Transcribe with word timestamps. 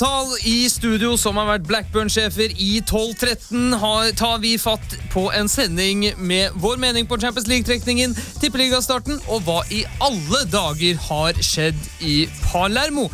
Antall 0.00 0.30
i 0.48 0.64
studio 0.72 1.10
som 1.20 1.36
har 1.36 1.44
vært 1.44 1.66
Blackburn-sjefer 1.68 2.54
i 2.56 2.78
12-13, 2.88 3.74
tar 4.16 4.38
vi 4.40 4.54
fatt 4.56 4.94
på 5.12 5.26
en 5.36 5.50
sending 5.50 6.06
med 6.16 6.56
vår 6.62 6.80
mening 6.80 7.04
på 7.04 7.18
Champions 7.20 7.50
League-trekningen, 7.50 8.14
tippeligastarten 8.40 9.20
og 9.28 9.44
hva 9.44 9.58
i 9.68 9.82
alle 10.00 10.40
dager 10.48 10.96
har 11.04 11.42
skjedd 11.44 11.76
i 12.00 12.22
Palermo. 12.46 13.10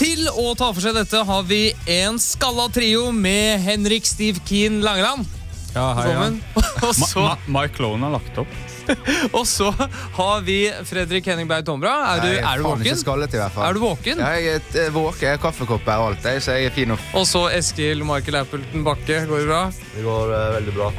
Til 0.00 0.30
å 0.32 0.54
ta 0.56 0.70
for 0.72 0.80
seg 0.80 0.96
dette 0.96 1.20
har 1.28 1.44
vi 1.44 1.74
en 1.98 2.16
skalla 2.16 2.70
trio 2.72 3.10
med 3.12 3.60
Henrik 3.66 4.08
Steve 4.08 4.40
Keen 4.48 4.80
Langeland. 4.80 5.28
Ja, 5.76 5.90
hei, 6.00 6.08
ja. 6.08 6.28
Og 6.88 6.96
så, 6.96 7.20
Ma 7.20 7.36
Ma 7.36 7.60
Mike 7.60 7.84
Lone 7.84 8.08
har 8.08 8.16
lagt 8.16 8.46
opp. 8.46 8.60
og 9.38 9.44
så 9.48 9.70
har 10.16 10.44
vi 10.46 10.58
Fredrik 10.88 11.26
Henning 11.30 11.48
Berg 11.50 11.66
Tombra. 11.68 11.94
Er 12.14 12.24
du, 12.24 12.30
er 12.38 12.60
du 12.60 12.66
våken? 12.68 12.98
skallet 13.00 13.34
i. 13.34 13.40
Er 13.40 13.76
du 13.76 13.82
våken? 13.82 14.22
Ja, 14.22 14.30
jeg 14.36 14.60
er 14.60 14.86
eh, 14.86 14.92
våken. 14.94 15.26
Jeg 15.26 15.36
har 15.36 15.42
kaffekopp 15.42 15.86
her 15.88 16.02
og 16.02 16.12
alt, 16.12 16.26
jeg, 16.26 16.42
så 16.44 16.56
jeg 16.58 16.70
er 16.70 16.74
fin 16.74 16.90
nå. 16.92 16.98
Og 17.18 17.26
så 17.28 17.46
Eskil 17.54 18.04
Michael 18.06 18.40
Appleton 18.42 18.84
Bakke. 18.86 19.22
Går 19.30 19.44
det 19.44 19.48
bra? 19.50 19.62
Det 19.94 20.04
går 20.06 20.34
uh, 20.34 20.40
veldig 20.58 20.76
bra. 20.76 20.90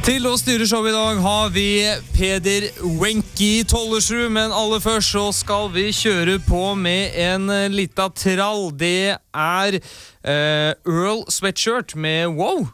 Til 0.00 0.24
å 0.30 0.32
styre 0.40 0.64
showet 0.68 0.94
i 0.94 0.96
dag 0.96 1.18
har 1.20 1.50
vi 1.52 1.68
Peder 2.14 2.70
Wenki 3.00 3.64
Tollersrud, 3.68 4.30
men 4.32 4.54
aller 4.54 4.80
først 4.80 5.12
så 5.12 5.26
skal 5.34 5.68
vi 5.74 5.90
kjøre 5.92 6.38
på 6.46 6.62
med 6.78 7.16
en 7.20 7.50
eh, 7.52 7.68
lita 7.72 8.08
trall. 8.16 8.70
Det 8.80 9.16
er 9.16 9.80
uh, 9.80 10.72
Earl 10.88 11.26
Sweatshirt 11.28 11.96
med 12.00 12.32
Wow, 12.38 12.70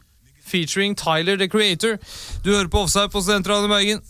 featuring 0.47 0.95
Tyler 0.95 1.37
the 1.37 1.49
Creator. 1.49 1.99
Du 2.45 2.53
hører 2.55 2.71
på 2.71 2.87
Offside 2.87 3.11
på 3.11 3.25
Studentradioen 3.25 3.75
Bergen. 3.75 4.05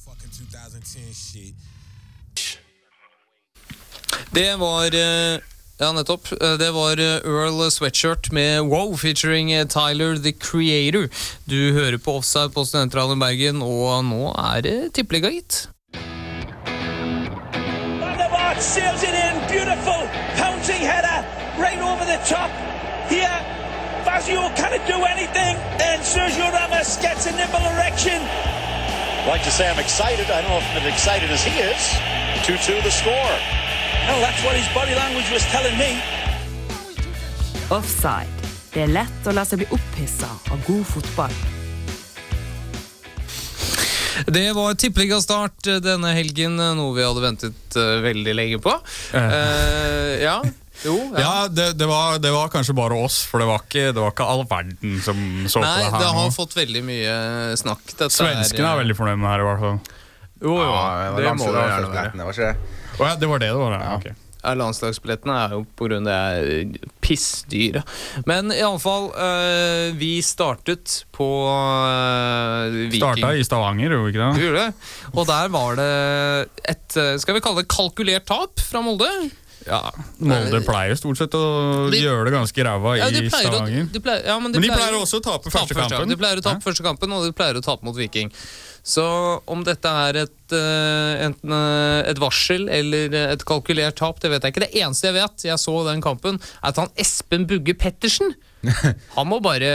Det 4.36 4.56
var 4.60 4.94
eh, 4.94 5.38
ja, 5.78 5.92
nettopp. 5.92 6.28
Eh, 6.42 6.58
Det 6.60 6.70
var 6.70 7.00
eh, 7.00 7.24
Earl 7.24 7.70
Sweatshirt 7.70 8.32
med 8.32 8.68
Wow 8.68 8.96
featuring 8.96 9.48
Tyler 9.68 10.18
the 10.22 10.32
Creator. 10.32 11.08
Du 11.44 11.72
hører 11.72 11.96
på 11.96 12.18
Offside 12.18 12.52
på 12.52 12.64
Studentradioen 12.64 13.20
Bergen, 13.20 13.62
og 13.62 14.04
nå 14.04 14.34
er 14.36 14.60
det 14.60 14.76
tippeliga, 14.92 15.32
gitt. 15.32 15.70
Sails 18.60 19.02
it 19.02 19.12
in. 19.12 19.36
Beautiful 19.52 20.08
pouncing 20.40 20.80
header 20.80 21.20
right 21.60 21.80
over 21.80 22.04
the 22.04 22.16
top. 22.24 22.48
Here, 23.08 23.40
Fazio 24.04 24.48
can't 24.56 24.80
do 24.88 24.98
anything. 25.04 25.56
And 25.80 26.00
Sergio 26.00 26.48
Ramos 26.56 26.96
gets 26.96 27.26
a 27.26 27.32
nipple 27.36 27.64
erection. 27.76 28.20
like 29.26 29.44
to 29.44 29.50
say 29.50 29.68
I'm 29.68 29.78
excited. 29.78 30.30
I 30.30 30.40
don't 30.40 30.50
know 30.50 30.58
if 30.58 30.68
I'm 30.72 30.82
as 30.82 30.92
excited 30.94 31.30
as 31.30 31.42
he 31.44 31.52
is. 31.58 31.82
2-2 32.48 32.82
the 32.82 32.90
score. 32.90 33.65
Well, 34.06 34.20
that's 34.20 34.42
what 34.44 34.56
his 34.56 34.68
body 34.74 34.94
language 34.94 35.28
was 35.32 35.44
telling 35.52 35.76
me. 35.78 35.90
Offside. 37.70 38.32
Det 38.72 38.84
er 38.84 38.90
lett 38.92 39.28
å 39.28 39.32
la 39.32 39.42
seg 39.48 39.62
bli 39.62 39.68
opphissa 39.72 40.28
av 40.52 40.60
god 40.66 40.84
fotball. 40.86 41.36
Det 44.26 44.44
var 44.56 44.76
tippeliga 44.80 45.18
start 45.20 45.68
denne 45.84 46.12
helgen, 46.16 46.56
noe 46.56 46.94
vi 46.96 47.04
hadde 47.04 47.22
ventet 47.24 47.76
eh, 47.76 47.98
veldig 48.04 48.34
lenge 48.36 48.60
på. 48.64 48.72
Uh, 49.12 50.16
ja. 50.22 50.38
Jo. 50.84 50.94
Ja. 51.14 51.20
Ja, 51.20 51.34
det, 51.48 51.72
det, 51.80 51.86
var, 51.88 52.18
det 52.22 52.30
var 52.32 52.48
kanskje 52.52 52.74
bare 52.76 52.96
oss, 53.00 53.22
for 53.28 53.40
det 53.40 53.48
var 53.48 53.64
ikke, 53.64 53.90
det 53.96 54.00
var 54.00 54.12
ikke 54.12 54.28
all 54.28 54.44
verden 54.48 54.98
som 55.04 55.20
så 55.48 55.62
Nei, 55.62 55.68
på 55.68 55.76
det 55.76 55.84
her. 55.84 55.92
Nei, 55.92 56.00
det 56.00 56.10
har 56.18 56.28
nå. 56.28 56.34
fått 56.36 56.56
veldig 56.56 56.82
mye 56.86 57.14
snakk. 57.60 57.84
Dette 57.92 58.10
Svenskene 58.12 58.72
er 58.72 58.82
veldig 58.82 58.98
fornøyd 58.98 59.20
med 59.20 59.28
det 59.28 59.34
her, 59.34 59.44
i 59.44 59.48
hvert 59.50 59.64
fall. 59.64 60.02
Jo, 60.36 60.56
jo. 60.60 60.66
Ja, 60.68 61.12
det 61.16 61.24
det 61.24 61.36
må 61.40 61.52
det 61.54 62.34
være. 62.36 62.50
Det? 63.04 63.10
Ja, 63.10 63.18
det 63.20 63.28
var 63.30 63.42
det 63.42 63.50
det 63.52 63.58
var, 63.60 63.76
ja. 63.80 63.96
ok. 63.98 64.08
Ja, 64.46 64.52
Landslagsbillettene 64.54 65.36
er 65.42 65.54
jo 65.56 65.62
av 65.66 66.04
det 66.06 66.16
er 66.16 66.90
pissdyre. 67.02 67.82
Men 68.30 68.52
iallfall, 68.54 69.08
øh, 69.10 69.96
vi 69.98 70.20
startet 70.22 71.00
på 71.16 71.26
øh, 71.50 72.76
Viking. 72.92 73.00
Starta 73.00 73.32
i 73.34 73.42
Stavanger, 73.46 73.90
gjorde 73.90 74.04
vi 74.04 74.14
ikke 74.14 74.22
det? 74.22 74.44
gjorde 74.44 74.62
det. 74.68 74.92
Og 75.14 75.26
der 75.26 75.50
var 75.56 75.80
det 75.80 75.90
et 76.62 77.00
eh, 77.00 77.16
skal 77.22 77.38
vi 77.38 77.42
kalle 77.42 77.64
det 77.64 77.72
kalkulert 77.74 78.28
tap 78.30 78.62
fra 78.62 78.84
Molde. 78.86 79.10
Ja, 79.66 79.80
Molde 80.22 80.60
pleier 80.62 80.94
stort 80.98 81.18
sett 81.18 81.34
å 81.34 81.90
De- 81.90 81.98
gjøre 81.98 82.28
det 82.28 82.32
ganske 82.36 82.64
ræva 82.66 82.92
Ja, 83.00 83.08
i 83.10 83.28
Stavanger. 83.28 83.88
de 83.92 84.00
pleier, 84.00 84.24
ja, 84.24 84.38
men 84.38 84.52
de 84.52 84.60
Men 84.60 84.68
de 84.68 84.68
pleier, 84.70 84.92
pleier 84.92 85.00
også 85.02 85.18
å 85.18 85.24
tape 85.24 85.50
tape 85.50 85.54
første 85.56 85.74
første 85.74 85.96
kampen. 85.96 86.08
De 86.08 86.16
pleier 86.20 86.38
å 86.38 86.44
tape 86.46 86.62
første 86.62 86.82
kampen, 86.86 87.12
og 87.12 87.24
de 87.26 87.32
pleier 87.34 87.58
å 87.58 87.62
tape 87.66 87.82
mot 87.84 87.96
Viking. 87.98 88.30
Så 88.86 89.02
om 89.50 89.64
dette 89.66 89.84
er 89.90 90.16
et, 90.22 90.52
eh, 90.54 91.24
enten 91.26 91.50
eh, 91.50 92.10
et 92.12 92.18
varsel 92.22 92.68
eller 92.70 93.12
et 93.32 93.44
kalkulert 93.44 93.96
tap, 93.98 94.20
det 94.22 94.30
vet 94.30 94.42
jeg 94.46 94.54
ikke. 94.54 94.64
Det 94.70 94.74
eneste 94.84 95.10
jeg 95.10 95.14
vet, 95.18 95.42
jeg 95.50 95.58
så 95.58 95.74
den 95.90 96.00
kampen, 96.00 96.38
er 96.62 96.68
at 96.70 96.76
han 96.76 96.88
Espen 96.96 97.46
Bugge 97.50 97.74
Pettersen 97.74 98.36
Han 99.16 99.28
må 99.30 99.38
bare 99.44 99.68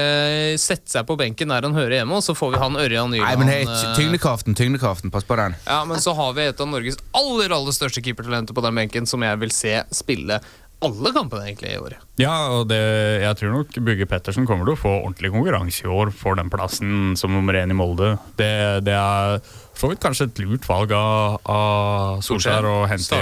sette 0.61 0.91
seg 0.91 1.05
på 1.07 1.15
benken 1.19 1.51
der 1.53 1.67
han 1.67 1.75
hører 1.77 2.01
hjemme, 2.01 2.17
og 2.17 2.25
så 2.25 2.35
får 2.37 2.55
vi 2.55 2.61
han 2.61 2.79
Ørjan 2.81 3.13
Nyland. 3.13 3.29
Nei, 3.29 3.37
men 3.39 3.51
hei, 3.51 3.61
eh, 3.63 3.93
tyngdekraften, 3.97 4.57
tyngdekraften, 4.57 5.13
pass 5.13 5.27
på 5.27 5.37
den. 5.39 5.55
Ja, 5.67 5.83
men 5.87 6.01
så 6.03 6.15
har 6.17 6.33
vi 6.37 6.49
et 6.49 6.59
av 6.63 6.69
Norges 6.71 6.99
aller 7.17 7.53
aller 7.55 7.75
største 7.75 8.03
keepertalenter 8.03 8.57
på 8.57 8.65
den 8.65 8.81
benken, 8.81 9.07
som 9.09 9.23
jeg 9.25 9.39
vil 9.41 9.53
se 9.55 9.77
spille 9.95 10.41
alle 10.81 11.11
kampene 11.13 11.45
egentlig 11.45 11.75
i 11.75 11.77
år. 11.77 11.95
Ja, 12.17 12.33
og 12.55 12.63
det, 12.71 12.79
jeg 13.21 13.37
tror 13.37 13.51
nok 13.53 13.75
Bugge 13.85 14.07
Pettersen 14.09 14.47
kommer 14.49 14.65
til 14.65 14.73
å 14.73 14.81
få 14.81 14.93
ordentlig 15.03 15.29
konkurranse 15.33 15.85
i 15.85 15.91
år 15.93 16.09
for 16.15 16.39
den 16.39 16.49
plassen 16.53 17.13
som 17.19 17.33
nummer 17.35 17.57
én 17.59 17.73
i 17.73 17.77
Molde. 17.77 18.15
Det, 18.39 18.81
det 18.87 18.95
er 18.97 19.37
for 19.77 19.93
vidt 19.93 20.01
kanskje 20.01 20.31
et 20.31 20.41
lurt 20.41 20.65
valg 20.69 20.93
av, 20.97 21.37
av 21.45 22.25
Solskjær 22.25 22.65
å 22.65 22.75
hente, 22.89 23.21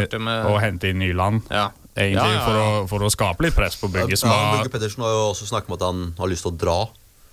hente 0.63 0.93
inn 0.93 1.03
Nyland. 1.03 1.51
Ja. 1.51 1.67
Egentlig 1.99 2.15
Ja, 2.23 2.31
ja, 2.31 2.45
For, 2.47 2.55
å, 2.63 2.87
for 2.93 3.05
å 3.05 3.11
skape 3.11 3.45
litt 3.47 3.57
press 3.57 3.75
på 3.79 3.89
Bugge. 3.91 4.15
Som 4.19 4.31
Ja, 4.31 4.55
Bugge 4.55 4.71
Pettersen 4.73 5.03
har 5.03 5.11
jo 5.13 5.21
også 5.33 5.49
snakket 5.51 5.69
om 5.73 5.77
at 5.79 5.85
han 5.89 6.01
har 6.21 6.31
lyst 6.31 6.47
til 6.47 6.53
å 6.53 6.57
dra. 6.63 6.77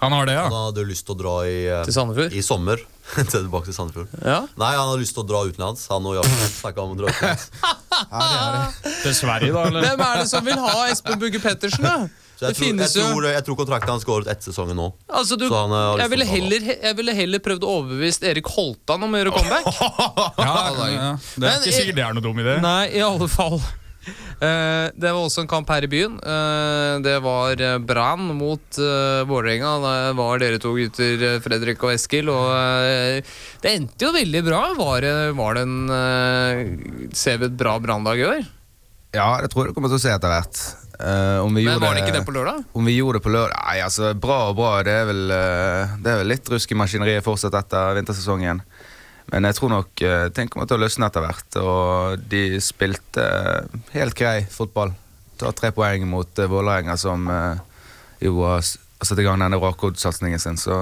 han 0.02 0.12
har 0.12 0.26
det, 0.28 0.34
ja. 0.36 0.42
Han 0.50 0.56
hadde 0.72 0.84
lyst 0.90 1.06
til 1.06 1.14
å 1.14 1.18
dra 1.22 1.34
i, 1.48 1.56
eh, 1.70 1.84
Til 1.86 1.94
Sandefjord? 1.96 2.34
i 2.34 2.42
sommer. 2.44 2.82
Tilbake 3.32 3.70
til 3.70 3.76
Sandefjord. 3.78 4.10
Ja. 4.26 4.42
Nei, 4.58 4.72
han 4.74 4.90
hadde 4.90 5.00
lyst 5.04 5.14
til 5.16 5.22
å 5.24 5.28
dra 5.30 5.44
utenlands. 5.46 5.86
Han 5.94 6.10
og 6.10 6.18
Jakob 6.18 6.44
snakket 6.60 6.82
om 6.84 6.92
å 6.96 7.00
dra 7.00 7.14
utenlands. 7.14 7.48
Til 9.06 9.14
Sverige, 9.16 9.52
da? 9.54 9.62
eller? 9.70 9.86
Hvem 9.86 10.02
er 10.04 10.18
det 10.20 10.28
som 10.28 10.44
vil 10.44 10.58
ha 10.60 10.72
Espen 10.92 11.20
Bugge 11.22 11.40
Pettersen, 11.40 11.86
da? 11.86 11.96
Så 12.36 12.50
jeg, 12.50 12.52
Det 12.52 12.58
tror, 12.60 12.76
jeg, 12.76 12.92
tror, 12.92 13.26
jeg 13.32 13.44
tror 13.46 13.56
kontrakten 13.56 13.88
hans 13.94 14.04
går 14.04 14.26
ut 14.26 14.28
etter 14.28 14.50
sesongen 14.50 14.76
nå. 14.76 14.90
Altså, 15.08 15.38
du, 15.40 15.46
Så 15.48 15.56
han, 15.56 15.72
eh, 15.72 16.02
jeg, 16.02 16.10
ville 16.12 16.26
heller, 16.28 16.66
jeg 16.84 16.96
ville 16.98 17.14
heller 17.16 17.40
prøvd 17.46 17.64
å 17.64 17.70
overbevise 17.78 18.28
Erik 18.28 18.50
Holtan 18.52 19.06
om 19.06 19.16
å 19.16 19.22
gjøre 19.22 19.32
comeback. 19.38 19.70
Ja, 19.72 20.52
ja, 20.76 20.90
ja. 20.92 21.06
Det 21.16 21.40
Men, 21.40 21.48
er 21.54 21.64
ikke 21.64 21.78
sikkert 21.78 21.96
det 21.96 22.04
er 22.10 22.18
noe 22.18 22.26
dum 22.26 22.42
idé. 22.44 22.58
Nei, 22.60 22.82
i 22.98 23.00
alle 23.06 23.30
fall. 23.32 23.56
Eh, 24.06 24.86
det 24.94 25.10
var 25.10 25.20
også 25.20 25.44
en 25.44 25.50
kamp 25.50 25.70
her 25.72 25.86
i 25.86 25.90
byen. 25.90 26.18
Eh, 26.20 26.94
det 27.04 27.16
var 27.24 27.60
uh, 27.60 27.78
Brann 27.82 28.28
mot 28.38 28.80
uh, 28.80 29.24
Vålerenga. 29.28 29.76
Det 29.82 30.16
var 30.18 30.42
dere 30.42 30.60
to 30.62 30.74
gutter, 30.76 31.24
eh, 31.30 31.38
Fredrik 31.44 31.82
og 31.82 31.94
Eskil. 31.94 32.30
Og 32.32 32.50
eh, 32.54 33.36
det 33.64 33.74
endte 33.74 34.08
jo 34.08 34.14
veldig 34.16 34.44
bra. 34.46 34.62
Var 34.78 35.06
det, 35.06 35.14
var 35.38 35.56
det 35.56 35.66
en 35.66 35.78
eh, 36.00 37.10
Ser 37.16 37.40
vi 37.40 37.50
et 37.50 37.58
bra 37.58 37.78
Brannlag 37.82 38.20
i 38.20 38.28
år? 38.28 38.44
Ja, 39.16 39.30
det 39.40 39.50
tror 39.52 39.64
jeg 39.64 39.72
du 39.72 39.78
kommer 39.78 39.92
til 39.92 40.00
å 40.00 40.02
se 40.02 40.12
etter 40.12 40.32
hvert. 40.32 40.60
Uh, 40.96 41.44
om 41.44 41.52
vi 41.52 41.60
Men 41.60 41.74
gjorde 41.74 41.84
var 41.84 41.96
det 41.96 42.02
ikke 42.06 42.14
det 42.14 42.24
på 42.24 42.32
lørdag? 42.32 42.60
Om 42.72 42.86
vi 42.88 42.94
gjorde 42.96 43.18
det 43.18 43.24
på 43.26 43.32
lørdag 43.34 43.58
Nei, 43.66 43.74
altså, 43.84 44.14
bra 44.16 44.38
og 44.48 44.56
bra. 44.56 44.70
Det 44.86 44.94
er 44.96 45.08
vel, 45.10 45.22
eh, 45.34 45.96
det 46.00 46.12
er 46.12 46.20
vel 46.22 46.30
litt 46.32 46.48
rusk 46.48 46.72
i 46.72 46.78
maskineriet 46.80 47.24
fortsatt 47.26 47.56
etter 47.58 47.98
vintersesongen. 47.98 48.62
Men 49.32 49.48
jeg 49.48 49.56
tror 49.58 49.72
nok 49.72 50.02
uh, 50.06 50.28
ting 50.34 50.48
kommer 50.52 50.68
til 50.70 50.78
å 50.78 50.84
løsne 50.84 51.08
etter 51.08 51.24
hvert. 51.24 51.58
Og 51.62 52.22
de 52.30 52.60
spilte 52.62 53.24
eh, 53.24 53.80
helt 53.96 54.14
grei 54.18 54.44
fotball. 54.50 54.92
Ta 55.40 55.50
tre 55.52 55.72
poeng 55.76 56.06
mot 56.08 56.30
uh, 56.38 56.46
Vålerenga, 56.50 56.94
som 57.00 57.26
eh, 57.28 57.58
jo 58.22 58.38
har 58.46 58.62
satt 58.62 59.18
i 59.18 59.26
gang 59.26 59.42
denne 59.42 59.58
Rakodd-satsingen 59.60 60.40
sin. 60.40 60.56
Så 60.60 60.78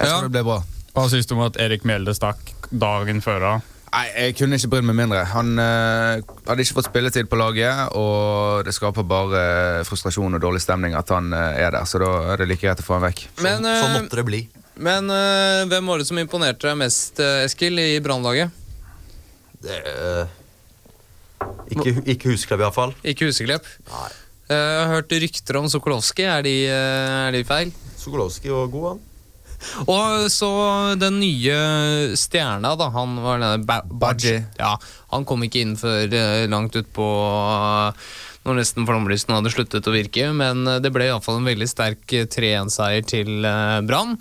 jeg 0.00 0.08
tror 0.08 0.08
Ja. 0.08 0.22
det 0.24 0.32
blir 0.38 0.48
bra. 0.48 0.62
Hva 0.94 1.04
syns 1.10 1.26
du 1.26 1.36
om 1.36 1.44
at 1.44 1.56
Erik 1.60 1.84
Mjelde 1.86 2.14
stakk 2.16 2.40
dagen 2.70 3.20
før? 3.22 3.40
da? 3.44 3.54
Nei, 3.94 4.08
Jeg 4.16 4.34
kunne 4.40 4.58
ikke 4.58 4.72
brydd 4.72 4.86
meg 4.88 4.96
mindre. 4.98 5.20
Han 5.30 5.52
øh, 5.58 6.22
hadde 6.48 6.64
ikke 6.64 6.78
fått 6.80 6.88
spilletid 6.88 7.28
på 7.30 7.38
laget, 7.38 7.92
og 7.94 8.64
det 8.66 8.74
skaper 8.74 9.06
bare 9.06 9.84
frustrasjon 9.86 10.34
og 10.34 10.42
dårlig 10.42 10.64
stemning 10.64 10.96
at 10.98 11.12
han 11.14 11.30
øh, 11.30 11.60
er 11.62 11.70
der, 11.76 11.84
så 11.86 12.00
da 12.02 12.10
er 12.32 12.42
det 12.42 12.48
like 12.50 12.64
greit 12.66 12.82
å 12.82 12.86
få 12.86 12.96
han 12.98 13.04
vekk. 13.06 13.22
Men, 13.44 13.62
Så 13.62 13.76
så 13.84 13.92
måtte 13.94 14.18
det 14.18 14.26
bli. 14.26 14.40
Men 14.76 15.10
eh, 15.10 15.64
hvem 15.70 15.86
var 15.90 16.00
det 16.00 16.08
som 16.08 16.18
imponerte 16.18 16.66
deg 16.66 16.78
mest, 16.80 17.20
eh, 17.22 17.44
Eskil, 17.46 17.78
i 17.78 18.00
Brannlaget? 18.02 18.50
Det, 19.64 19.78
eh, 19.78 20.34
ikke, 21.74 21.94
ikke 22.02 22.34
Huseklepp, 22.34 22.64
iallfall. 22.66 22.94
Ikke 23.06 23.30
Huseklepp? 23.30 23.68
Nei. 23.92 24.10
Jeg 24.50 24.76
har 24.76 24.90
hørt 24.92 25.12
rykter 25.22 25.56
om 25.56 25.70
Sokolowski. 25.72 26.26
Er 26.28 26.44
de, 26.44 26.54
er 26.68 27.32
de 27.32 27.40
feil? 27.48 27.70
Sokolowski 27.96 28.52
var 28.52 28.68
god, 28.72 28.88
han. 28.90 29.04
Og 29.88 30.26
så 30.28 30.50
den 31.00 31.16
nye 31.22 31.56
stjerna, 32.20 32.74
da. 32.76 32.90
Han 32.92 33.16
var 33.24 33.40
denne 33.40 33.64
ba 33.64 33.78
Baji. 33.88 34.36
Ja, 34.58 34.74
han 35.14 35.24
kom 35.24 35.46
ikke 35.46 35.62
inn 35.64 35.72
før 35.80 36.12
langt 36.52 36.76
utpå 36.76 37.08
når 38.44 38.58
nesten 38.58 38.84
flomlysten 38.84 39.32
hadde 39.32 39.52
sluttet 39.54 39.88
å 39.88 39.94
virke. 39.94 40.28
Men 40.36 40.66
det 40.84 40.92
ble 40.92 41.08
iallfall 41.08 41.40
en 41.40 41.48
veldig 41.48 41.70
sterk 41.70 42.12
eh, 42.12 42.28
3-1-seier 42.28 43.08
til 43.08 43.48
Brann. 43.88 44.18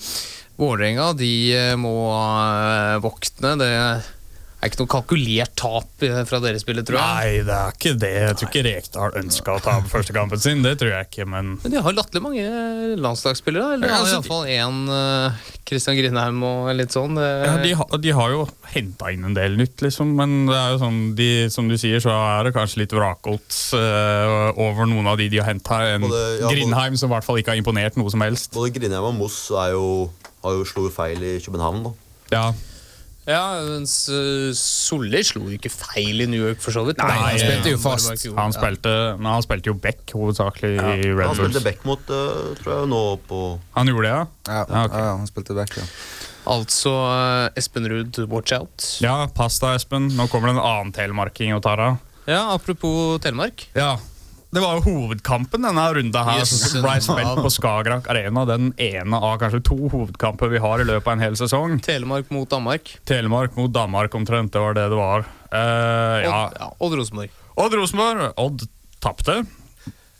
Vålerenga 0.63 1.11
de 1.19 1.31
eh, 1.59 1.75
må 1.79 1.93
eh, 2.15 2.97
våkne. 3.03 3.55
Det 3.59 3.71
er 4.63 4.69
ikke 4.71 4.79
noe 4.79 4.91
kalkulert 4.93 5.51
tap 5.59 6.03
eh, 6.07 6.21
fra 6.23 6.37
deres 6.39 6.63
spillet, 6.63 6.85
tror 6.87 6.95
jeg. 6.95 7.03
Nei, 7.03 7.41
det 7.43 7.55
er 7.57 7.73
ikke 7.75 7.91
det. 7.99 8.11
Jeg 8.15 8.37
tror 8.39 8.47
ikke 8.53 8.61
Rekdal 8.69 9.17
ønska 9.19 9.57
å 9.57 9.63
ta 9.65 9.73
på 9.83 9.91
første 9.91 10.15
kampen 10.15 10.39
sin. 10.39 10.61
Det 10.63 10.77
tror 10.79 10.93
jeg 10.93 11.09
ikke, 11.09 11.25
men 11.27 11.57
Men 11.65 11.73
de 11.75 11.81
har 11.83 11.97
latterlig 11.97 12.21
mange 12.23 12.45
landslagsspillere. 13.03 13.73
Eller 13.75 13.91
Ja, 13.91 13.97
altså, 14.05 14.21
iallfall 14.21 14.47
én 14.47 14.79
Christian 15.67 15.95
Grindheim 15.99 16.39
og 16.47 16.69
litt 16.79 16.95
sånn. 16.95 17.15
Det, 17.19 17.27
ja, 17.43 17.57
de, 17.63 17.73
har- 17.81 17.99
de 18.07 18.15
har 18.15 18.31
jo 18.37 18.41
henta 18.73 19.11
inn 19.11 19.27
en 19.27 19.35
del 19.35 19.59
nytt, 19.59 19.83
liksom. 19.83 20.15
Men 20.19 20.45
det 20.47 20.55
er 20.61 20.71
jo 20.77 20.79
sånn, 20.85 21.01
de, 21.19 21.29
som 21.51 21.67
du 21.71 21.75
sier, 21.79 21.99
så 22.03 22.15
er 22.15 22.47
det 22.47 22.55
kanskje 22.55 22.85
litt 22.85 22.95
vrakgods 22.95 23.59
uh, 23.75 24.51
over 24.59 24.87
noen 24.91 25.07
av 25.11 25.19
de 25.19 25.27
de 25.33 25.39
har 25.43 25.51
henta. 25.51 25.81
En 25.97 26.07
Både- 26.07 26.23
ja, 26.39 26.51
Grindheim 26.55 26.95
som 26.99 27.11
i 27.11 27.15
hvert 27.17 27.27
fall 27.27 27.39
ikke 27.43 27.51
har 27.55 27.59
imponert 27.59 27.99
noe 27.99 28.11
som 28.15 28.23
helst. 28.23 28.51
Både 28.55 28.71
Grindheim 28.79 29.11
og 29.11 29.17
Moss 29.19 29.39
er 29.51 29.75
jo, 29.75 29.87
har 30.43 30.59
jo 30.59 30.67
slo 30.67 30.89
feil 30.93 31.23
i 31.23 31.39
København. 31.43 31.83
da. 31.89 31.91
Ja, 32.33 32.45
Ja, 33.23 33.43
mens 33.63 34.09
uh, 34.11 34.49
Solli 34.51 35.21
slo 35.23 35.45
jo 35.47 35.53
ikke 35.55 35.69
feil 35.71 36.25
i 36.25 36.25
New 36.27 36.41
York, 36.43 36.59
for 36.59 36.75
så 36.75 36.81
vidt. 36.83 36.97
Nei, 36.99 37.13
han 37.15 37.37
spilte 37.39 37.71
jo 37.71 37.77
fast. 37.79 38.25
han 38.35 38.51
spilte, 38.51 38.91
men 39.15 39.29
han 39.31 39.45
spilte 39.45 39.71
jo 39.71 39.75
back 39.79 40.11
hovedsakelig 40.11 40.73
i 40.75 41.07
Red 41.07 41.15
Bulls. 41.15 41.29
Han 41.29 41.37
spilte 41.39 41.61
back 41.63 41.85
mot, 41.87 42.03
eh, 42.11 42.51
tror 42.59 42.73
jeg, 42.73 42.89
nå 42.91 43.01
på 43.29 43.39
Han 43.77 43.87
gjorde 43.93 44.03
det, 44.09 44.11
ja? 44.11 44.25
Ja, 44.49 44.57
Ja, 44.67 44.83
okay. 44.89 45.05
ja, 45.07 45.15
han 45.21 45.31
spilte 45.31 45.55
back, 45.55 45.77
ja. 45.79 45.87
Altså 46.51 46.91
uh, 46.91 47.47
Espen 47.55 47.87
Ruud, 47.87 48.19
watch 48.27 48.51
out. 48.51 48.89
Ja, 48.99 49.21
pass 49.31 49.61
deg, 49.63 49.77
Espen. 49.79 50.09
Nå 50.17 50.27
kommer 50.27 50.51
det 50.51 50.57
en 50.57 50.65
annen 50.65 50.91
telemarking 50.91 51.55
og 51.55 51.63
tar 51.63 51.79
av. 51.79 52.01
Ja, 52.27 52.49
apropos 52.51 53.21
Telemark. 53.23 53.69
Ja. 53.75 53.93
Det 54.53 54.61
var 54.61 54.77
jo 54.77 54.83
hovedkampen 54.85 55.65
denne 55.65 55.83
runda 55.95 56.21
her 56.27 56.43
Yes. 56.43 56.51
som 56.71 56.83
ble 56.85 56.93
spilt 57.01 57.39
på 57.41 57.49
Skagerrak 57.55 58.09
Arena. 58.13 58.43
Den 58.45 58.67
ene 58.77 59.17
av 59.17 59.39
kanskje 59.41 59.63
to 59.65 59.77
hovedkamper 59.89 60.51
vi 60.51 60.61
har 60.61 60.83
i 60.83 60.85
løpet 60.85 61.07
av 61.07 61.15
en 61.15 61.23
hel 61.25 61.37
sesong. 61.39 61.79
Telemark 61.81 62.29
mot 62.29 62.49
Danmark. 62.49 62.91
Telemark 63.09 63.57
mot 63.57 63.73
Danmark 63.73 64.13
omtrent, 64.13 64.53
det 64.53 64.61
var 64.61 64.77
det 64.77 64.85
det 64.93 64.99
var. 64.99 65.25
Uh, 65.49 66.19
ja. 66.21 66.35
Odd, 66.45 66.59
ja, 66.59 66.69
Odd 66.77 66.97
Rosenborg. 67.01 67.33
Odd 67.55 67.79
Rosenborg. 67.79 68.29
Odd 68.37 68.67
tapte. 69.01 69.39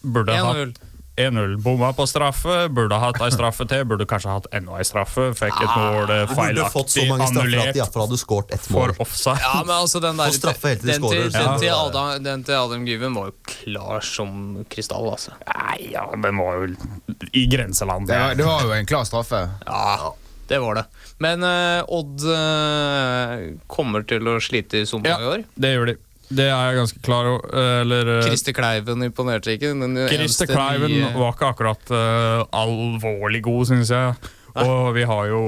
Burde 0.01 0.33
hatt 0.33 0.81
1-0. 1.15 1.31
1-0. 1.31 1.57
Bomma 1.62 1.92
på 1.94 2.06
straffe. 2.10 2.56
Burde 2.74 2.98
hatt 2.98 3.19
ei 3.21 3.30
straffe 3.33 3.65
til. 3.69 3.83
Burde 3.86 4.06
kanskje 4.10 4.31
hatt 4.33 4.48
enda 4.56 4.80
ei 4.81 4.86
straffe. 4.88 5.27
Fikk 5.38 5.60
et 5.62 5.74
mål 5.77 6.10
eh, 6.13 6.24
feilaktig 6.33 7.06
annullert 7.13 7.77
iallfall 7.77 8.07
hadde 8.07 8.18
skåret 8.21 8.54
ett 8.56 8.65
for 8.65 8.89
mål. 8.89 8.95
offside. 9.04 9.38
Ja, 9.44 9.60
men 9.65 9.75
altså 9.75 10.01
den 10.04 10.18
der 10.18 10.33
straffe 10.33 10.74
helt 10.74 10.81
til 10.81 10.89
de 10.89 10.98
den, 10.98 11.10
til, 11.10 11.30
den, 11.30 11.42
Ja. 11.45 11.57
til 11.62 11.69
Adam, 11.75 12.24
den 12.25 12.44
til 12.48 12.57
Adam 12.57 12.88
Gyven 12.88 13.13
var 13.19 13.30
jo 13.30 13.36
klar 13.51 14.01
som 14.07 14.65
krystall, 14.74 15.12
altså. 15.13 15.36
Nei, 15.45 15.92
ja, 15.94 16.07
den 16.15 16.38
var 16.42 16.60
jo 16.63 16.74
i 17.33 17.45
grenseland. 17.51 18.07
Det 18.09 18.18
var, 18.19 18.36
det 18.39 18.45
var 18.50 18.66
jo 18.66 18.74
en 18.80 18.89
klar 18.89 19.06
straffe. 19.06 19.44
Ja, 19.68 20.13
det 20.50 20.59
var 20.59 20.75
det. 20.81 20.86
Men 21.24 21.44
uh, 21.45 21.86
Odd 21.94 22.25
uh, 22.25 23.54
kommer 23.71 24.04
til 24.09 24.27
å 24.27 24.39
slite 24.44 24.81
i 24.81 24.89
sommer 24.89 25.13
Ja. 25.13 25.19
i 25.21 25.30
år. 25.38 25.45
Det 25.56 25.75
gjør 25.75 25.94
de. 25.94 25.95
Det 26.33 26.45
er 26.50 26.53
jeg 26.69 26.77
ganske 26.81 27.01
klar 27.06 27.27
over. 27.30 27.44
eh, 27.53 28.21
Christer 28.27 28.56
Kleiven 28.57 29.03
imponerte 29.06 29.53
ikke. 29.53 29.74
Christer 30.09 30.50
Kleiven 30.50 30.89
nye- 30.91 31.12
var 31.18 31.33
ikke 31.35 31.50
akkurat 31.53 31.91
uh, 31.94 32.45
alvorlig 32.63 33.41
god, 33.45 33.65
syns 33.69 33.91
jeg. 33.94 34.15
Og 34.56 34.94
vi 34.94 35.03
har 35.09 35.25
jo 35.31 35.41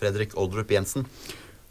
Fredrik 0.00 0.32
Oldrup 0.38 0.70
Jensen. 0.74 1.06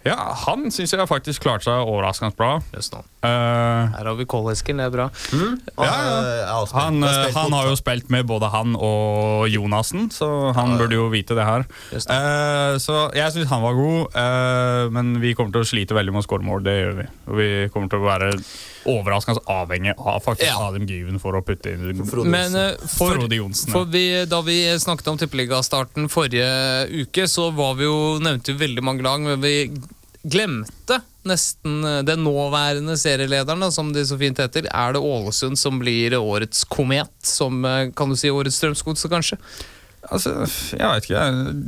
Ja, 0.05 0.15
han 0.47 0.71
syns 0.73 0.91
jeg 0.95 1.05
faktisk 1.09 1.43
klarte 1.43 1.67
seg 1.67 1.85
overraskende 1.85 2.33
bra. 2.37 2.55
Jøss 2.73 2.89
nå. 2.93 3.03
Uh, 3.21 3.91
Her 3.93 4.07
har 4.09 4.15
vi 4.17 4.25
Kolesken, 4.25 4.79
det 4.81 4.87
er 4.87 4.93
bra. 4.95 5.03
Han, 5.29 5.59
Ja, 5.77 5.85
ja. 5.85 6.15
eh, 6.41 6.47
har 6.49 6.71
han, 6.73 6.97
spilt 7.05 7.35
han 7.37 7.53
har 7.53 7.67
jo 7.69 7.75
spilt 7.77 8.09
med 8.09 8.25
både 8.25 8.49
han 8.49 8.73
og 8.75 9.45
Jonassen, 9.53 10.07
så 10.09 10.49
han 10.57 10.73
burde 10.79 10.97
jo 10.97 11.05
vite 11.13 11.37
det 11.37 11.45
her. 11.45 11.67
Just. 11.93 12.09
Eh, 12.09 12.79
så 12.81 13.11
jeg 13.13 13.35
syns 13.35 13.51
han 13.53 13.61
var 13.61 13.77
god, 13.77 14.17
eh, 14.17 14.89
men 14.97 15.13
vi 15.21 15.35
kommer 15.37 15.53
til 15.53 15.61
å 15.61 15.69
slite 15.69 15.93
veldig 15.93 16.15
med 16.17 16.23
å 16.23 16.27
skåre 16.27 16.47
mål. 16.49 16.65
Det 16.65 16.75
gjør 16.79 16.97
vi. 17.03 17.07
Og 17.29 17.37
vi 17.37 17.49
kommer 17.75 17.93
til 17.93 18.01
å 18.01 18.07
være 18.09 18.31
overraskende 18.89 19.43
avhengig 19.53 19.93
av 20.01 20.17
faktisk 20.25 20.47
Ja. 20.49 20.57
Adam 20.71 20.87
Gyven 20.89 21.19
for 21.21 21.37
å 21.37 21.43
putte 21.45 21.69
inn 21.75 22.01
Frode 22.09 22.25
Men 22.33 22.55
for, 22.89 23.13
Frode 23.13 23.37
Johnsen. 23.37 23.69
for 23.71 23.85
vi, 23.85 24.25
da 24.25 24.41
vi 24.41 24.57
snakket 24.81 25.11
om 25.13 25.19
tippeligastarten 25.21 26.09
forrige 26.09 26.49
uke, 27.03 27.27
så 27.29 27.51
var 27.53 27.75
vi 27.77 27.85
jo, 27.85 28.17
nevnte 28.17 28.55
vi 28.55 28.65
veldig 28.65 28.81
mange 28.83 29.05
lag, 29.05 29.21
men 29.21 29.37
vi 29.45 29.69
glemte 30.23 31.01
nesten 31.27 31.83
eh, 31.85 31.99
den 32.05 32.23
nåværende 32.25 32.97
serielederen, 32.97 33.71
som 33.71 33.91
de 33.93 34.05
så 34.05 34.17
fint 34.21 34.39
heter. 34.41 34.69
Er 34.69 34.95
det 34.95 35.03
Ålesund 35.03 35.59
som 35.59 35.79
blir 35.81 36.17
årets 36.17 36.63
komet? 36.69 37.13
Som 37.25 37.65
eh, 37.65 37.89
kan 37.95 38.09
du 38.09 38.17
si 38.19 38.31
årets 38.33 38.59
Strømsgodset, 38.61 39.11
kanskje? 39.11 39.39
Altså, 40.09 40.33
jeg 40.73 40.87
vet 40.87 41.05
ikke. 41.05 41.25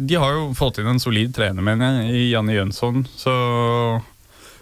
De 0.10 0.18
har 0.18 0.34
jo 0.34 0.48
fått 0.58 0.80
inn 0.82 0.90
en 0.90 1.02
solid 1.02 1.36
trener, 1.36 1.62
mener 1.66 2.02
jeg, 2.02 2.16
i 2.18 2.32
Janne 2.32 2.56
Jønsson. 2.56 3.06
Så 3.18 3.34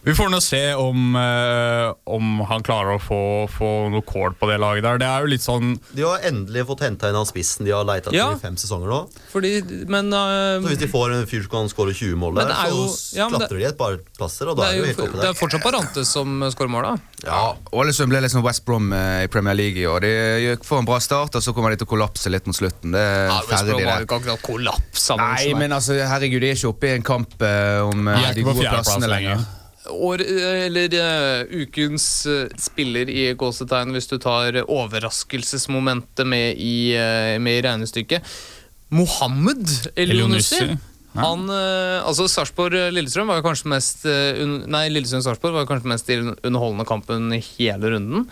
vi 0.04 0.14
får 0.18 0.30
nå 0.34 0.40
se 0.42 0.74
om, 0.82 1.16
eh, 1.16 1.94
om 2.10 2.40
han 2.50 2.64
klarer 2.66 2.96
å 2.98 3.02
få, 3.02 3.20
få 3.54 3.70
noe 3.94 4.02
kål 4.02 4.34
på 4.40 4.48
det 4.50 4.58
laget 4.62 4.82
der. 4.88 4.98
Det 4.98 5.06
er 5.08 5.22
jo 5.26 5.30
litt 5.30 5.44
sånn 5.46 5.76
De 5.94 6.02
har 6.08 6.24
endelig 6.26 6.64
fått 6.66 6.82
henta 6.88 7.10
inn 7.12 7.18
han 7.20 7.28
spissen 7.30 7.66
de 7.68 7.72
har 7.76 7.86
leita 7.86 8.10
etter 8.10 8.18
Ja. 8.18 8.32
i 8.34 8.40
fem 8.42 8.56
sesonger 8.58 8.90
nå. 8.90 9.00
Fordi, 9.32 9.52
men 9.88 10.10
Så 10.10 10.22
eh, 10.58 10.66
hvis 10.66 10.80
de 10.82 10.88
får 10.90 11.14
en 11.20 11.28
fyr 11.30 11.44
som 11.46 11.52
kan 11.52 11.70
skåre 11.70 11.94
20 11.94 12.16
mål 12.18 12.34
Men 12.34 12.48
der, 12.48 12.54
det 12.54 12.58
er 12.66 12.70
jo- 12.74 12.88
så 12.90 13.16
ja, 13.16 13.30
men 13.30 13.40
det- 13.40 13.48
klatrer 13.50 13.60
de 13.62 13.66
et 13.70 13.78
par 13.78 13.98
plasser, 14.18 14.50
og 14.50 14.58
det 14.58 14.64
da 14.64 14.70
er 14.70 14.74
er 14.74 14.78
jo 14.82 14.86
helt 14.90 15.04
oppe 15.06 15.22
det 15.22 15.30
er 15.30 15.38
fortsatt 15.38 15.62
Parante 15.64 16.06
som 16.06 16.40
skårer 16.50 16.70
mål, 16.74 16.84
da. 16.84 16.96
Ja, 17.24 17.54
Ålesund 17.72 18.10
ble 18.10 18.22
liksom 18.26 18.42
West 18.44 18.66
Brom 18.66 18.92
eh, 18.94 19.24
i 19.26 19.28
Premier 19.28 19.54
League 19.54 19.78
i 19.78 19.86
år. 19.86 20.02
De 20.02 20.58
får 20.66 20.80
en 20.80 20.86
bra 20.86 20.98
start, 21.00 21.36
og 21.36 21.42
så 21.46 21.54
kommer 21.54 21.70
de 21.70 21.78
til 21.78 21.86
å 21.86 21.92
kollapse 21.94 22.30
litt 22.34 22.48
mot 22.50 22.56
slutten. 22.58 22.92
Det 22.92 23.00
er 23.00 23.28
Ja, 23.30 23.40
West 23.48 23.66
Brom 23.70 23.84
har 23.86 24.00
jo 24.02 24.06
det. 24.06 24.08
ikke 24.08 24.20
akkurat 24.20 24.42
kollapsa. 24.42 25.18
Nei, 25.18 25.54
men 25.54 25.72
altså, 25.72 25.94
herregud, 26.02 26.42
de 26.42 26.50
er 26.50 26.56
ikke 26.58 26.74
oppe 26.74 26.90
i 26.90 26.96
en 26.96 27.04
kamp 27.04 27.38
eh, 27.46 27.80
om 27.86 28.08
eh, 28.08 28.16
De 28.18 28.26
er 28.26 28.34
de 28.34 28.42
ikke 28.42 28.50
på 28.50 28.54
gode 28.56 28.66
fjerdeplass 28.66 28.88
plassene 28.98 29.08
lenger. 29.08 29.36
lenger. 29.38 29.61
År, 29.90 30.22
eller 30.68 30.94
uh, 30.94 31.62
ukens 31.64 32.06
uh, 32.30 32.46
spiller 32.62 33.10
i 33.10 33.32
gåsetegn, 33.34 33.96
hvis 33.96 34.12
du 34.12 34.20
tar 34.22 34.60
overraskelsesmomentet 34.62 36.28
med 36.30 36.62
i, 36.62 36.94
uh, 36.94 37.40
med 37.42 37.58
i 37.58 37.66
regnestykket. 37.66 38.32
Mohammed 38.92 39.66
Elionussi. 39.96 40.76
Han, 41.20 41.50
eh, 41.52 42.00
altså 42.08 42.28
Sarpsborg-Lillestrøm 42.32 43.32
var 43.34 43.44
kanskje 43.44 43.72
mest 43.74 44.06
eh, 44.08 44.40
Nei, 44.48 44.86
Lillestrøm-Sarpsborg 44.94 45.58
var 45.58 45.68
kanskje 45.68 45.92
mest 45.92 46.12
den 46.12 46.36
underholdende 46.38 46.88
kampen 46.88 47.34
i 47.36 47.42
hele 47.58 47.92
runden. 47.92 48.30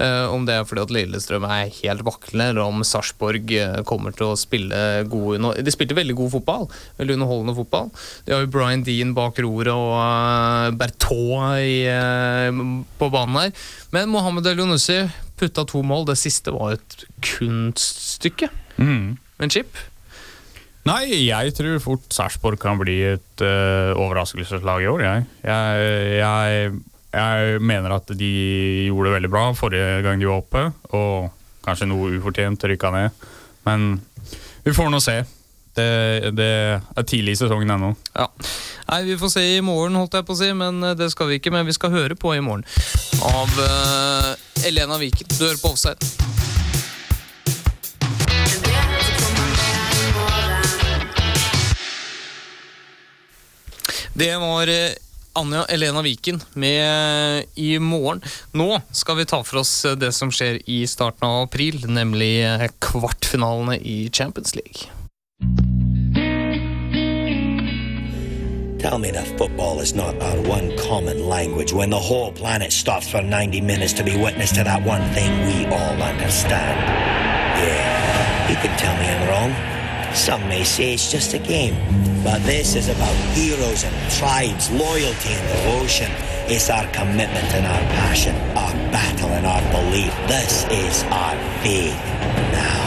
Eh, 0.00 0.26
om 0.32 0.46
det 0.48 0.54
er 0.56 0.66
fordi 0.68 0.84
at 0.86 0.92
Lillestrøm 0.94 1.44
er 1.44 1.72
helt 1.82 2.04
vaklende, 2.06 2.46
eller 2.54 2.62
om 2.64 2.84
Sarpsborg 2.86 3.52
eh, 3.52 3.80
kommer 3.88 4.14
til 4.16 4.30
å 4.30 4.38
spille 4.38 5.04
god 5.10 5.44
De 5.60 5.74
spilte 5.74 5.98
veldig 5.98 6.16
god 6.16 6.32
fotball. 6.38 6.68
Veldig 7.00 7.18
underholdende 7.18 7.56
fotball. 7.58 7.90
De 8.24 8.34
har 8.34 8.44
jo 8.46 8.52
Brian 8.54 8.84
Dean 8.86 9.12
bak 9.16 9.38
roret 9.44 9.72
og 9.74 9.92
uh, 9.98 10.70
Bertot 10.80 11.60
i, 11.60 11.84
eh, 11.90 12.62
på 13.00 13.10
banen 13.12 13.42
her. 13.42 13.66
Men 13.94 14.10
Mohammed 14.12 14.48
Elionussi 14.48 15.02
putta 15.40 15.66
to 15.68 15.84
mål. 15.84 16.08
Det 16.08 16.18
siste 16.20 16.54
var 16.56 16.78
et 16.78 17.04
kunststykke. 17.36 18.50
mm. 18.80 19.18
Men 19.40 19.52
chip. 19.52 19.76
Nei, 20.88 21.26
jeg 21.28 21.52
tror 21.56 21.80
fort 21.84 22.12
Sarpsborg 22.12 22.60
kan 22.60 22.78
bli 22.80 22.96
et 23.12 23.44
uh, 23.44 23.92
overraskelseslag 24.00 24.84
i 24.84 24.88
år. 24.88 25.04
Jeg. 25.04 25.26
Jeg, 25.44 25.90
jeg, 26.20 26.72
jeg 27.10 27.60
mener 27.62 27.96
at 27.96 28.10
de 28.14 28.30
gjorde 28.86 29.08
det 29.08 29.16
veldig 29.16 29.30
bra 29.32 29.44
forrige 29.58 30.00
gang 30.06 30.20
de 30.20 30.28
var 30.30 30.42
oppe, 30.44 30.64
og 30.94 31.30
kanskje 31.66 31.90
noe 31.90 32.14
ufortjent 32.16 32.64
rykka 32.70 32.92
ned. 32.94 33.28
Men 33.66 33.92
vi 34.64 34.74
får 34.76 34.90
nå 34.92 35.00
se. 35.02 35.20
Det, 35.74 36.32
det 36.34 36.50
er 36.50 37.06
tidlig 37.06 37.36
i 37.36 37.40
sesongen 37.40 37.70
ennå. 37.70 37.92
Ja. 38.16 38.26
Nei, 38.90 39.04
Vi 39.06 39.18
får 39.18 39.30
se 39.36 39.44
i 39.56 39.60
morgen, 39.62 39.94
holdt 39.94 40.16
jeg 40.18 40.26
på 40.26 40.34
å 40.34 40.40
si, 40.40 40.50
men 40.56 40.82
eh, 40.82 40.96
det 40.98 41.12
skal 41.12 41.30
vi 41.30 41.38
ikke. 41.38 41.52
Men 41.54 41.68
vi 41.68 41.76
skal 41.76 41.94
høre 41.94 42.18
på 42.18 42.34
i 42.34 42.42
morgen 42.42 42.66
av 43.22 43.54
uh, 43.60 44.66
Elena 44.66 44.98
Viken. 44.98 45.30
Du 45.30 45.44
hører 45.44 45.60
på 45.62 45.70
Offside. 45.70 46.30
Det 54.20 54.32
var 54.36 54.68
eh, 54.68 54.90
Anja 55.32 55.64
Elena 55.64 56.02
Viken 56.02 56.42
med 56.54 57.44
I 57.54 57.78
morgen. 57.78 58.22
Nå 58.52 58.80
skal 58.90 59.16
vi 59.16 59.24
ta 59.24 59.42
for 59.44 59.62
oss 59.62 59.86
det 59.96 60.12
som 60.12 60.32
skjer 60.34 60.58
i 60.66 60.82
starten 60.90 61.28
av 61.28 61.44
april, 61.46 61.84
nemlig 61.86 62.46
kvartfinalene 62.82 63.78
i 63.78 64.10
Champions 64.12 64.56
League. 64.58 64.90
Tell 68.80 68.98
me 68.98 69.10
that 69.12 69.28
football 69.38 69.80
is 69.80 69.94
not 69.94 70.14
our 70.22 70.40
one 70.48 70.76
common 70.76 71.28
language 71.28 71.72
when 71.72 71.90
the 71.90 71.98
whole 71.98 72.32
planet 72.32 72.72
stops 72.72 73.08
for 73.08 73.22
90 73.22 73.60
minutes 73.60 73.92
to 73.92 74.02
be 74.02 74.16
witness 74.16 74.50
to 74.52 74.64
that 74.64 74.82
one 74.82 75.04
thing 75.12 75.30
we 75.46 75.66
all 75.66 76.02
understand. 76.02 76.80
Yeah, 77.60 78.48
you 78.48 78.56
can 78.56 78.76
tell 78.78 78.96
me 78.96 79.06
I'm 79.06 79.28
wrong. 79.28 79.79
Some 80.14 80.48
may 80.48 80.64
say 80.64 80.94
it's 80.94 81.10
just 81.10 81.34
a 81.34 81.38
game. 81.38 81.74
But 82.24 82.42
this 82.42 82.74
is 82.74 82.88
about 82.88 83.14
heroes 83.34 83.84
and 83.84 83.94
tribes, 84.12 84.70
loyalty 84.70 85.32
and 85.32 85.46
devotion. 85.48 86.10
It's 86.50 86.68
our 86.68 86.86
commitment 86.92 87.46
and 87.54 87.64
our 87.64 87.84
passion, 87.94 88.34
our 88.58 88.74
battle 88.90 89.28
and 89.30 89.46
our 89.46 89.62
belief. 89.70 90.12
This 90.26 90.66
is 90.68 91.04
our 91.04 91.36
faith. 91.62 91.94
Now, 92.52 92.82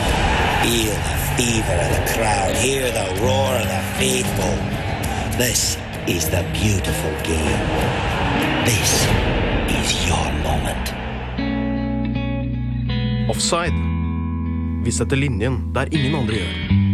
feel 0.62 0.92
the 0.92 1.18
fever 1.36 1.74
of 1.74 1.90
the 1.96 2.04
crowd, 2.14 2.56
hear 2.58 2.92
the 2.92 3.08
roar 3.24 3.56
of 3.56 3.68
the 3.68 3.84
faithful. 3.98 4.56
This 5.38 5.78
is 6.08 6.30
the 6.30 6.44
beautiful 6.54 7.12
game. 7.24 7.64
This 8.68 9.08
is 9.72 10.08
your 10.08 10.28
moment. 10.44 10.92
Offside. 13.30 13.74
Vi 14.84 14.92
setter 14.92 15.16
linjen 15.16 15.72
der 15.74 15.88
ingen 15.92 16.16
andre 16.16 16.36
gjør. 16.36 16.93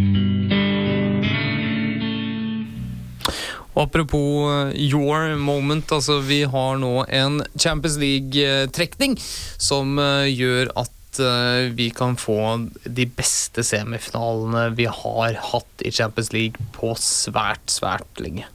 Apropos 3.76 4.50
eh, 4.50 4.78
your 4.90 5.36
moment, 5.38 5.92
altså 5.92 6.20
vi 6.26 6.44
har 6.50 6.80
nå 6.82 6.94
en 7.06 7.42
Champions 7.56 7.98
League-trekning 8.02 9.18
som 9.58 10.00
eh, 10.02 10.30
gjør 10.32 10.72
at 10.80 11.22
eh, 11.24 11.70
vi 11.78 11.90
kan 11.96 12.18
få 12.20 12.40
de 12.86 13.08
beste 13.18 13.66
semifinalene 13.66 14.70
vi 14.78 14.88
har 14.90 15.40
hatt 15.52 15.86
i 15.86 15.94
Champions 15.94 16.34
League 16.36 16.70
på 16.76 16.94
svært, 17.00 17.66
svært 17.72 18.24
lenge. 18.24 18.48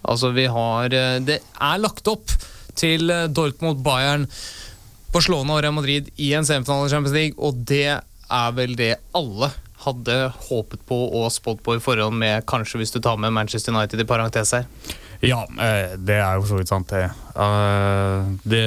Altså 0.00 0.30
vi 0.32 0.46
har 0.48 0.88
Det 1.20 1.42
er 1.44 1.80
lagt 1.80 2.08
opp 2.08 2.32
til 2.72 3.12
Dortmund 3.36 3.82
Bayern 3.84 4.24
Barcelona 5.12 5.58
og 5.58 5.64
Real 5.64 5.74
Madrid 5.76 6.08
i 6.22 6.30
en 6.38 6.46
semifinale 6.46 6.86
i 6.86 6.92
Champions 6.92 7.16
League, 7.16 7.36
og 7.36 7.58
det 7.68 7.98
er 8.30 8.54
vel 8.56 8.76
det 8.78 8.94
alle 9.16 9.50
hadde 9.84 10.16
håpet 10.48 10.82
på 10.88 10.98
og 11.20 11.30
spådd 11.32 11.62
på 11.64 11.76
i 11.78 11.82
forhånd 11.82 12.18
med 12.20 12.44
kanskje 12.50 12.82
hvis 12.82 12.92
du 12.94 13.00
tar 13.04 13.20
med 13.20 13.32
Manchester 13.36 13.74
United 13.74 14.02
i 14.02 14.08
parentes 14.08 14.52
her. 14.56 14.66
Ja, 15.24 15.42
eh, 15.60 15.96
det 16.00 16.18
er 16.20 16.40
jo 16.40 16.48
så 16.48 16.60
vidt 16.60 16.72
sant, 16.72 16.92
det. 16.92 17.06
Eh, 17.36 18.30
det 18.48 18.64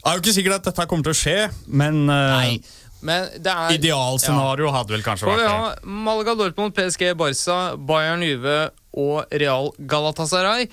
er 0.00 0.14
jo 0.14 0.22
ikke 0.22 0.36
sikkert 0.36 0.60
at 0.60 0.70
dette 0.70 0.86
kommer 0.90 1.08
til 1.08 1.14
å 1.14 1.20
skje, 1.20 1.38
men 1.66 2.04
eh, 2.06 2.36
Nei, 2.36 2.80
men 3.06 3.28
det 3.40 3.52
er 3.52 3.76
idealscenario 3.78 4.70
hadde 4.74 4.94
vel 4.94 5.04
kanskje 5.04 5.28
vært 5.28 5.42
det. 5.42 5.50
det. 5.50 5.92
Malaga, 6.06 6.36
Dortmund, 6.38 6.74
PSG, 6.76 7.10
Barca, 7.18 7.60
Bayern, 7.76 8.24
Juve 8.26 8.58
og 9.00 9.38
Real 9.42 9.70
Galatasaray. 9.78 10.68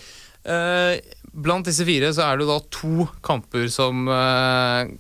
Eh, 0.47 0.99
blant 1.37 1.67
disse 1.67 1.85
fire 1.87 2.11
så 2.15 2.27
er 2.27 2.39
det 2.39 2.47
da 2.49 2.57
to 2.73 3.07
kamper 3.25 3.67
som 3.71 4.07
eh, 4.11 4.93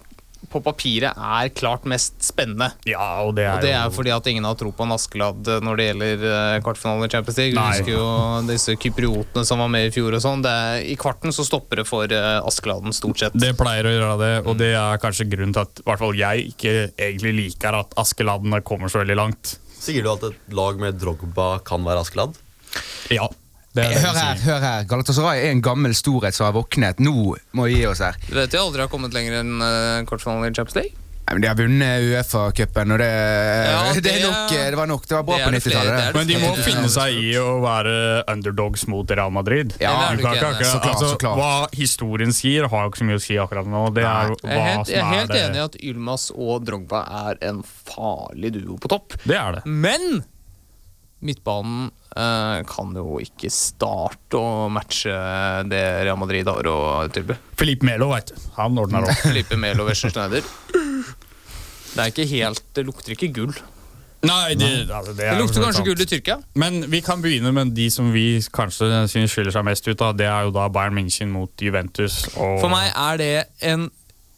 på 0.47 0.61
papiret 0.63 1.11
er 1.17 1.49
klart 1.51 1.83
mest 1.89 2.15
spennende. 2.23 2.69
Ja, 2.87 3.21
og 3.25 3.33
det 3.35 3.43
er, 3.45 3.57
Og 3.57 3.65
det 3.65 3.71
er 3.75 3.83
jo 3.89 3.93
fordi 3.97 4.13
at 4.15 4.27
ingen 4.31 4.45
har 4.47 4.55
tro 4.55 4.71
på 4.71 4.85
en 4.87 4.93
Askeladd 4.95 5.49
når 5.65 5.79
det 5.81 5.87
gjelder 5.89 6.23
eh, 6.31 6.59
kvartfinalen 6.63 7.07
i 7.07 7.11
Champions 7.11 7.37
League. 7.41 7.57
Nei. 7.57 7.65
Du 7.67 7.81
husker 7.81 7.93
jo 7.97 8.47
disse 8.47 8.75
kypriotene 8.79 9.43
som 9.49 9.59
var 9.63 9.71
med 9.73 9.89
i 9.89 9.93
fjor 9.95 10.15
og 10.15 10.23
sånn. 10.23 10.45
Er- 10.47 10.85
I 10.87 10.95
kvarten 10.99 11.35
så 11.35 11.43
stopper 11.47 11.81
det 11.83 11.87
for 11.89 12.07
eh, 12.15 12.39
Askeladden, 12.47 12.95
stort 12.95 13.19
sett. 13.25 13.35
Det 13.35 13.53
pleier 13.59 13.89
å 13.89 13.93
gjøre 13.97 14.17
det, 14.23 14.31
og 14.47 14.57
det 14.61 14.71
er 14.79 15.01
kanskje 15.03 15.27
grunnen 15.33 15.53
til 15.57 15.65
at 15.67 15.83
i 15.83 15.87
hvert 15.89 16.03
fall 16.05 16.15
jeg 16.23 16.47
ikke 16.55 16.75
egentlig 16.95 17.35
liker 17.41 17.81
at 17.83 17.97
Askeladdene 17.99 18.63
kommer 18.63 18.87
så 18.93 19.03
veldig 19.03 19.19
langt. 19.19 19.57
Sier 19.77 20.03
du 20.03 20.09
at 20.15 20.23
et 20.31 20.55
lag 20.57 20.79
med 20.81 20.97
Drogba 20.99 21.57
kan 21.67 21.83
være 21.85 22.01
Askeladd? 22.07 22.39
Ja. 23.13 23.27
Det 23.77 23.87
det 23.93 24.03
Hør 24.03 24.17
her, 24.21 24.43
hør 24.47 24.61
her. 24.67 24.85
Galatasaray 24.89 25.45
er 25.47 25.51
en 25.53 25.61
gammel 25.65 25.93
storhet 25.97 26.33
som 26.37 26.49
har 26.49 26.55
våknet. 26.57 26.99
Nå 27.03 27.13
må 27.53 27.67
vi 27.69 27.79
gi 27.79 27.85
oss 27.89 28.01
her. 28.03 28.17
Du 28.27 28.33
vet 28.39 28.49
jeg 28.51 28.61
aldri 28.61 28.81
har 28.85 28.89
kommet 28.91 29.13
lenger 29.13 29.39
enn 29.43 29.59
uh, 29.61 30.05
kvartfinalen 30.09 30.49
i 30.49 30.55
Champions 30.55 30.79
League. 30.81 31.03
Nei, 31.27 31.33
men 31.35 31.41
De 31.43 31.47
har 31.49 31.57
vunnet 31.59 32.05
Uefa-cupen, 32.07 32.91
og 32.95 33.01
det, 33.01 33.07
det, 33.97 34.03
det- 34.05 34.11
er 34.15 34.21
nok, 34.23 34.51
eh, 34.55 34.69
det 34.71 34.77
var 34.79 34.87
nok. 34.87 35.07
Det 35.09 35.15
var 35.17 35.25
bra 35.27 35.35
det 35.41 35.43
på 35.43 35.51
90-tallet. 35.57 35.89
det 35.89 35.97
det. 35.97 36.03
er 36.05 36.13
det 36.13 36.15
Men 36.21 36.29
de 36.29 36.37
må 36.39 36.51
finne 36.63 36.91
seg 36.93 37.17
i 37.19 37.33
å 37.41 37.47
være 37.65 37.95
underdogs 38.31 38.85
mot 38.87 39.11
Real 39.11 39.33
Madrid. 39.35 39.73
Ja, 39.83 39.91
Du 40.15 40.23
kan 40.23 40.37
ikke 40.37 40.37
ikke, 40.37 40.45
enig? 40.45 40.61
akkurat- 40.61 40.71
Så 40.71 40.79
klart, 40.79 41.03
altså. 41.03 41.33
Hva 41.35 41.67
historien 41.75 42.31
sier, 42.31 42.69
har 42.71 42.85
jo 42.87 42.93
ikke 42.93 43.01
så 43.03 43.09
mye 43.09 43.19
å 43.19 43.25
si 43.27 43.35
akkurat 43.43 43.67
nå. 43.67 43.83
Det 43.97 44.05
er 44.07 44.31
hva 44.31 44.39
Jeg 44.39 44.55
er 44.55 44.63
helt, 44.71 44.87
jeg 44.87 45.03
er 45.03 45.11
helt 45.11 45.29
er 45.29 45.33
det. 45.35 45.43
enig 45.49 45.59
i 45.59 45.65
at 45.67 45.75
Ylmas 45.91 46.31
og 46.31 46.63
Drogba 46.71 47.03
er 47.27 47.43
en 47.51 47.59
farlig 47.91 48.53
duo 48.61 48.77
på 48.79 48.87
topp. 48.95 49.19
Det 49.27 49.35
er 49.35 49.59
det. 49.59 49.65
Men 49.67 50.23
midtbanen 51.25 51.87
eh, 52.15 52.59
kan 52.69 52.91
jo 52.97 53.17
ikke 53.23 53.49
starte 53.53 54.39
å 54.39 54.67
matche 54.73 55.13
det 55.69 55.83
Real 56.05 56.19
Madrid 56.19 56.49
har 56.49 56.69
å 56.69 56.77
tilby. 57.13 57.37
Filipe 57.57 57.87
Melo, 57.87 58.11
veit 58.13 58.33
du. 58.33 58.37
Han 58.59 58.77
ordner 58.81 59.07
opp. 59.07 59.23
Felipe 59.25 59.57
Melo 59.59 59.87
versus 59.87 60.13
Schneider. 60.13 60.45
Det 61.97 62.03
er 62.03 62.11
ikke 62.11 62.27
helt 62.29 62.61
Det 62.75 62.83
lukter 62.85 63.15
ikke 63.15 63.31
gull. 63.33 63.55
Nei, 64.27 64.55
det, 64.57 64.89
altså, 64.89 65.13
det, 65.13 65.21
Det 65.21 65.27
er 65.29 65.39
lukter 65.39 65.63
kanskje 65.63 65.85
gull 65.85 66.01
i 66.01 66.07
Tyrkia. 66.09 66.37
Men 66.57 66.79
vi 66.91 67.01
kan 67.05 67.21
begynne 67.21 67.53
med 67.53 67.73
de 67.77 67.85
som 67.93 68.09
vi 68.13 68.41
kanskje 68.53 68.89
synes 69.11 69.33
skiller 69.33 69.53
seg 69.53 69.65
mest 69.67 69.87
ut 69.87 70.01
av. 70.01 70.15
Det 70.17 70.25
er 70.25 70.47
jo 70.47 70.53
da 70.55 70.65
Bayern 70.73 70.97
München 70.97 71.29
mot 71.33 71.53
Juventus. 71.61 72.23
For 72.33 72.69
meg 72.73 72.89
er 72.93 73.21
det 73.21 73.33
en 73.69 73.89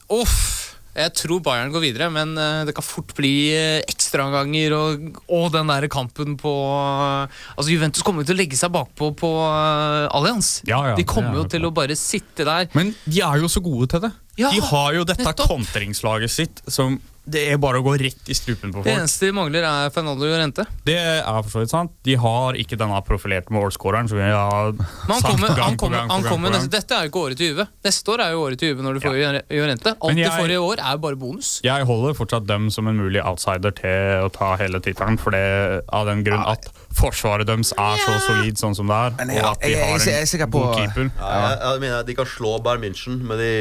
Uff! 0.10 0.59
Jeg 0.98 1.14
tror 1.16 1.42
Bayern 1.46 1.72
går 1.74 1.84
videre, 1.84 2.08
men 2.14 2.34
eh, 2.40 2.64
det 2.68 2.74
kan 2.78 2.86
fort 2.86 3.14
bli 3.18 3.34
eh, 3.54 3.82
ekstraomganger 3.90 4.74
og, 4.76 5.20
og 5.30 5.52
den 5.54 5.70
der 5.70 5.86
kampen 5.92 6.34
på 6.40 6.54
Altså 6.80 7.70
Juventus 7.70 8.04
kommer 8.06 8.24
jo 8.24 8.30
til 8.32 8.38
å 8.38 8.42
legge 8.42 8.58
seg 8.60 8.74
bakpå 8.74 9.12
på 9.20 9.30
Allianz. 9.40 10.60
Ja, 10.68 10.82
ja, 10.92 10.98
de 10.98 11.06
kommer 11.08 11.36
er 11.38 11.44
jo 11.44 11.46
til 11.54 11.68
å 11.70 11.74
bare 11.76 11.98
sitte 12.00 12.48
der. 12.48 12.68
Men 12.78 12.94
de 13.06 13.22
er 13.26 13.44
jo 13.44 13.52
så 13.52 13.62
gode 13.64 13.90
til 13.94 14.04
det. 14.08 14.12
Ja, 14.40 14.52
de 14.56 14.62
har 14.64 14.94
jo 14.96 15.06
dette 15.08 15.34
kontringslaget 15.46 16.32
sitt 16.32 16.62
som 16.72 16.98
det 17.32 17.44
er 17.54 17.60
bare 17.62 17.80
å 17.82 17.86
gå 17.86 17.94
rett 18.02 18.30
i 18.32 18.36
strupen 18.38 18.72
på 18.74 18.80
folk. 18.82 18.88
Det 18.88 18.96
eneste 18.98 19.30
de 19.30 19.36
mangler, 19.38 19.66
er 19.68 19.92
Fernando 19.94 20.26
Llorente. 20.28 20.66
Det 20.88 20.96
er 20.98 21.24
for 21.44 21.52
så 21.54 21.64
vidt 21.64 21.74
sant. 21.74 21.94
De 22.06 22.16
har 22.20 22.58
ikke 22.60 22.78
denne 22.80 23.00
profilerte 23.08 23.54
målskåreren 23.56 24.10
som 24.12 24.20
vi 24.20 24.26
har 24.28 24.74
han 24.76 25.22
sagt 25.22 25.28
kommer, 25.28 25.54
gang 25.54 25.64
han 25.64 25.78
på 25.78 25.86
kommer, 25.86 26.02
gang 26.02 26.12
han 26.14 26.28
kommer 26.28 26.56
gang. 26.56 26.68
Dette 26.74 26.98
er 26.98 27.08
jo 27.08 27.12
ikke 27.14 27.24
året 27.28 27.40
til 27.42 27.54
Juve. 27.54 27.68
Neste 27.86 28.14
år 28.16 28.26
er 28.26 28.34
jo 28.36 28.44
året 28.48 28.62
til 28.62 28.74
Juve 28.74 28.86
når 28.86 28.98
du 29.00 29.04
får 29.06 29.20
Ja. 29.20 29.32
Llorente. 29.50 29.96
Alt 30.00 30.18
jeg, 30.18 30.30
du 30.30 30.38
får 30.42 30.54
i 30.56 30.60
år, 30.60 30.84
er 30.92 31.02
bare 31.06 31.20
bonus. 31.20 31.52
Jeg 31.66 31.88
holder 31.90 32.18
fortsatt 32.18 32.48
dem 32.50 32.70
som 32.74 32.88
en 32.88 33.00
mulig 33.00 33.22
outsider 33.24 33.74
til 33.76 34.26
å 34.26 34.30
ta 34.34 34.54
hele 34.62 34.82
tittelen, 34.84 35.20
for 35.22 35.36
det 35.36 35.84
av 35.94 36.08
den 36.10 36.24
grunn 36.26 36.46
at 36.48 36.70
forsvaret 37.00 37.48
deres 37.48 37.74
er 37.78 38.02
så 38.04 38.18
solid 38.26 38.60
sånn 38.60 38.76
som 38.78 38.90
det 38.90 38.96
er, 38.96 39.18
og 39.40 39.50
at 39.54 39.64
de 39.64 39.74
har 39.78 39.96
er 40.00 40.22
en 40.24 40.30
sikker 40.30 40.50
god 40.52 40.76
keeper. 40.78 41.10
Ja, 41.20 41.34
jeg, 41.50 41.60
jeg 41.66 41.84
mener 41.86 42.04
De 42.08 42.16
kan 42.18 42.30
slå 42.30 42.58
Bayern 42.64 42.84
München, 42.84 43.20
men 43.26 43.38
de 43.40 43.52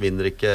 vinner 0.00 0.30
ikke 0.32 0.54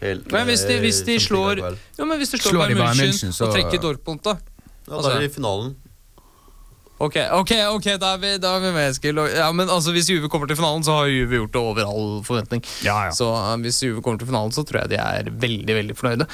helt 0.00 0.32
Men 0.32 0.46
hvis 0.46 0.60
de, 0.68 0.74
eh, 0.74 0.80
hvis 0.80 1.00
de 1.06 1.16
slår 1.20 1.56
ja, 1.98 2.04
men 2.04 2.18
hvis 2.18 2.30
de 2.34 2.38
slår, 2.38 2.50
Slår 2.50 2.66
Bayern 2.66 2.78
Bayern 2.78 2.96
München, 2.96 3.12
München, 3.14 3.32
så- 3.32 3.44
og 3.46 3.54
trekker 3.54 3.80
Dortmund, 3.80 4.20
da? 4.24 4.36
Ja, 4.88 5.00
Da 5.02 5.08
er 5.14 5.18
de 5.20 5.24
i 5.26 5.28
finalen. 5.28 5.76
Ok, 6.96 7.16
ok, 7.32 7.50
ok, 7.76 7.86
da 8.00 8.14
er 8.14 8.20
vi, 8.22 8.28
da 8.40 8.54
er 8.56 8.62
vi 8.64 8.70
med, 8.72 8.86
Eskil. 8.88 9.18
Ja, 9.36 9.50
men 9.52 9.68
altså, 9.68 9.92
Hvis 9.92 10.08
Juve 10.08 10.30
kommer 10.32 10.48
til 10.48 10.56
finalen, 10.56 10.84
så 10.86 10.94
har 10.96 11.10
Juve 11.12 11.42
gjort 11.42 11.52
det 11.52 11.60
over 11.60 11.84
all 11.84 12.22
forventning. 12.24 12.62
Ja, 12.86 12.96
ja. 13.08 13.12
Så 13.12 13.28
uh, 13.28 13.52
hvis 13.60 13.82
Juve 13.84 14.00
kommer 14.04 14.22
til 14.22 14.30
finalen, 14.30 14.54
så 14.56 14.64
tror 14.64 14.80
jeg 14.82 14.94
de 14.94 15.00
er 15.02 15.28
veldig 15.28 15.76
veldig 15.76 15.96
fornøyde. 15.98 16.28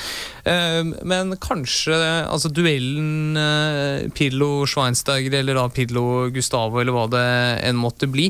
Uh, 0.46 0.92
men 1.02 1.34
kanskje 1.42 1.98
altså 1.98 2.52
duellen 2.54 3.34
uh, 3.34 4.06
Pillo-Schweinsteiger, 4.14 5.34
eller 5.40 5.58
da 5.58 5.66
Pillo-Gustavo, 5.74 6.78
eller 6.78 6.94
hva 6.94 7.08
det 7.10 7.26
enn 7.66 7.80
måtte 7.82 8.06
bli. 8.06 8.28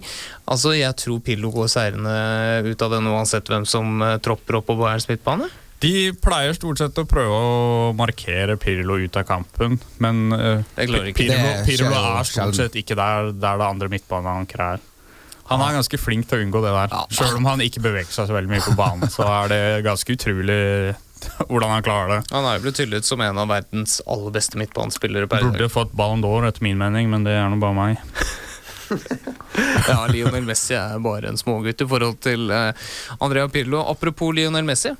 Altså, 0.48 0.72
Jeg 0.78 0.96
tror 1.04 1.20
Pillo 1.20 1.52
går 1.52 1.68
seirende 1.68 2.16
ut 2.64 2.86
av 2.86 2.96
den 2.96 3.12
uansett 3.12 3.52
hvem 3.52 3.68
som 3.68 4.00
tropper 4.24 4.62
opp 4.62 4.70
på 4.72 4.80
Bayerns 4.80 5.10
midtbane. 5.10 5.52
De 5.82 6.12
pleier 6.22 6.54
stort 6.54 6.78
sett 6.78 6.98
å 7.00 7.04
prøve 7.10 7.34
å 7.34 7.92
markere 7.98 8.54
Pirlo 8.60 9.00
ut 9.02 9.16
av 9.18 9.26
kampen, 9.26 9.80
men 10.02 10.30
ikke. 10.30 10.62
Pirlo, 10.78 11.02
Det 11.10 11.66
Pirlo 11.66 11.90
er 11.90 12.28
stort 12.28 12.58
sett 12.60 12.78
ikke 12.78 12.94
der, 12.98 13.32
der 13.34 13.58
det 13.58 13.66
andre 13.66 13.90
midtbaneankeret 13.90 14.78
er. 14.78 14.88
Han 15.50 15.60
er 15.60 15.74
ganske 15.76 15.98
flink 16.00 16.28
til 16.30 16.38
å 16.38 16.44
unngå 16.46 16.62
det 16.64 16.72
der. 16.72 16.92
Sjøl 17.12 17.34
om 17.40 17.48
han 17.50 17.62
ikke 17.64 17.82
beveger 17.84 18.14
seg 18.14 18.28
så 18.30 18.36
veldig 18.36 18.52
mye 18.52 18.64
på 18.64 18.76
banen, 18.78 19.10
så 19.12 19.26
er 19.26 19.50
det 19.52 19.62
ganske 19.86 20.14
utrolig 20.14 20.60
hvordan 21.50 21.74
han 21.76 21.84
klarer 21.86 22.14
det. 22.14 22.20
Han 22.32 22.46
er 22.48 22.56
jo 22.56 22.64
blitt 22.68 22.80
hyllet 22.82 23.08
som 23.08 23.22
en 23.24 23.42
av 23.42 23.50
verdens 23.50 23.98
aller 24.06 24.34
beste 24.34 24.58
midtbanespillere 24.60 25.28
Burde 25.30 25.68
fått 25.72 25.92
Ballon 25.98 26.22
d'Or, 26.24 26.46
etter 26.48 26.64
min 26.64 26.80
mening, 26.80 27.10
men 27.12 27.26
det 27.26 27.36
er 27.36 27.50
nå 27.52 27.60
bare 27.62 27.78
meg. 27.78 28.00
Ja, 29.88 30.02
Lionel 30.10 30.44
Messi 30.44 30.74
er 30.76 30.98
bare 31.00 31.30
en 31.30 31.38
smågutt 31.40 31.80
i 31.80 31.86
forhold 31.88 32.18
til 32.24 32.50
eh, 32.52 32.90
Andrea 33.24 33.48
Pirlo. 33.48 33.80
Apropos 33.88 34.34
Lionel 34.36 34.66
Messi. 34.68 34.92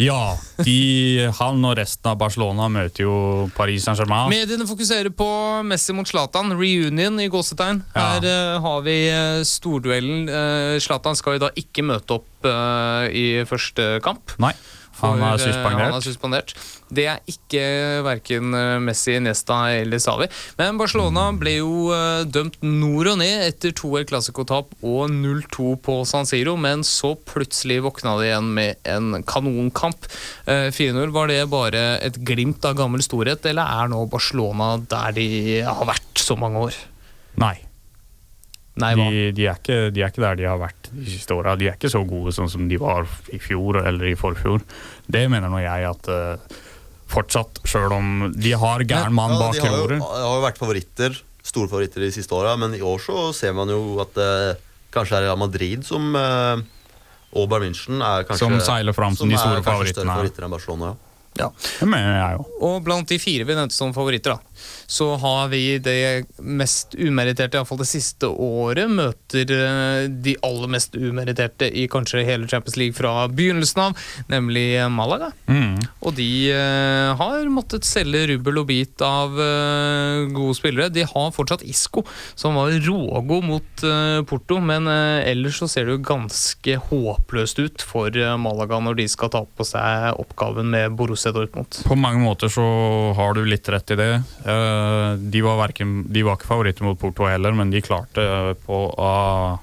Ja, 0.00 0.36
de, 0.64 1.28
han 1.36 1.64
og 1.66 1.74
resten 1.76 2.08
av 2.08 2.16
Barcelona 2.20 2.70
møter 2.72 3.04
jo 3.04 3.16
Paris 3.56 3.84
Saint-Germain. 3.84 4.30
Mediene 4.32 4.68
fokuserer 4.68 5.12
på 5.12 5.28
Messi 5.66 5.92
mot 5.96 6.08
Zlatan. 6.08 6.54
Reunion 6.56 7.20
i 7.20 7.28
gåsetegn. 7.32 7.82
Ja. 7.92 8.06
Her 8.14 8.30
eh, 8.30 8.60
har 8.64 8.86
vi 8.86 8.96
storduellen. 9.44 9.80
storduellen. 9.80 10.28
Uh, 10.28 10.78
Zlatan 10.80 11.16
skal 11.18 11.36
jo 11.36 11.44
da 11.46 11.50
ikke 11.58 11.84
møte 11.86 12.18
opp 12.18 12.46
uh, 12.48 13.06
i 13.12 13.42
første 13.48 13.98
kamp. 14.04 14.34
Nei, 14.42 14.52
han 15.00 15.20
For, 15.20 15.46
er 15.48 15.50
eh. 15.50 15.78
Han 15.80 15.96
er 15.96 16.04
suspendert. 16.04 16.54
Det 16.90 17.06
er 17.06 17.20
ikke 17.30 17.62
verken 18.06 18.54
eh, 18.56 18.78
Messi, 18.82 19.14
Nesta 19.22 19.60
eller 19.76 20.02
Savi. 20.02 20.26
Men 20.58 20.80
Barcelona 20.80 21.28
ble 21.38 21.56
jo 21.60 21.90
eh, 21.94 22.24
dømt 22.26 22.58
nord 22.66 23.12
og 23.12 23.20
ned 23.22 23.46
etter 23.46 23.74
to 23.76 23.92
El 24.00 24.08
Clásico-tap 24.10 24.74
og 24.80 25.14
0-2 25.14 25.76
på 25.84 26.00
San 26.08 26.28
Siro, 26.28 26.56
men 26.60 26.84
så 26.86 27.14
plutselig 27.14 27.80
våkna 27.86 28.16
de 28.20 28.28
igjen 28.30 28.52
med 28.56 28.90
en 28.90 29.22
kanonkamp. 29.22 30.10
Eh, 30.50 30.68
4-0. 30.74 31.14
Var 31.14 31.30
det 31.30 31.40
bare 31.52 31.86
et 32.04 32.20
glimt 32.26 32.66
av 32.66 32.78
gammel 32.78 33.04
storhet, 33.06 33.46
eller 33.46 33.80
er 33.80 33.90
nå 33.92 34.04
Barcelona 34.10 34.74
der 34.90 35.16
de 35.16 35.28
har 35.66 35.86
vært 35.88 36.22
så 36.26 36.38
mange 36.40 36.70
år? 36.70 36.84
Nei. 37.40 37.56
Nei. 38.80 38.94
De, 38.96 39.22
de, 39.36 39.46
er 39.50 39.60
ikke, 39.60 39.78
de 39.94 40.02
er 40.02 40.12
ikke 40.12 40.24
der 40.24 40.40
de 40.40 40.48
har 40.48 40.58
vært 40.60 40.90
de 40.90 41.06
siste 41.12 41.36
åra. 41.36 41.56
De 41.60 41.68
er 41.70 41.78
ikke 41.78 41.92
så 41.92 42.02
gode 42.08 42.34
sånn 42.36 42.50
som 42.52 42.66
de 42.70 42.80
var 42.80 43.08
i 43.34 43.40
fjor 43.42 43.82
eller 43.84 44.10
i 44.10 44.16
forfjor. 44.18 44.64
Det 45.10 45.26
mener 45.32 45.52
nå 45.52 45.60
jeg 45.62 45.88
at 45.90 46.10
uh, 46.10 46.60
fortsatt, 47.10 47.62
sjøl 47.68 47.94
om 47.96 48.10
de 48.34 48.54
har 48.56 48.86
gæren 48.86 49.16
mann 49.16 49.36
Ja, 49.36 49.42
bak 49.44 49.58
de 49.58 49.66
har 49.66 49.94
jo, 49.96 50.00
har 50.04 50.36
jo 50.38 50.46
vært 50.46 50.60
favoritter 50.62 51.20
store 51.50 51.70
favoritter 51.70 52.04
de 52.04 52.10
siste 52.14 52.34
åra, 52.36 52.56
men 52.60 52.74
i 52.76 52.82
år 52.84 53.00
så 53.02 53.30
ser 53.36 53.54
man 53.56 53.70
jo 53.72 53.98
at 54.02 54.12
det 54.16 54.32
kanskje 54.94 55.18
er 55.18 55.26
Real 55.28 55.38
Madrid 55.40 55.86
som 55.86 56.12
uh, 56.16 56.60
og 57.30 57.46
Bayern 57.50 57.70
München 57.70 58.02
er 58.02 58.26
kanskje 58.26 58.46
Som 58.46 58.58
seiler 58.64 58.96
fram 58.96 59.16
som 59.18 59.30
de 59.30 59.38
store 59.38 59.62
favorittene. 59.62 60.10
favoritter 60.10 60.46
enn 60.46 60.54
Barcelona. 60.54 60.94
Ja. 61.38 61.46
Det 61.54 61.86
mener 61.86 62.16
jeg 62.16 62.38
jo. 62.38 62.46
Og 62.66 62.80
blant 62.84 63.08
de 63.08 63.18
fire 63.22 63.46
vi 63.46 63.54
nevnte 63.54 63.76
som 63.76 63.94
favoritter, 63.94 64.34
da, 64.34 64.49
så 64.90 65.14
har 65.22 65.48
vi 65.52 65.78
det 65.78 66.26
mest 66.42 66.96
umeritterte, 66.98 67.58
iallfall 67.58 67.78
det 67.78 67.88
siste 67.90 68.26
året, 68.26 68.90
møter 68.90 69.52
eh, 69.54 70.08
de 70.10 70.34
aller 70.46 70.72
mest 70.72 70.96
umeritterte 70.98 71.68
i 71.70 71.86
kanskje 71.90 72.24
hele 72.26 72.48
Champions 72.50 72.78
League 72.80 72.98
fra 72.98 73.28
begynnelsen 73.30 73.84
av, 73.84 74.00
nemlig 74.32 74.66
Malaga. 74.90 75.30
Mm. 75.46 75.78
Og 76.02 76.16
de 76.18 76.30
eh, 76.50 77.12
har 77.20 77.52
måttet 77.54 77.86
selge 77.86 78.24
rubbel 78.32 78.62
og 78.64 78.66
bit 78.72 79.04
av 79.06 79.38
eh, 79.38 80.26
gode 80.34 80.58
spillere. 80.58 80.90
De 80.90 81.06
har 81.06 81.30
fortsatt 81.36 81.62
Isco, 81.62 82.02
som 82.34 82.58
var 82.58 82.74
rågod 82.74 83.46
mot 83.46 83.86
Porto, 84.28 84.58
men 84.62 84.86
ellers 84.90 85.60
så 85.60 85.68
ser 85.70 85.86
det 85.86 85.94
jo 85.94 86.02
ganske 86.04 86.74
håpløst 86.90 87.60
ut 87.62 87.84
for 87.84 88.14
Malaga 88.40 88.80
når 88.82 88.98
de 88.98 89.06
skal 89.10 89.30
ta 89.32 89.42
på 89.44 89.66
seg 89.66 90.18
oppgaven 90.20 90.68
med 90.72 90.96
Borussia 90.98 91.32
Dortmund. 91.34 91.80
På 91.86 91.96
mange 91.98 92.22
måter 92.24 92.52
så 92.52 92.66
har 93.16 93.38
du 93.38 93.44
litt 93.46 93.68
rett 93.72 93.94
i 93.94 93.98
det. 93.98 94.10
Eh, 94.50 95.16
de, 95.32 95.40
var 95.46 95.58
verken, 95.62 95.96
de 96.12 96.22
var 96.26 96.38
ikke 96.38 96.50
favoritter 96.50 96.86
mot 96.86 96.98
Porto 97.00 97.26
heller, 97.30 97.54
men 97.56 97.70
de 97.72 97.82
klarte 97.84 98.24
på, 98.66 98.82
ah, 99.00 99.58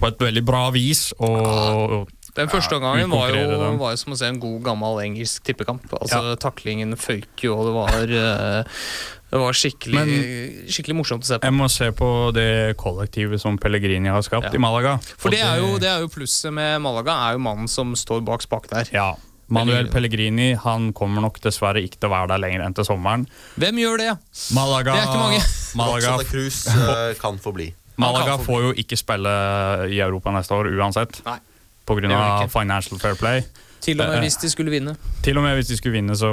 på 0.00 0.08
et 0.10 0.24
veldig 0.30 0.42
bra 0.46 0.64
vis 0.74 1.10
å 1.20 2.06
Den 2.36 2.48
første 2.48 2.76
Ja, 2.78 2.80
gangen 2.84 3.10
var 3.10 3.32
jo, 3.34 3.72
var 3.80 3.96
som 3.98 4.14
å 4.14 4.18
se 4.18 4.28
en 4.30 4.38
god, 4.40 4.60
gammel 4.68 5.00
engelsk 5.02 5.42
tippekamp. 5.48 5.88
Altså 5.98 6.36
Taklingen 6.40 6.94
føyk 6.96 7.42
jo, 7.42 7.56
og 7.58 7.66
det 7.66 7.72
var, 7.74 8.12
eh, 8.20 8.76
det 9.30 9.40
var 9.42 9.52
skikkelig, 9.58 10.04
skikkelig 10.70 10.96
morsomt 11.00 11.26
å 11.26 11.28
se 11.32 11.38
på. 11.40 11.46
Jeg 11.50 11.56
må 11.58 11.66
se 11.70 11.90
på 11.94 12.10
det 12.34 12.76
kollektivet 12.78 13.42
som 13.42 13.58
Pellegrini 13.58 14.08
har 14.14 14.22
skapt 14.22 14.46
Ja. 14.46 14.54
i 14.54 14.62
Malaga. 14.62 14.96
For 15.18 15.30
det 15.34 15.42
er, 15.42 15.58
jo, 15.58 15.74
det 15.82 15.90
er 15.90 16.00
jo 16.06 16.08
plusset 16.14 16.54
med 16.54 16.80
Malaga, 16.86 17.18
er 17.28 17.32
jo 17.36 17.42
mannen 17.44 17.68
som 17.68 17.92
står 17.98 18.22
bak 18.26 18.46
spaken 18.46 18.78
der. 18.78 18.94
Ja. 18.94 19.10
Manuel 19.50 19.88
Pellegrini 19.90 20.52
han 20.62 20.90
kommer 20.96 21.24
nok 21.24 21.40
dessverre 21.42 21.82
ikke 21.82 21.98
til 21.98 22.10
å 22.10 22.14
være 22.14 22.30
der 22.32 22.42
lenger 22.44 22.64
enn 22.66 22.76
til 22.78 22.86
sommeren. 22.86 23.26
Hvem 23.60 23.80
gjør 23.82 24.02
det? 24.02 24.10
Malaga, 24.56 24.94
Det 24.94 25.02
er 25.02 25.08
ikke 25.08 25.22
mange. 25.24 25.40
Malaga, 25.80 26.16
Cruz 26.30 26.60
eh, 26.74 27.14
kan 27.20 27.40
få 27.42 27.54
bli. 27.56 27.70
Malaga 28.00 28.36
kan 28.36 28.44
få 28.44 28.52
får 28.52 28.68
jo 28.68 28.74
ikke 28.84 28.98
spille 28.98 29.32
i 29.90 29.98
Europa 30.00 30.32
neste 30.34 30.56
år 30.56 30.70
uansett. 30.72 31.20
Nei. 31.26 31.40
På 31.86 31.98
grunn 31.98 32.14
av. 32.14 32.46
Financial 32.52 33.02
Fair 33.02 33.18
Play. 33.18 33.42
Til 33.80 34.00
og 34.00 34.06
med 34.10 34.18
Eh, 34.18 34.24
hvis 34.26 34.36
de 34.42 34.50
skulle 34.52 34.70
vinne. 34.70 34.94
Til 35.24 35.38
og 35.40 35.44
med 35.44 35.56
hvis 35.56 35.70
de 35.72 35.76
skulle 35.78 35.96
vinne, 35.96 36.16
så, 36.16 36.30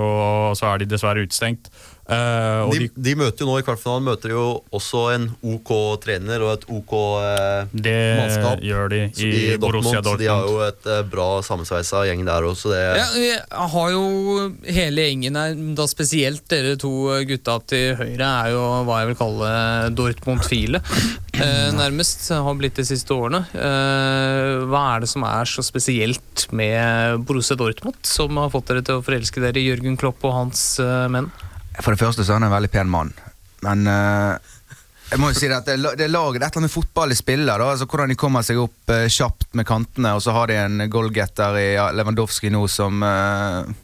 så 0.59 0.73
er 0.73 0.83
de 0.83 0.89
dessverre 0.91 1.23
utestengt. 1.23 1.71
Eh, 2.07 2.61
og 2.63 2.71
De, 2.71 2.85
de, 2.85 3.03
de 3.03 3.13
møter 3.19 3.43
jo 3.43 3.49
nå 3.49 3.57
i 3.59 3.63
kvartfinalen 3.67 4.05
møter 4.07 4.31
jo 4.31 4.43
også 4.71 5.01
en 5.11 5.25
OK 5.43 5.71
trener 6.05 6.39
og 6.45 6.53
et 6.53 6.61
OK 6.71 6.93
eh, 7.19 7.73
det 7.75 7.95
mannskap. 8.21 8.61
gjør 8.63 8.87
de 8.93 9.01
Så 9.11 9.27
i 9.27 9.57
Borussia 9.59 9.99
Dortmund. 9.99 10.21
de 10.23 10.29
har 10.31 10.45
jo 10.47 10.61
et 10.63 10.87
eh, 10.93 11.01
bra 11.11 11.27
sammensveisa 11.43 12.05
gjeng 12.07 12.23
der 12.27 12.47
òg, 12.47 12.55
det 12.71 12.79
Ja, 13.01 13.07
vi 13.11 13.31
har 13.73 13.91
jo 13.91 14.05
hele 14.71 15.07
gjengen 15.09 15.35
her, 15.41 15.57
da 15.75 15.87
spesielt 15.91 16.45
dere 16.47 16.77
to 16.79 16.93
gutta 17.27 17.57
til 17.67 17.97
høyre 17.99 18.29
er 18.45 18.53
jo 18.55 18.63
hva 18.87 19.01
jeg 19.01 19.09
vil 19.11 19.19
kalle 19.19 19.51
Dortmund-file. 19.97 20.79
Eh, 21.37 21.67
nærmest 21.75 22.23
har 22.33 22.55
blitt 22.57 22.79
de 22.79 22.85
siste 22.87 23.13
årene. 23.13 23.43
Eh, 23.53 24.63
hva 24.71 24.85
er 24.95 25.03
det 25.03 25.09
som 25.11 25.25
er 25.27 25.43
så 25.51 25.61
spesielt 25.65 26.47
med 26.55 27.19
Borussia 27.27 27.59
Dortmund, 27.59 27.99
som 28.07 28.39
har 28.39 28.49
fått 28.55 28.71
dere 28.71 28.81
til 28.87 28.97
å 29.01 29.03
forelske 29.05 29.43
dere 29.43 29.59
i 29.61 29.67
Jørgen 29.67 29.99
Klopp 29.99 30.23
og 30.25 30.33
hans 30.39 30.63
eh, 30.79 31.05
menn? 31.13 31.27
For 31.81 31.93
det 31.93 31.99
første 32.01 32.23
så 32.25 32.33
er 32.33 32.39
han 32.41 32.47
en 32.49 32.55
veldig 32.55 32.71
pen 32.73 32.89
mann. 32.89 33.11
Men 33.65 33.87
eh, 33.87 34.53
jeg 35.11 35.19
må 35.21 35.29
jo 35.31 35.37
si 35.39 35.47
det 35.47 35.57
at 35.61 35.67
det, 35.69 35.77
det 35.97 36.05
er 36.07 36.11
laget, 36.11 36.41
det 36.41 36.45
er 36.45 36.49
et 36.49 36.55
eller 36.57 36.63
annet 36.63 36.69
med 36.69 36.75
fotball 36.75 37.09
de 37.13 37.17
spiller. 37.19 37.57
Da. 37.61 37.71
Altså, 37.73 37.85
hvordan 37.87 38.11
de 38.11 38.17
kommer 38.19 38.43
seg 38.45 38.59
opp 38.59 38.93
eh, 38.93 39.05
kjapt 39.13 39.53
med 39.55 39.67
kantene, 39.69 40.15
og 40.17 40.23
så 40.25 40.33
har 40.35 40.49
de 40.51 40.57
en 40.59 40.81
goalgetter 40.91 41.59
i 41.61 41.67
ja, 41.77 41.89
Lewandowski 41.95 42.51
nå 42.53 42.63
som 42.71 43.03
eh, 43.05 43.75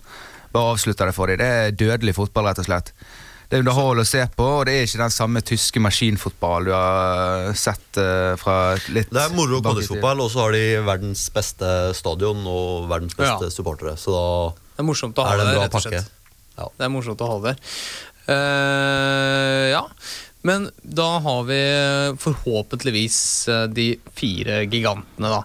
bare 0.53 0.73
avslutter 0.75 1.09
det 1.09 1.15
for 1.15 1.31
dem. 1.31 1.39
Det 1.41 1.51
er 1.67 1.77
dødelig 1.79 2.15
fotball, 2.17 2.49
rett 2.51 2.59
og 2.63 2.67
slett. 2.67 2.91
Det 3.49 3.59
er 3.59 3.63
underhold 3.67 4.01
å 4.01 4.05
se 4.07 4.21
på, 4.33 4.45
og 4.59 4.63
det 4.65 4.73
er 4.79 4.85
ikke 4.87 5.01
den 5.03 5.13
samme 5.13 5.41
tyske 5.45 5.81
maskinfotball 5.83 6.65
du 6.65 6.71
har 6.73 7.49
eh, 7.51 7.57
sett 7.59 7.99
eh, 8.01 8.33
fra 8.41 8.55
litt 8.95 9.11
Det 9.13 9.21
er 9.21 9.35
moro 9.37 9.59
bak 9.61 9.77
i 9.77 9.83
tid. 9.83 9.89
collegefotball, 9.93 10.23
og 10.25 10.31
så 10.33 10.41
har 10.47 10.55
de 10.57 10.63
verdens 10.87 11.27
beste 11.35 11.69
stadion 11.97 12.41
og 12.49 12.87
verdens 12.89 13.13
beste 13.19 13.47
Ja. 13.49 13.53
supportere. 13.53 13.93
Så 14.01 14.11
da 14.15 14.25
Det 14.73 14.81
er 14.83 14.87
morsomt 14.89 15.21
å 15.21 15.27
ha 15.27 15.35
er 15.35 15.41
det 15.43 15.45
det, 15.45 15.53
en 15.53 15.59
bra 15.59 15.65
rett 15.67 15.75
og 15.75 15.79
pakke. 15.79 16.01
slett. 16.03 16.19
Det 16.55 16.85
er 16.85 16.93
morsomt 16.93 17.23
å 17.23 17.31
ha 17.35 17.39
det. 17.49 17.55
Uh, 18.23 19.65
ja, 19.73 19.81
men 20.45 20.71
da 20.81 21.19
har 21.19 21.43
vi 21.43 21.59
forhåpentligvis 22.19 23.47
eh, 23.47 23.63
de 23.63 23.85
fire 24.13 24.65
gigantene, 24.65 25.29
da. 25.31 25.43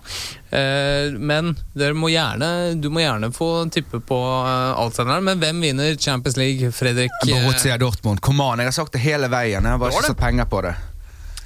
Eh, 0.59 1.13
men 1.15 1.53
dere 1.79 1.95
må 1.95 2.11
gjerne, 2.11 2.49
du 2.75 2.89
må 2.91 3.05
gjerne 3.05 3.31
få 3.31 3.69
tippe 3.71 4.01
på 4.03 4.19
outsideren. 4.19 5.23
Men 5.23 5.39
hvem 5.39 5.63
vinner 5.63 5.95
Champions 5.95 6.35
League, 6.41 6.73
Fredrik? 6.75 7.15
Borussia 7.23 7.77
Dortmund. 7.79 8.19
Kom 8.27 8.43
an, 8.43 8.59
jeg 8.59 8.73
har 8.73 8.75
sagt 8.75 8.99
det 8.99 9.05
hele 9.05 9.31
veien. 9.31 9.63
Jeg 9.63 9.77
har 9.77 9.79
bare 9.79 9.95
ikke 9.95 10.11
satt 10.11 10.19
penger 10.25 10.51
på 10.51 10.65
det. 10.67 10.75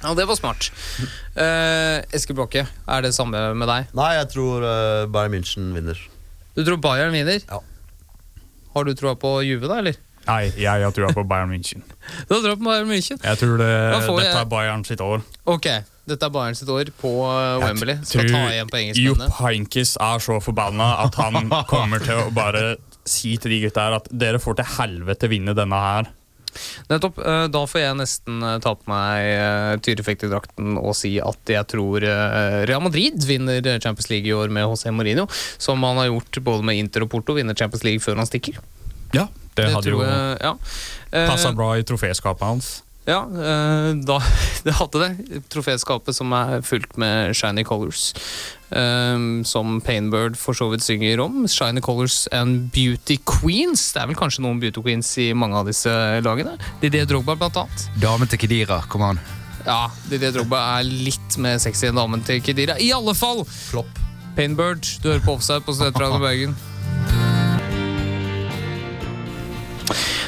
Ja, 0.01 0.15
det 0.17 0.25
var 0.31 0.39
smart. 0.41 0.71
Eh, 1.37 1.99
Eskil 2.17 2.39
Blokke, 2.39 2.65
er 2.65 3.05
det 3.05 3.13
samme 3.13 3.51
med 3.53 3.69
deg? 3.69 3.93
Nei, 3.93 4.15
jeg 4.17 4.31
tror 4.33 4.65
uh, 4.65 5.05
Bayern 5.13 5.37
München 5.37 5.69
vinner. 5.77 6.01
Du 6.57 6.65
tror 6.65 6.81
Bayern 6.81 7.13
vinner? 7.13 7.37
Ja. 7.45 7.61
Har 8.73 8.83
du 8.87 8.93
troa 8.97 9.15
på 9.19 9.35
Juve, 9.45 9.67
da, 9.69 9.79
eller? 9.83 9.97
Nei, 10.23 10.43
jeg 10.55 10.83
har 10.85 10.91
trua 10.95 11.09
på 11.11 11.25
Bayern 11.27 11.51
München. 11.51 11.81
Du 12.29 12.35
har 12.37 12.41
troa 12.45 12.55
på 12.55 12.63
Bayern 12.69 12.87
München? 12.87 13.19
Jeg 13.23 13.37
tror 13.41 13.57
det, 13.59 13.67
jeg- 13.69 14.15
dette 14.21 14.39
er 14.39 14.45
Bayern 14.53 14.85
sitt 14.87 15.01
år. 15.03 15.21
Ok, 15.51 15.67
dette 16.07 16.25
er 16.29 16.31
Bayern 16.31 16.55
sitt 16.55 16.69
år 16.71 16.91
på 17.01 17.11
uh, 17.27 17.59
Wembley. 17.63 17.97
Skal 18.07 18.23
Tror 18.29 18.31
ta 18.37 18.43
igjen 18.53 18.71
på 18.71 18.81
Jupp 19.03 19.25
Heinkes 19.41 19.95
er 19.99 20.23
så 20.23 20.39
forbanna 20.43 20.87
at 21.03 21.15
han 21.19 21.51
kommer 21.73 21.99
til 22.03 22.23
å 22.23 22.31
bare 22.33 22.75
si 23.05 23.35
til 23.37 23.51
de 23.51 23.61
gutta 23.65 23.83
her 23.89 23.97
at 23.99 24.07
dere 24.15 24.39
får 24.39 24.61
til 24.61 24.69
helvete 24.77 25.27
vinne 25.31 25.55
denne 25.57 25.75
her. 25.89 26.07
Nettopp. 26.89 27.19
eh, 27.19 27.45
Da 27.53 27.63
får 27.69 27.81
jeg 27.81 27.97
nesten 27.99 28.43
eh, 28.43 28.57
ta 28.63 28.73
på 28.77 28.89
meg 28.91 29.27
eh, 29.29 29.73
tyrefekterdrakten 29.85 30.77
og 30.81 30.95
si 30.97 31.15
at 31.23 31.53
jeg 31.53 31.67
tror 31.73 32.03
Real 32.03 32.83
Madrid 32.83 33.23
vinner 33.27 33.61
Champions 33.83 34.09
League 34.11 34.29
i 34.29 34.35
år 34.35 34.51
med 34.53 34.65
José 34.67 34.91
Mourinho. 34.93 35.27
Som 35.61 35.83
han 35.83 35.99
har 36.01 36.11
gjort 36.11 36.39
både 36.45 36.65
med 36.67 36.79
Inter 36.79 37.05
og 37.05 37.11
Porto, 37.13 37.35
vinner 37.37 37.57
Champions 37.57 37.83
League 37.87 38.03
før 38.03 38.21
han 38.21 38.29
stikker. 38.29 38.59
Ja, 39.13 39.27
det, 39.57 39.69
hadde 39.73 39.91
jo 39.93 40.01
jeg, 40.01 40.37
ja. 40.41 40.55
Passa 41.29 41.51
bra 41.53 41.73
i 41.77 41.85
troféskapet 41.85 42.47
hans. 42.47 42.71
Ja, 43.05 43.23
eh, 43.27 43.89
da, 44.07 44.19
det 44.65 44.75
hadde 44.79 45.01
det. 45.03 45.39
Troféskapet 45.51 46.15
som 46.15 46.33
er 46.37 46.61
fullt 46.65 46.97
med 47.01 47.35
shiny 47.37 47.65
colors. 47.67 48.11
Um, 48.73 49.43
som 49.45 49.77
Painbird 49.85 50.33
for 50.39 50.57
så 50.57 50.65
vidt 50.71 50.81
synger 50.85 51.21
om. 51.21 51.43
Shiny 51.47 51.81
colors 51.83 52.27
and 52.31 52.71
beauty 52.73 53.19
queens. 53.21 53.91
Det 53.93 54.01
er 54.01 54.09
vel 54.09 54.17
kanskje 54.17 54.45
noen 54.45 54.61
beauty 54.63 54.81
queens 54.81 55.11
i 55.21 55.29
mange 55.37 55.59
av 55.59 55.69
disse 55.69 55.93
lagene. 56.25 56.55
Didier 56.81 57.05
Drogba, 57.09 57.37
blant 57.37 57.59
annet. 57.65 57.87
Damen 58.01 58.31
til 58.31 58.41
Kedira, 58.41 58.81
kom 58.89 59.05
an. 59.11 59.21
Ja, 59.67 59.85
Didier 60.09 60.33
Drogba 60.35 60.63
er 60.79 60.89
litt 60.89 61.37
mer 61.43 61.61
sexy 61.61 61.91
enn 61.91 61.99
damen 61.99 62.25
til 62.25 62.41
Kedira. 62.43 62.79
I 62.81 62.89
alle 62.95 63.13
fall! 63.17 63.45
Flopp. 63.45 64.01
Painbird, 64.33 64.87
du 65.03 65.11
hører 65.11 65.21
på 65.21 65.37
Offside 65.37 65.61
på 65.67 65.75
Studentradioen 65.77 66.23
Bergen. 66.23 66.61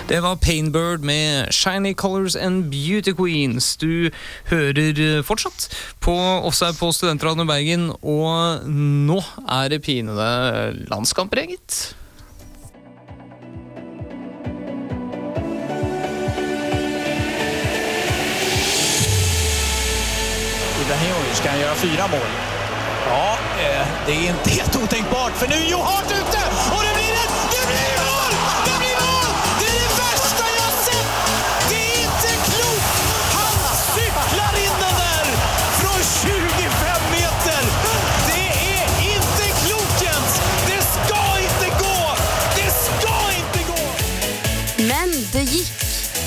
Det 0.10 0.22
var 0.22 0.36
Painbird 0.36 1.00
med 1.00 1.54
Shiny 1.54 1.94
Colors 1.94 2.36
and 2.36 2.64
Beauty 2.72 3.14
Queens. 3.18 3.78
Du 3.78 4.10
hører 4.46 5.00
eh, 5.02 5.24
fortsatt 5.26 5.66
på 6.00 6.14
Offside 6.46 6.78
på 6.78 6.92
Studentradioen 6.94 7.48
Bergen, 7.50 7.88
og 8.06 8.68
nå 8.70 9.18
er 9.50 9.74
det 9.74 9.82
pinede 9.82 10.28
landskamper, 10.92 11.42
gitt. 11.50 11.96
Ibrahimovic 20.86 21.42
kan 21.42 21.58
gjøre 21.64 21.80
fyra 21.82 22.12
mål. 22.14 22.30
Ja, 23.10 23.32
eh, 23.58 23.96
det 24.06 24.20
er 24.20 24.38
ikke 24.38 24.60
helt 24.60 24.84
otänkbart 24.84 25.42
for 25.42 25.50
nu 25.50 25.58
er 25.58 25.70
Joe 25.72 25.82
Hart 25.82 26.14
ute 26.14 26.46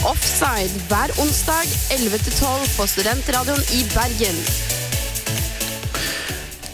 Offside 0.08 0.72
hver 0.88 1.10
onsdag 1.20 1.68
11-12 1.92 2.76
på 2.78 2.86
Studentradioen 2.88 3.60
i 3.76 3.82
Bergen. 3.92 4.38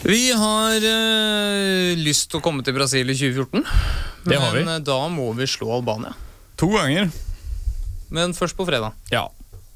Vi 0.05 0.21
har 0.37 0.85
øh, 0.85 1.97
lyst 1.99 2.29
til 2.31 2.39
å 2.39 2.43
komme 2.45 2.63
til 2.63 2.75
Brasil 2.77 3.09
i 3.11 3.15
2014, 3.17 3.65
Det 4.29 4.37
har 4.39 4.53
vi. 4.53 4.61
men 4.63 4.75
eh, 4.77 4.83
da 4.85 4.99
må 5.11 5.31
vi 5.35 5.47
slå 5.49 5.71
Albania. 5.79 6.13
To 6.61 6.69
ganger. 6.75 7.09
Men 8.13 8.35
først 8.37 8.55
på 8.55 8.67
fredag. 8.69 8.93
Ja. 9.11 9.25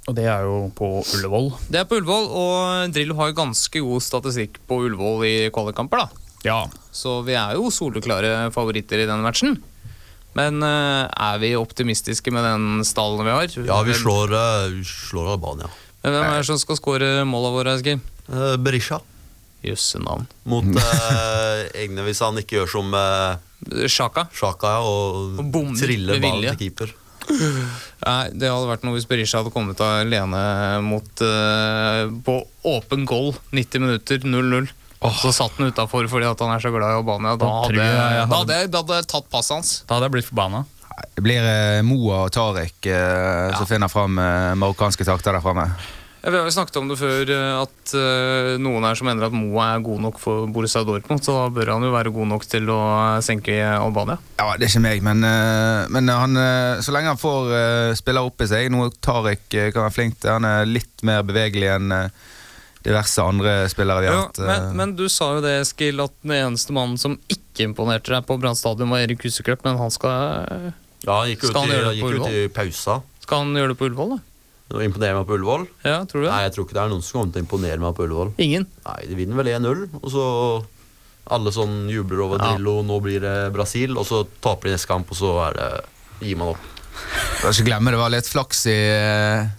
Og 0.08 0.16
det 0.18 0.30
er 0.32 0.46
jo 0.48 0.70
på 0.78 0.92
Ullevål. 1.18 1.50
Det 1.68 1.82
er 1.82 1.90
på 1.90 1.98
Ullevål, 2.00 2.30
og 2.30 2.94
Drillo 2.96 3.18
har 3.20 3.32
jo 3.34 3.40
ganske 3.42 3.82
god 3.84 4.06
statistikk 4.06 4.62
på 4.70 4.84
Ullevål 4.86 5.26
i 5.28 5.36
kvalikkamper. 5.54 6.06
da. 6.06 6.26
Ja. 6.48 6.62
Så 6.96 7.20
vi 7.28 7.36
er 7.36 7.58
jo 7.60 7.68
soleklare 7.74 8.48
favoritter 8.56 9.02
i 9.04 9.10
denne 9.10 9.26
matchen. 9.26 9.58
Men 10.38 10.64
eh, 10.64 11.06
er 11.10 11.40
vi 11.42 11.54
optimistiske 11.58 12.32
med 12.34 12.46
den 12.46 12.86
stallen 12.88 13.26
vi 13.26 13.34
har? 13.34 13.56
Ja, 13.66 13.80
vi 13.88 13.96
slår, 13.98 14.36
eh, 14.38 14.66
vi 14.78 14.84
slår 14.88 15.34
Albania. 15.36 15.70
Men 16.04 16.16
hvem 16.16 16.28
er 16.30 16.38
det 16.40 16.48
som 16.48 16.60
skal 16.62 16.78
skåre 16.80 17.10
måla 17.28 17.52
våre, 17.56 17.74
Eskil? 17.80 18.00
Eh, 18.30 18.56
Berisha. 18.62 19.02
Jøsse 19.66 20.00
navn. 20.00 20.28
Mot 20.48 20.70
eh, 20.80 21.66
egne, 21.82 22.06
hvis 22.08 22.22
han 22.24 22.40
ikke 22.40 22.62
gjør 22.62 22.74
som 22.78 22.94
eh, 22.96 23.86
Sjaka. 23.92 24.30
Sjaka, 24.32 24.78
ja, 24.78 24.88
og, 24.88 25.40
Og 25.42 25.78
triller 25.80 26.22
ballen 26.24 26.54
til 26.54 26.62
keeper. 26.70 26.94
Nei, 28.08 28.30
Det 28.34 28.50
hadde 28.50 28.70
vært 28.70 28.86
noe 28.88 28.96
hvis 28.96 29.08
Berisha 29.10 29.42
hadde 29.42 29.52
kommet 29.54 29.82
alene 29.84 30.40
mot 30.86 31.26
eh, 31.26 32.06
på 32.26 32.38
åpen 32.70 33.04
goal 33.10 33.34
90 33.52 33.84
minutter 33.84 34.24
0-0. 34.24 34.72
Så 35.00 35.32
satt 35.32 35.56
han 35.58 35.70
utafor 35.72 36.08
fordi 36.12 36.28
at 36.28 36.42
han 36.44 36.52
er 36.56 36.64
så 36.64 36.72
glad 36.74 36.92
i 36.92 36.98
Albania. 37.00 37.36
Da 37.40 37.46
Da 37.46 37.54
hadde, 37.64 37.78
jeg 37.80 37.94
da 37.96 38.02
hadde- 38.36 38.36
hadde, 38.36 38.72
da 38.72 38.82
hadde 38.84 38.98
jeg 39.00 39.08
tatt 39.08 39.30
passet 39.32 39.56
hans. 39.56 39.72
Da 39.88 39.96
hadde 39.96 40.10
jeg 40.10 40.16
blitt 40.18 40.28
forbanna. 40.28 40.66
Det 41.16 41.24
blir 41.24 41.40
eh, 41.40 41.82
Moa 41.88 42.26
og 42.26 42.34
Tariq 42.36 42.90
eh, 42.92 43.56
som 43.56 43.68
finner 43.70 43.88
fram 43.92 44.20
eh, 44.20 44.52
marokkanske 44.60 45.06
takter 45.08 45.32
der 45.38 45.44
framme. 45.44 45.70
Ja, 46.20 46.34
vi 46.34 46.36
har 46.36 46.44
jo 46.44 46.52
snakket 46.52 46.76
om 46.82 46.90
det 46.90 46.98
før, 47.00 47.30
eh, 47.32 47.62
at 47.64 47.94
eh, 47.96 48.58
noen 48.60 48.84
her 48.84 48.98
som 49.00 49.08
mener 49.08 49.30
at 49.30 49.36
Moa 49.36 49.70
er 49.78 49.86
god 49.86 50.02
nok 50.04 50.20
for 50.20 50.50
Borussia 50.52 50.84
Dortmund, 50.84 51.24
så 51.24 51.38
da 51.38 51.46
bør 51.56 51.72
han 51.78 51.86
jo 51.88 51.94
være 51.96 52.12
god 52.12 52.28
nok 52.34 52.44
til 52.52 52.68
å 52.76 52.80
senke 53.24 53.56
Albania. 53.64 54.18
Ja, 54.36 54.50
Det 54.60 54.68
er 54.68 54.74
ikke 54.74 54.84
meg, 54.84 55.06
men, 55.08 55.24
men 55.96 56.12
han, 56.12 56.36
så 56.84 56.92
lenge 56.92 57.14
han 57.14 57.22
får 57.24 57.54
uh, 57.56 58.20
opp 58.20 58.34
oppi 58.34 58.50
seg 58.52 58.68
Noe 58.76 58.92
Tariq 59.00 59.48
kan 59.72 59.86
være 59.88 59.96
flink 59.96 60.20
til. 60.20 60.36
Han 60.36 60.44
er 60.44 60.68
litt 60.68 61.08
mer 61.08 61.24
bevegelig 61.24 61.72
enn 61.78 61.96
eh, 61.96 62.12
diverse 62.90 63.22
andre 63.24 63.54
spillere 63.72 64.02
vi 64.04 64.10
har 64.10 64.16
Ja, 64.18 64.24
hatt. 64.28 64.40
eh. 64.42 64.50
men, 64.50 64.76
men 64.82 64.96
du 65.00 65.06
sa 65.14 65.32
jo 65.38 65.44
det, 65.46 65.56
Eskil, 65.64 66.02
at 66.04 66.14
den 66.26 66.36
eneste 66.40 66.74
mannen 66.76 66.98
som 67.02 67.16
ikke 67.32 67.68
imponerte 67.70 68.12
deg 68.16 68.26
på 68.28 68.38
Brann 68.42 68.58
stadion, 68.58 68.90
var 68.92 69.06
Erik 69.06 69.22
Huseklepp, 69.28 69.62
men 69.68 69.78
han 69.80 69.94
skal, 69.94 70.74
Ja, 71.06 71.22
han 71.22 71.30
gikk 71.32 71.46
ut, 71.46 71.52
Skal 71.54 71.62
han 71.64 71.70
i, 71.70 71.78
gjøre 71.78 71.94
det 71.94 72.02
på 72.02 72.10
gikk 72.12 72.26
ut 72.26 72.34
i 72.34 72.48
pausa. 72.60 72.98
skal 73.24 73.46
han 73.46 73.54
gjøre 73.62 73.74
det 73.76 73.80
på 73.80 73.88
Ullevål, 73.90 74.16
da? 74.18 74.20
Og 74.70 74.84
imponere 74.86 75.16
meg 75.18 75.26
på 75.26 75.34
Ullevål. 75.40 75.64
Ja, 75.82 75.96
tror 76.06 76.22
du 76.22 76.26
det? 76.28 76.34
Nei, 76.34 76.42
jeg 76.46 76.52
tror 76.54 76.66
ikke 76.68 76.76
det 76.78 76.82
er 76.84 76.90
noen 76.92 77.02
som 77.06 77.16
kommer 77.20 77.34
til 77.34 77.42
å 77.42 77.46
imponere 77.46 77.80
meg 77.82 77.96
på 77.98 78.04
Ullevål. 78.06 78.34
Ingen? 78.46 78.68
Nei, 78.86 79.00
De 79.10 79.16
vinner 79.18 79.40
vel 79.40 79.50
1-0, 79.56 79.86
og 80.02 80.10
så 80.14 80.26
alle 81.30 81.52
sånn 81.54 81.78
jubler 81.90 82.22
over 82.26 82.38
Ja. 82.42 82.52
Drillo, 82.54 82.76
nå 82.86 83.00
blir 83.02 83.22
det 83.22 83.34
Brasil, 83.54 83.96
og 83.98 84.06
så 84.10 84.24
taper 84.42 84.70
de 84.70 84.76
neste 84.76 84.90
kamp, 84.90 85.10
og 85.14 85.18
så 85.18 85.32
er 85.48 85.58
det, 85.58 85.70
gir 86.26 86.38
man 86.38 86.54
opp. 86.56 86.68
Skal 87.40 87.54
ikke 87.54 87.66
glemme 87.70 87.92
det 87.96 88.00
var 88.02 88.10
litt 88.14 88.28
flaks 88.30 88.64
i 88.70 88.78
eh, 88.78 89.50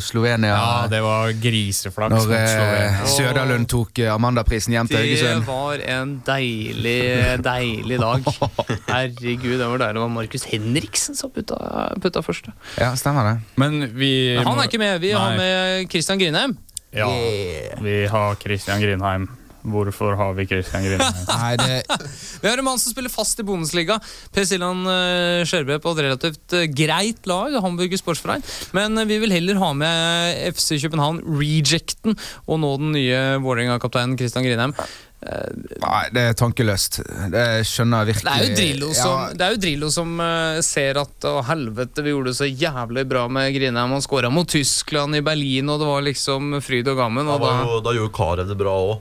Slovenia. 0.00 0.54
Ja, 0.56 0.86
det 0.88 1.02
var 1.04 1.30
griseflaks. 1.36 2.14
når 2.14 2.30
eh, 2.32 3.02
Søderlund 3.12 3.68
tok 3.68 3.98
eh, 4.00 4.08
Amandaprisen 4.08 4.72
hjem 4.72 4.88
til 4.88 5.10
Det 5.20 5.34
var 5.44 5.82
en 5.84 6.14
deilig, 6.24 6.96
deilig 7.44 7.98
dag. 8.00 8.30
Herregud, 8.88 9.58
det 9.60 9.68
var 9.68 9.82
deilig. 9.84 9.98
Det 9.98 10.04
var 10.06 10.12
Markus 10.14 10.46
Henriksen 10.48 11.18
som 11.18 11.30
putta, 11.30 11.58
putta 12.00 12.24
første. 12.24 12.56
Ja, 12.80 12.94
stemmer 12.96 13.28
det. 13.28 13.34
Men 13.60 13.82
vi 13.92 14.38
Men 14.38 14.48
han 14.48 14.62
er 14.64 14.70
ikke 14.70 14.80
med. 14.80 15.00
Vi 15.04 15.12
har 15.12 15.36
med 15.36 15.90
Christian 15.92 16.18
Grinheim. 16.24 16.56
Ja, 16.96 17.10
vi 17.84 18.06
har 18.08 18.40
Christian 18.40 18.80
Grindheim. 18.80 19.28
Hvorfor 19.72 20.16
har 20.18 20.36
vi 20.38 20.46
Christian 20.50 20.86
Grine? 20.86 21.10
Det, 21.56 21.82
Vi 22.42 22.48
har 22.48 22.58
en 22.58 22.66
mann 22.66 22.78
som 22.78 22.92
spiller 22.92 23.12
fast 23.12 23.40
i 23.40 23.46
Bundesliga. 23.46 23.98
Per 24.34 24.44
Siljan 24.46 24.84
Skjørbø 25.46 25.78
på 25.82 25.92
et 25.94 26.04
relativt 26.06 26.56
eh, 26.56 26.68
greit 26.70 27.26
lag, 27.28 27.54
Hamburger 27.62 28.00
Sportsverein. 28.00 28.44
Men 28.76 28.98
eh, 28.98 29.08
vi 29.08 29.18
vil 29.22 29.34
heller 29.34 29.60
ha 29.62 29.72
med 29.76 30.54
FC 30.54 30.76
København, 30.82 31.22
rejecten, 31.40 32.16
og 32.46 32.62
nå 32.62 32.76
den 32.82 32.94
nye 32.96 33.20
Vålerenga-kapteinen 33.42 34.16
Christian 34.20 34.46
Grinheim. 34.46 34.74
nei, 35.82 36.02
det 36.14 36.22
er 36.30 36.36
tankeløst. 36.38 37.00
Det 37.32 37.44
skjønner 37.66 38.04
jeg 38.04 38.12
virkelig. 38.12 38.26
Det 38.26 38.36
er 38.36 38.44
jo 38.44 38.58
Drillo 38.60 38.90
som, 38.94 39.16
Ja, 39.16 39.32
det 39.32 39.46
er 39.46 39.56
jo 39.56 39.62
Drillo 39.64 39.90
som 39.94 40.14
eh, 40.22 40.60
ser 40.66 41.00
at 41.02 41.28
å 41.30 41.34
helvete, 41.48 42.04
vi 42.04 42.14
gjorde 42.14 42.32
det 42.32 42.38
så 42.40 42.50
jævlig 42.50 43.06
bra 43.10 43.26
med 43.32 43.50
Grinheim. 43.56 43.96
Han 43.96 44.04
skåra 44.04 44.30
mot 44.32 44.48
Tyskland 44.48 45.18
i 45.18 45.24
Berlin, 45.26 45.72
og 45.72 45.82
det 45.82 45.90
var 45.90 46.06
liksom 46.06 46.58
fryd 46.64 46.92
og 46.92 47.02
gammen. 47.02 47.28
Og 47.28 47.42
var 47.42 47.62
da 47.62 47.68
jo, 47.70 47.82
da 47.84 47.96
gjorde 47.98 48.16
Karev 48.16 48.50
det 48.52 48.58
bra 48.60 48.78
òg. 48.86 48.96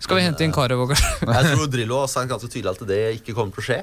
Skal 0.00 0.18
vi 0.18 0.26
hente 0.26 0.44
inn 0.44 0.52
og, 0.52 0.92
Jeg 1.36 1.52
tror 1.52 1.70
Drillo 1.72 2.00
har 2.02 2.10
sagt 2.12 2.28
ganske 2.30 2.50
tydelig 2.52 2.74
at 2.74 2.86
det 2.88 3.00
ikke 3.20 3.34
kommer 3.36 3.54
til 3.56 3.62
å 3.62 3.66
skje. 3.70 3.78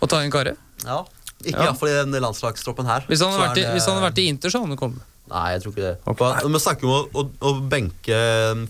Å 0.00 0.08
ta 0.08 0.22
inn 0.24 0.32
Carew? 0.32 0.56
Ja. 0.84 1.02
Ikke 1.44 1.58
Ja. 1.58 1.66
iallfall 1.68 1.90
i 1.92 1.98
den 1.98 2.16
landslagstroppen 2.22 2.86
her. 2.88 3.04
Hvis 3.08 3.20
han 3.20 3.32
hadde 3.32 3.48
vært, 3.50 3.58
i- 3.58 3.66
er 3.66 3.74
hvis 3.74 3.84
han 3.86 3.98
hadde 3.98 4.08
vært 4.10 4.18
i 4.22 4.28
Inter, 4.28 4.48
så 4.50 4.60
hadde 4.60 4.72
han 4.72 4.80
kommet. 4.80 5.02
Nei, 5.26 5.52
jeg 5.52 5.62
tror 5.62 5.72
ikke 5.72 5.82
det. 5.82 5.96
Okay. 6.06 6.48
vi 6.54 6.58
snakker 6.62 6.86
om 6.86 6.94
å, 6.94 7.00
å, 7.12 7.30
å 7.50 7.68
benke 7.68 8.18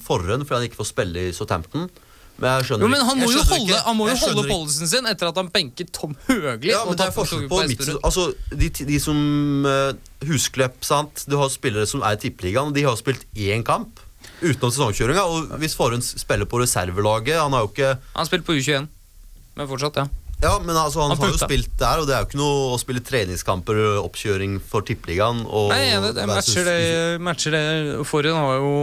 Forren 0.00 0.44
fordi 0.46 0.56
han 0.56 0.68
ikke 0.70 0.80
får 0.80 0.88
spille 0.88 1.28
i 1.28 1.32
Southampton. 1.36 1.90
Men 2.36 2.58
jeg 2.58 2.66
skjønner 2.68 2.84
Jo, 2.84 2.88
men 2.92 3.04
han 3.08 3.18
må 3.20 3.28
jo 3.32 3.42
holde, 3.48 3.76
han 3.80 3.96
må 3.96 4.08
jo 4.10 4.16
holde 4.20 4.42
policyen 4.48 4.88
sin 4.90 5.06
etter 5.08 5.30
at 5.30 5.38
han 5.40 5.48
benket 5.52 5.92
Tom 5.96 6.16
Høgli. 6.26 6.68
Ja, 6.68 6.82
men 6.84 6.96
det 6.98 7.06
er 7.06 7.14
forskjell 7.16 7.46
på 7.48 7.60
på 7.62 7.68
midt, 7.70 7.86
altså, 8.04 8.26
de, 8.52 8.68
de 8.90 8.98
som 9.00 9.16
uh, 9.64 9.92
Husklepp, 10.28 10.82
sant 10.84 11.24
Du 11.28 11.38
har 11.40 11.48
spillere 11.52 11.88
som 11.88 12.04
er 12.04 12.18
i 12.18 12.20
tippeligaen, 12.26 12.74
de 12.76 12.84
har 12.84 12.96
spilt 13.00 13.24
én 13.32 13.64
kamp 13.64 14.02
utenom 14.42 14.72
sesongkjøringa. 14.74 15.24
Og 15.24 15.56
hvis 15.62 15.76
Forhund 15.78 16.04
spiller 16.06 16.48
på 16.48 16.60
reservelaget 16.62 17.40
Han 17.40 17.56
har 17.56 17.64
jo 17.64 17.72
ikke 17.72 17.96
Han 18.16 18.28
spilte 18.28 18.48
på 18.48 18.56
U21, 18.58 18.86
men 19.56 19.68
fortsatt, 19.70 20.02
ja. 20.02 20.06
Ja, 20.42 20.58
men 20.60 20.76
altså, 20.76 21.00
han, 21.00 21.14
Han 21.14 21.22
har 21.22 21.32
jo 21.32 21.40
spilt 21.40 21.70
der, 21.80 22.02
og 22.02 22.08
det 22.08 22.12
er 22.12 22.20
jo 22.20 22.28
ikke 22.28 22.40
noe 22.42 22.74
å 22.74 22.80
spille 22.80 23.00
treningskamper, 23.00 23.78
oppkjøring 24.02 24.58
for 24.60 24.84
tippeligaen. 24.84 25.46
Og 25.48 25.70
Nei, 25.72 25.94
det 26.12 26.26
matcher 26.28 26.68
det, 26.68 26.80
matcher 27.24 27.56
det. 27.56 27.62
Forhund 28.04 28.36
har 28.36 28.58
jo 28.60 28.74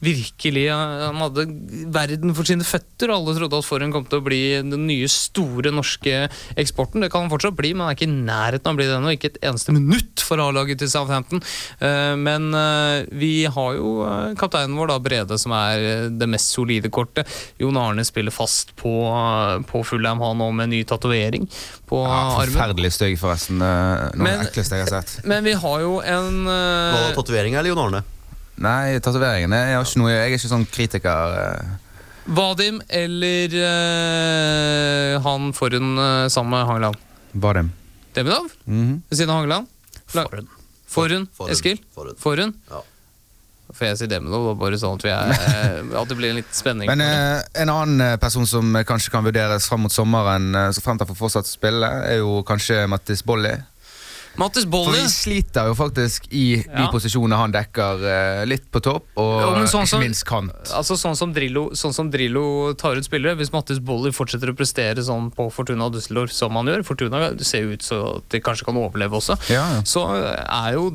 virkelig 0.00 0.64
Han 0.72 1.18
hadde 1.20 1.44
verden 1.92 2.32
for 2.36 2.48
sine 2.48 2.64
føtter. 2.64 3.10
og 3.12 3.18
Alle 3.20 3.34
trodde 3.36 3.58
at 3.60 3.66
Forhen 3.68 3.92
kom 3.92 4.06
til 4.08 4.20
å 4.20 4.24
bli 4.24 4.40
den 4.64 4.86
nye, 4.88 5.08
store 5.12 5.72
norske 5.74 6.22
eksporten. 6.60 7.02
Det 7.04 7.10
kan 7.12 7.26
han 7.26 7.32
fortsatt 7.32 7.56
bli, 7.58 7.72
men 7.74 7.84
han 7.84 7.92
er 7.92 7.98
ikke 7.98 8.08
i 8.08 8.14
nærheten 8.14 8.70
av 8.70 8.76
å 8.76 8.80
bli 8.80 8.86
det 8.88 8.96
ennå. 8.96 9.12
Ikke 9.16 9.30
et 9.34 9.40
eneste 9.50 9.74
minutt 9.76 10.24
for 10.24 10.40
A-laget 10.40 10.80
til 10.80 10.88
Southampton. 10.92 11.42
Eh, 11.80 12.14
Men 12.16 12.48
eh, 12.56 13.06
vi 13.20 13.44
har 13.44 13.74
jo 13.76 13.92
eh, 14.06 14.34
kapteinen 14.40 14.76
vår, 14.78 14.92
da, 14.94 14.98
Brede, 15.04 15.38
som 15.40 15.52
er 15.56 16.08
det 16.10 16.28
mest 16.30 16.54
solide 16.54 16.88
kortet. 16.92 17.28
Jon 17.60 17.76
Arne 17.80 18.04
spiller 18.08 18.32
fast 18.34 18.72
på, 18.80 18.92
på 19.68 19.82
Fulham, 19.84 20.22
han 20.24 20.40
òg 20.46 20.54
med 20.62 20.72
ny 20.72 20.80
tatovering 20.88 21.44
på 21.90 22.00
ja, 22.06 22.20
armen. 22.40 22.54
forferdelig 22.54 22.92
stygg, 22.96 23.18
forresten. 23.20 23.60
Noe 23.60 24.14
av 24.16 24.44
det 24.44 24.48
ekleste 24.52 24.78
jeg 24.80 24.86
har 24.88 24.94
sett. 25.02 25.18
Men 25.28 25.44
vi 25.44 25.52
har 25.58 25.84
jo 25.84 25.98
en 26.00 26.40
Var 26.46 27.04
det 27.10 27.14
tatoveringa 27.18 27.60
eller 27.60 27.74
Jon 27.74 27.84
Arne? 27.88 28.02
Nei, 28.60 28.98
tatoveringene 29.00 29.56
Jeg 29.70 29.76
har 29.78 29.86
ikke 29.88 30.00
noe 30.02 30.10
Jeg 30.12 30.20
er 30.26 30.34
ikke 30.36 30.50
sånn 30.52 30.66
kritiker. 30.68 31.36
eh. 31.40 31.78
Vadim 32.36 32.78
eller 32.94 33.54
eh, 33.56 35.14
han 35.24 35.48
foran 35.56 35.94
uh, 35.98 36.28
sammen 36.30 36.52
med 36.54 36.66
Hangeland? 36.68 36.98
Vadim. 37.32 37.70
Demidov? 38.14 38.50
Mhm. 38.68 39.00
Ved 39.08 39.18
siden 39.18 39.32
av 39.32 39.40
Hangeland? 39.40 39.66
Forhund. 40.10 40.48
Forhund, 40.90 41.28
Forhund. 41.34 41.52
Eskil? 41.54 41.80
Forhund. 41.94 42.18
Forhund? 42.22 42.54
Ja. 42.70 42.82
Får 43.70 43.86
jeg 43.86 43.98
sier 44.00 44.10
Demidov, 44.10 44.48
da, 44.50 44.54
bare 44.58 44.78
sånn 44.82 44.96
at, 44.98 45.04
vi 45.06 45.10
er, 45.14 45.32
eh, 45.32 45.92
at 46.00 46.10
det 46.10 46.16
blir 46.18 46.32
en 46.34 46.40
litt 46.40 46.54
spenning. 46.58 46.90
Men 46.90 47.02
eh, 47.04 47.42
en 47.62 47.70
annen 47.70 48.00
eh, 48.08 48.16
person 48.22 48.46
som 48.50 48.74
eh, 48.76 48.82
kanskje 48.86 49.12
kan 49.14 49.22
vurderes 49.26 49.68
fram 49.70 49.84
mot 49.86 49.94
sommeren, 49.94 50.48
eh, 50.58 50.70
så 50.74 50.82
fremt 50.82 51.02
han 51.04 51.10
får 51.12 51.18
fortsatt 51.20 51.46
spille, 51.50 51.86
er 52.10 52.18
jo 52.20 52.40
kanskje 52.46 52.82
Mattis 52.90 53.22
Bolli. 53.26 53.52
Mattis 54.38 54.62
For 54.64 54.70
Bolle. 54.70 54.92
vi 54.92 55.08
sliter 55.08 55.66
jo 55.66 55.74
faktisk 55.74 56.26
i 56.30 56.62
de 56.62 56.68
Ja. 56.70 56.88
posisjonene 56.92 57.36
han 57.36 57.52
dekker, 57.52 58.04
eh, 58.06 58.44
litt 58.46 58.70
på 58.70 58.80
topp, 58.80 59.06
og 59.16 59.40
Ja, 59.40 59.50
men 59.58 59.66
sånn 59.66 59.82
ikke 59.82 59.88
som- 59.88 60.00
minst 60.00 60.24
kant. 60.24 60.52
Altså 60.72 60.94
sånn 60.96 61.16
som, 61.16 61.34
Drillo, 61.34 61.70
sånn 61.72 61.92
som 61.92 62.10
Drillo 62.10 62.72
tar 62.74 62.96
ut 62.96 63.04
spillere 63.04 63.36
Hvis 63.36 63.52
Mattis 63.52 63.78
Boller 63.78 64.10
fortsetter 64.12 64.48
å 64.52 64.56
prestere 64.56 64.96
sånn 64.98 65.32
på 65.34 65.50
Fortuna 65.52 65.90
Düsseldorf 65.90 66.30
som 66.30 66.52
han 66.52 66.66
gjør 66.66 66.84
Fortuna 66.84 67.38
ser 67.44 67.62
jo 67.62 67.72
ut 67.72 67.80
så 67.82 68.22
de 68.28 68.40
kanskje 68.40 68.64
kan 68.64 68.74
overleve 68.76 69.12
også 69.12 69.36
Ja, 69.50 69.74
ja. 69.74 69.80
Så 69.82 70.06
er 70.08 70.72
jo 70.74 70.88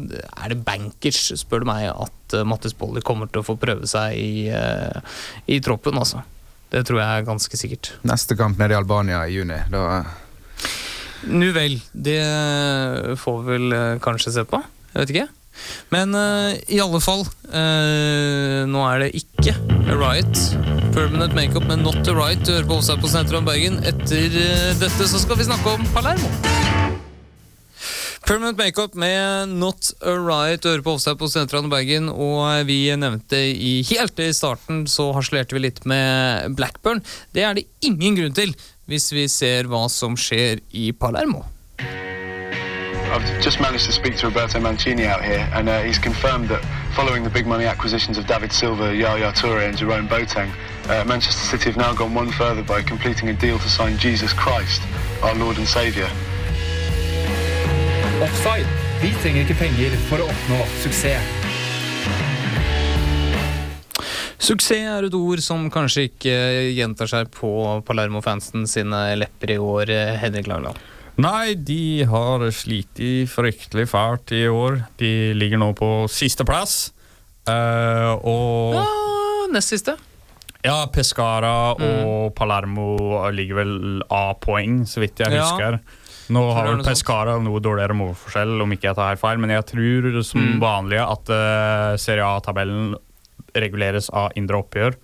Er 0.43 0.50
det 0.50 0.63
bankers, 0.65 1.32
spør 1.38 1.60
du 1.60 1.65
meg 1.65 1.89
At 1.89 2.34
uh, 2.34 2.43
Mattis 2.43 2.74
Boller 2.74 3.02
kommer 3.02 3.28
til 3.32 3.41
å 3.41 3.45
få 3.45 3.58
prøve 3.60 3.84
seg 3.84 4.13
i, 4.15 4.48
eh, 4.50 5.02
I 5.48 5.60
troppen 5.60 5.93
altså 5.93 6.24
Det 6.71 6.86
tror 6.86 7.00
jeg 7.00 7.24
er 7.24 7.26
ganske 7.32 7.56
sikkert 7.56 7.91
Neste 8.04 8.36
kamp 8.38 8.58
nede 8.58 8.71
i 8.71 8.76
Albania 8.76 9.19
i 9.28 9.32
juni. 9.34 9.62
Da, 9.69 10.04
Nu 11.26 11.50
vel, 11.56 11.80
det 11.94 12.20
får 13.22 13.42
vi 13.42 13.56
vel 13.56 13.76
eh, 13.76 13.98
kanskje 14.04 14.36
se 14.36 14.46
på. 14.50 14.62
Jeg 14.94 15.02
vet 15.02 15.16
ikke. 15.16 15.28
Men 15.94 16.12
uh, 16.16 16.52
i 16.68 16.82
alle 16.84 17.00
fall 17.00 17.22
uh, 17.24 18.62
Nå 18.68 18.82
er 18.90 19.06
det 19.06 19.22
ikke 19.22 19.56
a 19.56 19.96
riot. 19.96 20.42
Permanent 20.96 21.36
makeup, 21.38 21.68
men 21.70 21.84
not 21.86 22.08
a 22.08 22.16
riot. 22.16 22.44
Du 22.44 22.54
hører 22.56 22.68
på 22.68 22.80
Offside 22.80 23.02
på 23.04 23.12
Sentrum 23.12 23.48
Bergen. 23.48 23.80
Etter 23.88 24.36
uh, 24.36 24.74
dette 24.82 25.10
så 25.10 25.22
skal 25.22 25.40
vi 25.40 25.48
snakke 25.48 25.78
om 25.78 25.88
Palermo. 25.96 26.32
Permanent 28.26 28.58
makeup 28.58 28.96
med 28.98 29.52
Not 29.54 29.92
a 30.02 30.16
Riot. 30.18 30.64
Du 30.64 30.72
hører 30.72 30.82
på 30.82 30.96
Offside 30.96 31.20
på 31.22 31.28
Sentrum 31.30 31.68
Bergen 31.70 32.08
Og 32.10 32.66
vi 32.66 32.90
nevnte 32.98 33.38
i 33.38 33.76
helt 33.86 34.18
i 34.18 34.32
starten 34.34 34.88
Så 34.90 35.12
harselerte 35.14 35.54
vi 35.54 35.62
litt 35.68 35.84
med 35.86 36.56
Blackburn. 36.58 37.04
Det 37.38 37.46
er 37.46 37.54
det 37.54 37.68
ingen 37.86 38.18
grunn 38.18 38.34
til 38.34 38.56
Hvis 38.86 39.10
vi 39.13 39.26
ser 39.28 39.65
hva 39.65 39.88
som 39.89 40.13
skjer 40.17 40.62
i 40.78 40.91
Palermo 40.93 41.45
I've 43.15 43.41
just 43.41 43.60
managed 43.62 43.86
to 43.86 43.93
speak 43.93 44.17
to 44.17 44.28
Roberto 44.28 44.60
Mancini 44.60 45.06
out 45.06 45.24
here, 45.24 45.48
and 45.54 45.69
uh, 45.69 45.82
he's 45.84 45.98
confirmed 45.98 46.50
that 46.50 46.62
following 46.95 47.24
the 47.24 47.30
big 47.30 47.48
money 47.48 47.65
acquisitions 47.65 48.17
of 48.17 48.28
David 48.28 48.52
Silva, 48.52 48.93
Yaya 48.93 49.32
Toure, 49.32 49.65
and 49.69 49.78
Jerome 49.78 50.08
Boateng, 50.08 50.52
uh, 50.89 51.06
Manchester 51.06 51.45
City 51.45 51.69
have 51.69 51.78
now 51.78 51.93
gone 51.93 52.13
one 52.13 52.30
further 52.32 52.62
by 52.63 52.82
completing 52.82 53.30
a 53.30 53.34
deal 53.34 53.58
to 53.60 53.69
sign 53.69 53.98
Jesus 53.98 54.34
Christ, 54.34 54.82
our 55.24 55.36
Lord 55.36 55.58
and 55.58 55.67
Saviour. 55.67 56.10
Offside. 58.21 58.67
Vi 59.02 59.13
trenger 59.21 59.41
ikke 59.45 59.56
penger 59.60 59.95
for 60.10 60.24
å 60.24 60.28
oppnå 60.32 60.60
suksess. 60.84 62.44
Suksess 64.38 64.71
er 64.78 65.06
et 65.08 65.13
ord 65.15 65.39
som 65.43 65.69
kanskje 65.71 66.10
ikke 66.10 66.36
gjentar 66.76 67.08
seg 67.08 67.30
på 67.34 67.50
Palermo-fansen 67.88 68.65
sine 68.69 69.15
lepper 69.19 69.56
i 69.56 69.58
år, 69.62 69.89
eh, 69.89 70.15
Henrik 70.21 70.48
Langland. 70.52 70.78
Nei, 71.17 71.54
de 71.56 72.04
har 72.04 72.39
slitt 72.52 73.00
fryktelig 73.32 73.88
fælt 73.88 74.34
i 74.36 74.41
år. 74.52 74.82
De 75.00 75.34
ligger 75.34 75.58
nå 75.62 75.69
på 75.78 76.10
sisteplass. 76.12 76.91
Uh, 77.48 78.17
og 78.26 78.74
Ja, 78.76 79.48
nest 79.54 79.69
siste. 79.71 79.95
Ja, 80.65 80.88
Pescara 80.91 81.76
og 81.78 82.34
Palermo 82.36 82.98
ligger 83.32 83.56
vel 83.62 84.02
A-poeng, 84.10 84.82
så 84.89 85.00
vidt 85.00 85.15
jeg 85.21 85.32
Ja. 85.32 85.43
husker. 85.45 85.80
Nå 86.34 86.41
har 86.54 86.65
vel. 86.74 86.84
Pescara 86.84 87.38
noe 87.39 87.60
dårligere 87.62 87.93
målforskjell, 87.93 88.60
om 88.63 88.71
ikke 88.74 88.89
jeg 88.89 88.95
tar 88.95 89.10
her 89.13 89.15
feil, 89.15 89.38
men 89.38 89.52
jeg 89.52 89.65
tror 89.67 90.24
som 90.26 90.41
Mm. 90.41 90.60
vanlig 90.60 91.00
at 91.00 91.30
uh, 91.30 91.95
Serie 91.98 92.26
A-tabellen 92.26 92.95
reguleres 93.56 94.10
av 94.13 94.32
indre 94.39 94.60
oppgjør, 94.62 94.98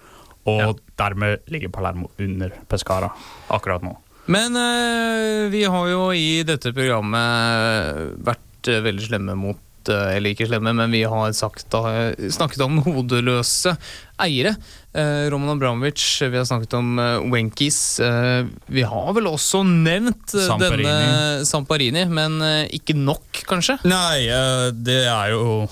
og 0.52 0.80
dermed 0.98 1.44
ligger 1.54 1.70
Palermo 1.74 2.10
under 2.22 2.54
Pescara 2.70 3.12
akkurat 3.54 3.84
nå. 3.86 3.96
Men 4.32 4.56
eh, 4.56 5.50
vi 5.52 5.66
har 5.66 5.90
jo 5.90 6.06
i 6.14 6.44
dette 6.48 6.72
programmet 6.76 8.22
vært 8.22 8.70
eh, 8.70 8.82
veldig 8.86 9.08
slemme 9.08 9.36
mot 9.40 9.90
eh, 9.92 10.16
eller 10.18 10.36
ikke 10.36 10.48
slemme, 10.50 10.74
men 10.78 10.94
vi 10.94 11.02
har 11.10 11.34
sagt, 11.38 11.74
snakket 12.38 12.64
om 12.66 12.80
hodeløse 12.86 13.76
eiere. 14.22 14.56
Roman 15.32 15.56
Abramovic, 15.56 16.04
vi 16.20 16.36
har 16.36 16.46
snakket 16.46 16.74
om 16.76 17.00
Wenkis. 17.32 17.80
Eh, 18.04 18.44
vi 18.68 18.84
har 18.86 19.14
vel 19.18 19.30
også 19.32 19.64
nevnt 19.68 20.36
Samparini. 20.36 20.86
denne 20.86 21.46
Samparini, 21.48 22.06
men 22.12 22.42
ikke 22.70 22.98
nok, 23.00 23.46
kanskje? 23.50 23.80
Nei, 23.88 24.28
det 24.76 25.06
er 25.08 25.34
jo 25.34 25.66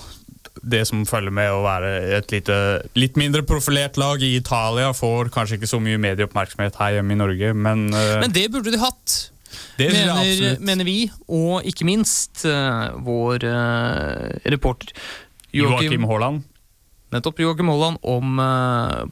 det 0.62 0.82
som 0.88 1.02
følger 1.08 1.32
med 1.34 1.50
å 1.52 1.62
være 1.64 1.90
et 2.18 2.32
lite, 2.34 2.56
litt 2.98 3.18
mindre 3.20 3.42
profilert 3.46 3.98
lag 4.00 4.22
i 4.24 4.34
Italia. 4.38 4.92
Får 4.96 5.32
kanskje 5.34 5.58
ikke 5.58 5.70
så 5.70 5.80
mye 5.82 6.00
medieoppmerksomhet 6.00 6.78
her 6.80 6.98
hjemme 6.98 7.16
i 7.16 7.20
Norge, 7.20 7.52
men, 7.54 7.88
uh, 7.94 8.20
Men 8.22 8.34
det 8.34 8.48
burde 8.52 8.74
de 8.74 8.80
hatt. 8.82 9.18
det 9.78 9.90
mener, 9.92 10.60
mener 10.60 10.86
vi, 10.86 10.98
og 11.26 11.66
ikke 11.66 11.88
minst 11.88 12.44
uh, 12.46 12.92
vår 13.02 13.46
uh, 13.48 14.28
reporter 14.52 14.94
Joakim 15.56 16.06
Haaland. 16.06 16.44
Nettopp 17.10 17.40
Joakim 17.42 17.72
Haaland 17.72 17.98
om 18.06 18.38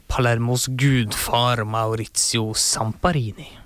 Palermos 0.07 0.69
gudfar 0.79 1.65
Maurizio 1.67 2.53
Samparini. 2.55 3.58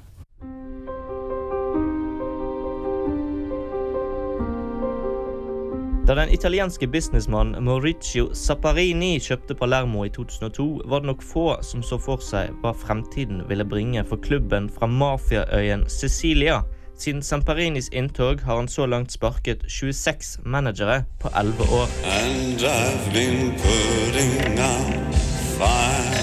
Da 6.07 6.15
den 6.15 6.29
italienske 6.29 6.87
businessmannen 6.87 7.63
Maurizio 7.65 8.33
Zapparini 8.35 9.21
kjøpte 9.23 9.55
Palermo 9.55 10.03
i 10.03 10.11
2002, 10.11 10.65
var 10.91 11.01
det 11.01 11.07
nok 11.07 11.23
få 11.23 11.45
som 11.63 11.85
så 11.87 11.99
for 12.03 12.19
seg 12.19 12.51
hva 12.65 12.73
fremtiden 12.75 13.45
ville 13.47 13.63
bringe 13.65 14.03
for 14.09 14.19
klubben 14.19 14.67
fra 14.67 14.89
mafiaøyen 14.91 15.87
Sicilia. 15.87 16.65
Siden 16.99 17.23
Zamparinis 17.23 17.89
inntog 17.95 18.43
har 18.43 18.59
han 18.59 18.69
så 18.69 18.87
langt 18.87 19.15
sparket 19.15 19.63
26 19.69 20.43
managere 20.43 21.05
på 21.23 21.31
11 21.39 21.71
år. 21.71 21.87
And 22.19 22.59
I've 22.59 23.13
been 23.15 23.55
putting 23.63 24.59
out 24.59 25.15
fire 25.55 26.19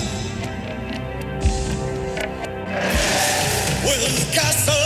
with 3.87 4.78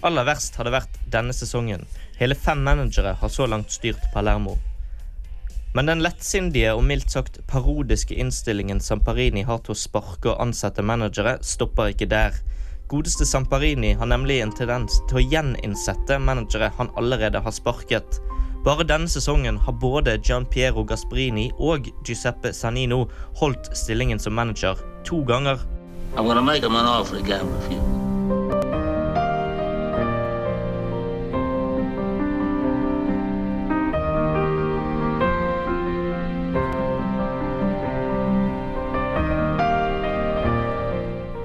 Aller 0.00 0.24
verst 0.24 0.54
har 0.54 0.68
det 0.68 0.76
vært 0.76 0.98
denne 1.10 1.34
sesongen. 1.34 1.82
Hele 2.18 2.36
fem 2.38 2.60
managere 2.62 3.16
har 3.18 3.30
så 3.34 3.46
langt 3.50 3.72
styrt 3.74 4.04
Palermo. 4.14 4.54
Men 5.74 5.90
den 5.90 6.02
lettsindige 6.02 6.70
og 6.74 6.84
mildt 6.86 7.10
sagt 7.10 7.40
parodiske 7.50 8.14
innstillingen 8.14 8.80
Samparini 8.80 9.42
har 9.46 9.58
til 9.64 9.74
å 9.74 9.78
sparke 9.78 10.30
og 10.32 10.40
ansette 10.42 10.84
managere, 10.86 11.36
stopper 11.42 11.92
ikke 11.92 12.08
der. 12.10 12.38
Godeste 12.88 13.26
Samparini 13.26 13.92
har 13.98 14.08
nemlig 14.08 14.38
en 14.40 14.54
tendens 14.54 15.02
til 15.10 15.20
å 15.20 15.26
gjeninnsette 15.34 16.16
managere 16.22 16.70
han 16.78 16.94
allerede 16.96 17.42
har 17.44 17.54
sparket. 17.54 18.22
Bare 18.64 18.86
denne 18.86 19.10
sesongen 19.10 19.58
har 19.66 19.76
både 19.82 20.16
Gian 20.22 20.46
Piero 20.46 20.86
Gasperini 20.86 21.50
og 21.58 21.90
Giuseppe 22.06 22.54
Sanino 22.54 23.04
holdt 23.42 23.70
stillingen 23.76 24.22
som 24.22 24.38
manager 24.38 24.78
to 25.04 25.24
ganger. 25.26 25.58
I'm 26.16 26.26
gonna 26.26 26.42
make 26.42 26.62
him 26.62 26.76
an 26.76 26.86
offer 26.86 27.16
again 27.18 27.46
with 27.46 27.72
you. 27.72 28.77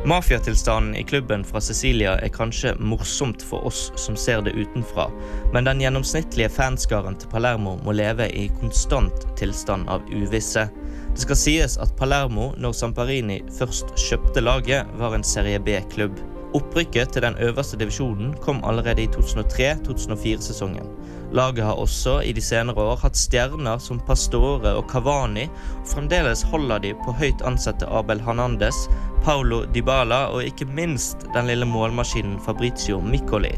Mafiatilstanden 0.06 0.96
i 0.96 1.04
klubben 1.04 1.44
fra 1.44 1.62
Cecilia 1.62 2.18
er 2.20 2.32
kanskje 2.36 2.74
morsomt 2.76 3.44
for 3.48 3.64
oss 3.70 3.86
som 3.96 4.18
ser 4.20 4.42
det 4.44 4.52
utenfra, 4.52 5.06
men 5.54 5.64
den 5.64 5.80
gjennomsnittlige 5.80 6.52
fanskaren 6.52 7.16
til 7.16 7.32
Palermo 7.32 7.78
må 7.86 7.96
leve 7.96 8.28
i 8.28 8.50
konstant 8.60 9.24
tilstand 9.40 9.88
av 9.88 10.04
uvisse. 10.12 10.66
Det 11.14 11.24
skal 11.24 11.40
sies 11.40 11.78
at 11.80 11.96
Palermo, 11.96 12.50
når 12.60 12.76
Samparini 12.76 13.40
først 13.56 13.96
kjøpte 14.10 14.44
laget, 14.44 14.92
var 15.00 15.16
en 15.16 15.24
Serie 15.24 15.64
B-klubb. 15.64 16.20
Opprykket 16.54 17.16
til 17.16 17.24
den 17.24 17.40
øverste 17.40 17.80
divisjonen 17.80 18.36
kom 18.44 18.60
allerede 18.68 19.06
i 19.06 19.12
2003-2004-sesongen. 19.16 20.92
Laget 21.34 21.66
har 21.66 21.80
også 21.82 22.20
i 22.22 22.34
de 22.34 22.42
senere 22.46 22.78
år 22.78 23.00
hatt 23.02 23.18
stjerner 23.18 23.80
som 23.82 23.98
Pastore 24.06 24.76
og 24.78 24.86
Cavani, 24.92 25.48
og 25.80 25.88
fremdeles 25.90 26.44
holder 26.52 26.84
de 26.84 26.92
på 27.02 27.16
høyt 27.18 27.42
ansatte 27.48 27.90
Abel 27.90 28.22
Hernandez, 28.22 28.84
Paulo 29.26 29.64
Dybala 29.74 30.28
og 30.36 30.46
ikke 30.46 30.68
minst 30.70 31.26
den 31.34 31.50
lille 31.50 31.66
målmaskinen 31.66 32.38
Fabrizio 32.46 33.02
Miccoli. 33.02 33.56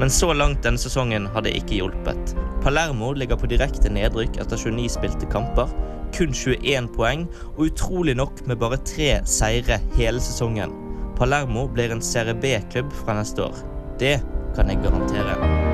Men 0.00 0.08
så 0.08 0.32
langt 0.32 0.64
denne 0.64 0.80
sesongen 0.80 1.28
har 1.34 1.44
det 1.44 1.52
ikke 1.58 1.82
hjulpet. 1.82 2.34
Palermo 2.64 3.12
ligger 3.12 3.36
på 3.36 3.50
direkte 3.50 3.92
nedrykk 3.92 4.40
etter 4.40 4.56
29 4.56 4.88
spilte 4.96 5.28
kamper, 5.28 5.68
kun 6.16 6.32
21 6.32 6.88
poeng, 6.96 7.28
og 7.58 7.66
utrolig 7.68 8.16
nok 8.16 8.40
med 8.48 8.62
bare 8.62 8.80
tre 8.88 9.18
seire 9.28 9.82
hele 9.98 10.22
sesongen. 10.24 10.72
Palermo 11.18 11.68
blir 11.68 11.92
en 11.92 12.00
Serie 12.00 12.32
B-klubb 12.32 12.94
fra 13.04 13.20
neste 13.20 13.50
år. 13.50 13.64
Det 14.00 14.16
kan 14.56 14.70
jeg 14.72 14.80
garantere. 14.86 15.67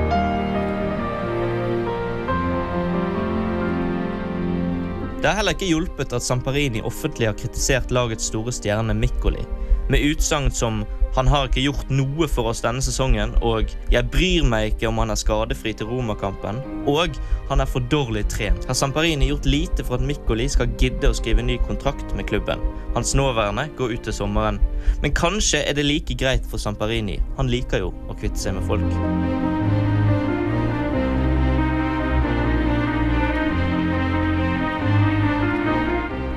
Det 5.25 5.31
har 5.31 5.39
heller 5.39 5.55
ikke 5.57 5.71
hjulpet 5.71 6.11
at 6.13 6.21
Samparini 6.21 6.83
offentlig 6.85 7.31
har 7.31 7.37
kritisert 7.41 7.93
lagets 7.97 8.27
store 8.29 8.53
stjerne 8.53 8.93
Mikkoli, 8.93 9.41
med 9.89 10.03
utsagn 10.05 10.51
som 10.53 10.83
'han 11.15 11.27
har 11.27 11.47
ikke 11.49 11.65
gjort 11.65 11.91
noe 11.91 12.29
for 12.29 12.51
oss 12.51 12.61
denne 12.61 12.83
sesongen' 12.85 13.33
og 13.41 13.73
'jeg 13.91 14.11
bryr 14.11 14.45
meg 14.45 14.75
ikke 14.75 14.89
om 14.89 14.99
han 14.99 15.11
er 15.11 15.15
skadefri 15.15 15.73
til 15.73 15.87
Romakampen' 15.87 16.61
og 16.87 17.17
'han 17.49 17.61
er 17.61 17.65
for 17.65 17.81
dårlig 17.81 18.29
trent', 18.29 18.67
har 18.67 18.75
Samparini 18.75 19.29
gjort 19.29 19.47
lite 19.47 19.85
for 19.85 19.95
at 19.95 20.03
Mikkoli 20.03 20.49
skal 20.49 20.69
gidde 20.79 21.09
å 21.09 21.15
skrive 21.15 21.43
ny 21.43 21.57
kontrakt 21.57 22.15
med 22.15 22.27
klubben. 22.27 22.61
Hans 22.95 23.15
nåværende 23.15 23.69
går 23.77 23.93
ut 23.93 24.03
til 24.05 24.13
sommeren. 24.13 24.61
Men 25.01 25.13
kanskje 25.13 25.65
er 25.67 25.73
det 25.73 25.85
like 25.87 26.15
greit 26.15 26.45
for 26.51 26.59
Samparini. 26.59 27.23
Han 27.39 27.49
liker 27.49 27.79
jo 27.79 27.95
å 28.11 28.15
kvitte 28.15 28.37
seg 28.37 28.55
med 28.55 28.67
folk. 28.67 29.94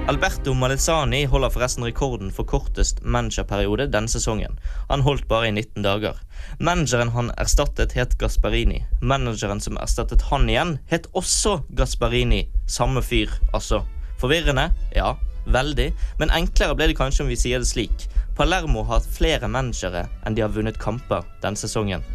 Alberto 0.07 0.53
Malesani 0.53 1.25
holder 1.25 1.49
forresten 1.51 1.83
rekorden 1.83 2.29
for 2.31 2.47
kortest 2.47 3.01
managerperiode 3.03 3.89
denne 3.91 4.07
sesongen. 4.07 4.53
Han 4.87 5.01
holdt 5.03 5.27
bare 5.27 5.49
i 5.49 5.51
19 5.51 5.83
dager. 5.83 6.15
Manageren 6.63 7.11
han 7.11 7.33
erstattet, 7.35 7.91
het 7.91 8.15
Gasparini. 8.17 8.85
Manageren 9.01 9.59
som 9.59 9.75
erstattet 9.77 10.23
han 10.29 10.47
igjen, 10.47 10.77
het 10.87 11.09
også 11.11 11.57
Gasparini. 11.75 12.45
Samme 12.71 13.03
fyr, 13.03 13.35
altså. 13.51 13.81
Forvirrende? 14.21 14.69
Ja, 14.95 15.17
veldig. 15.51 15.91
Men 16.23 16.31
enklere 16.31 16.79
ble 16.79 16.87
det 16.93 16.99
kanskje 17.01 17.27
om 17.27 17.35
vi 17.35 17.41
sier 17.43 17.59
det 17.59 17.67
slik. 17.67 18.07
Palermo 18.39 18.87
har 18.87 19.01
hatt 19.01 19.11
flere 19.11 19.51
managere 19.51 20.07
enn 20.23 20.39
de 20.39 20.47
har 20.47 20.55
vunnet 20.55 20.79
kamper 20.79 21.27
denne 21.43 21.59
sesongen. 21.59 22.05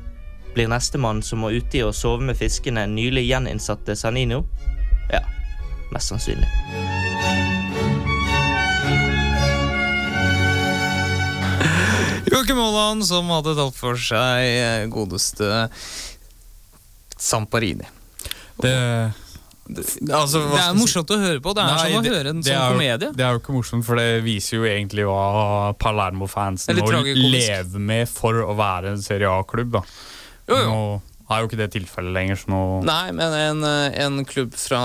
Blir 0.57 0.73
nestemann 0.73 1.21
som 1.21 1.45
må 1.45 1.53
uti 1.53 1.85
og 1.85 1.93
sove 1.93 2.25
med 2.25 2.41
fiskene, 2.41 2.89
nylig 2.89 3.29
gjeninnsatte 3.29 4.01
Sanino? 4.01 4.47
Ja, 5.13 5.27
mest 5.93 6.09
sannsynlig. 6.09 7.12
Joakim 12.43 12.59
Aaland 12.59 13.05
som 13.07 13.29
hadde 13.31 13.53
tatt 13.55 13.77
for 13.79 13.95
seg 13.95 14.43
eh, 14.43 14.85
godeste 14.91 15.69
Samparini. 17.23 17.87
Det, 18.59 18.73
altså, 20.11 20.41
hva 20.43 20.57
Det 20.57 20.63
er 20.65 20.75
morsomt 20.75 21.13
å 21.15 21.19
høre 21.23 21.39
på. 21.45 21.53
Det 21.55 21.63
er 21.63 21.71
Nei, 21.71 21.85
som 21.85 22.01
å 22.01 22.03
det- 22.03 22.13
høre 22.17 22.33
en 22.35 22.43
sånn 22.43 22.51
jo- 22.57 22.73
komedie. 22.75 23.13
Det 23.15 23.25
er 23.25 23.37
jo 23.37 23.39
ikke 23.39 23.55
morsomt, 23.55 23.85
for 23.87 23.95
det 24.01 24.25
viser 24.25 24.57
jo 24.59 24.65
egentlig 24.67 25.07
hva 25.07 25.71
Palermo-fansen 25.79 26.75
må 26.83 26.91
leve 27.31 27.79
med 27.79 28.09
for 28.11 28.35
å 28.43 28.57
være 28.59 28.91
en 28.97 29.03
Serie 29.03 29.31
A-klubb. 29.31 29.79
Jo, 30.49 30.57
jo. 30.57 30.67
Nå 30.67 31.03
er 31.31 31.41
jo 31.45 31.49
ikke 31.49 31.61
det 31.63 31.71
tilfellet 31.79 32.13
lenger, 32.13 32.37
så 32.43 32.51
nå 32.51 32.83
Nei, 32.85 33.13
men 33.13 33.33
en, 33.39 33.63
eh, 33.65 34.03
en 34.05 34.25
klubb 34.25 34.53
fra 34.59 34.83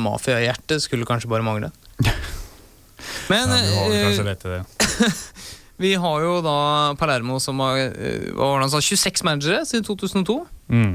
mafiahjertet 0.00 0.80
skulle 0.80 1.04
kanskje 1.04 1.28
bare 1.28 1.44
mangle. 1.44 1.70
Men 3.28 3.48
ja, 3.48 3.60
du 3.60 3.74
har 3.76 3.92
eh, 3.92 4.04
kanskje 4.08 4.24
rett 4.24 4.44
i 4.48 4.48
det. 4.56 5.12
vi 5.76 5.94
har 5.98 6.22
jo 6.22 6.38
da 6.44 6.58
Palermo 6.98 7.40
som 7.42 7.60
har 7.64 7.78
eh, 7.78 8.68
sa, 8.70 8.80
26 8.80 9.24
managere 9.26 9.64
siden 9.66 9.86
2002. 9.86 10.36
Mm. 10.70 10.92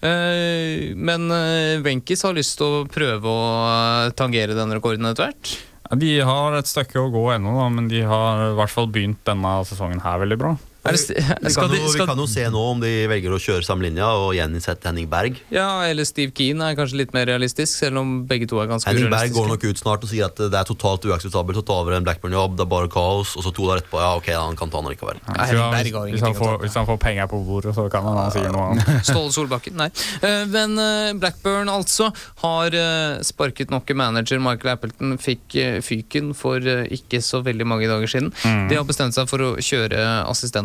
Eh, 0.00 0.92
men 0.96 1.26
Wenchis 1.28 1.84
Wenkis 1.84 2.24
har 2.24 2.36
lyst 2.36 2.56
til 2.60 2.80
å 2.80 2.86
prøve 2.88 3.26
å 3.26 3.50
eh, 3.66 4.14
tangere 4.16 4.56
den 4.56 4.72
rekorden 4.76 5.10
etter 5.10 5.30
hvert. 5.30 5.56
De 5.98 6.12
har 6.22 6.54
et 6.54 6.70
stykke 6.70 7.02
å 7.02 7.10
gå 7.10 7.24
ennå, 7.34 7.56
men 7.74 7.88
de 7.90 8.04
har 8.06 8.52
i 8.52 8.56
hvert 8.58 8.70
fall 8.70 8.86
begynt 8.94 9.24
denne 9.26 9.56
sesongen 9.66 10.02
her 10.04 10.20
veldig 10.22 10.38
bra. 10.38 10.52
Er 10.80 10.96
det, 10.96 11.16
Vi 11.44 11.50
skal 11.54 11.68
kan, 11.68 11.76
jo, 11.76 11.88
vi 11.92 12.04
kan 12.08 12.20
jo 12.22 12.26
se 12.30 12.44
nå 12.52 12.60
om 12.72 12.78
de 12.80 12.90
velger 13.10 13.34
å 13.36 13.40
kjøre 13.42 13.66
samme 13.66 13.84
linja 13.84 14.06
og 14.16 14.30
gjeninnsette 14.36 14.88
Henning 14.88 15.08
Berg. 15.12 15.36
ja, 15.52 15.66
eller 15.84 16.06
Steve 16.08 16.32
Keane 16.36 16.70
er 16.70 16.78
kanskje 16.78 17.00
litt 17.02 17.12
mer 17.12 17.26
realistisk, 17.28 17.74
selv 17.82 18.00
om 18.00 18.14
begge 18.30 18.48
to 18.48 18.60
er 18.62 18.70
ganske 18.70 18.88
Henning 18.88 19.10
Berg 19.12 19.34
går 19.36 19.50
nok 19.52 19.66
ut 19.68 19.82
snart 19.82 20.06
og 20.06 20.10
sier 20.12 20.24
at 20.30 20.40
det 20.40 20.56
er 20.56 20.68
totalt 20.68 21.04
uakseptabelt 21.04 21.60
å 21.60 21.64
ta 21.68 21.76
over 21.82 21.98
en 21.98 22.06
Blackburn-jobb. 22.06 22.56
Det 22.56 22.64
er 22.64 22.70
bare 22.70 22.88
kaos. 22.92 23.34
Og 23.36 23.44
så 23.44 23.52
to 23.52 23.66
dager 23.68 23.82
etterpå 23.82 24.00
ja, 24.00 24.10
ok, 24.16 24.30
han 24.34 24.56
kan 24.58 24.72
ta 24.72 24.80
den 24.80 24.94
likevel. 24.94 25.20
Ja, 25.26 25.36
Hvis 25.36 25.52
Berg 25.52 25.60
har 25.60 25.76
hvis, 25.82 25.92
ingenting 25.92 26.24
han 26.24 26.38
får, 26.40 26.56
hvis 26.64 26.78
han 26.80 26.88
får 26.88 27.00
penger 27.04 27.28
på 27.30 27.42
bordet, 27.46 27.74
så 27.76 27.84
kan 27.92 28.08
han, 28.08 28.16
han 28.22 28.32
si 28.34 28.44
noe 28.46 28.66
annet. 28.70 28.90
Ståle 29.10 29.34
Solbakken, 29.36 29.76
nei. 29.80 29.90
Eh, 30.24 30.42
Men 30.50 30.78
eh, 30.80 31.12
Blackburn 31.20 31.68
altså 31.72 32.08
har 32.42 32.76
eh, 32.80 33.20
sparket 33.26 33.70
nok 33.74 33.92
manager. 33.96 34.40
Michael 34.42 34.74
Appleton 34.74 35.16
fikk 35.20 35.58
fyken 35.84 36.32
for 36.36 36.64
ikke 36.64 37.20
så 37.24 37.42
veldig 37.44 37.66
mange 37.68 37.88
dager 37.90 38.10
siden. 38.10 38.32
Mm. 38.44 38.66
De 38.70 38.78
har 38.80 38.88
bestemt 38.88 39.16
seg 39.16 39.28
for 39.30 39.44
å 39.44 39.52
kjøre 39.60 40.00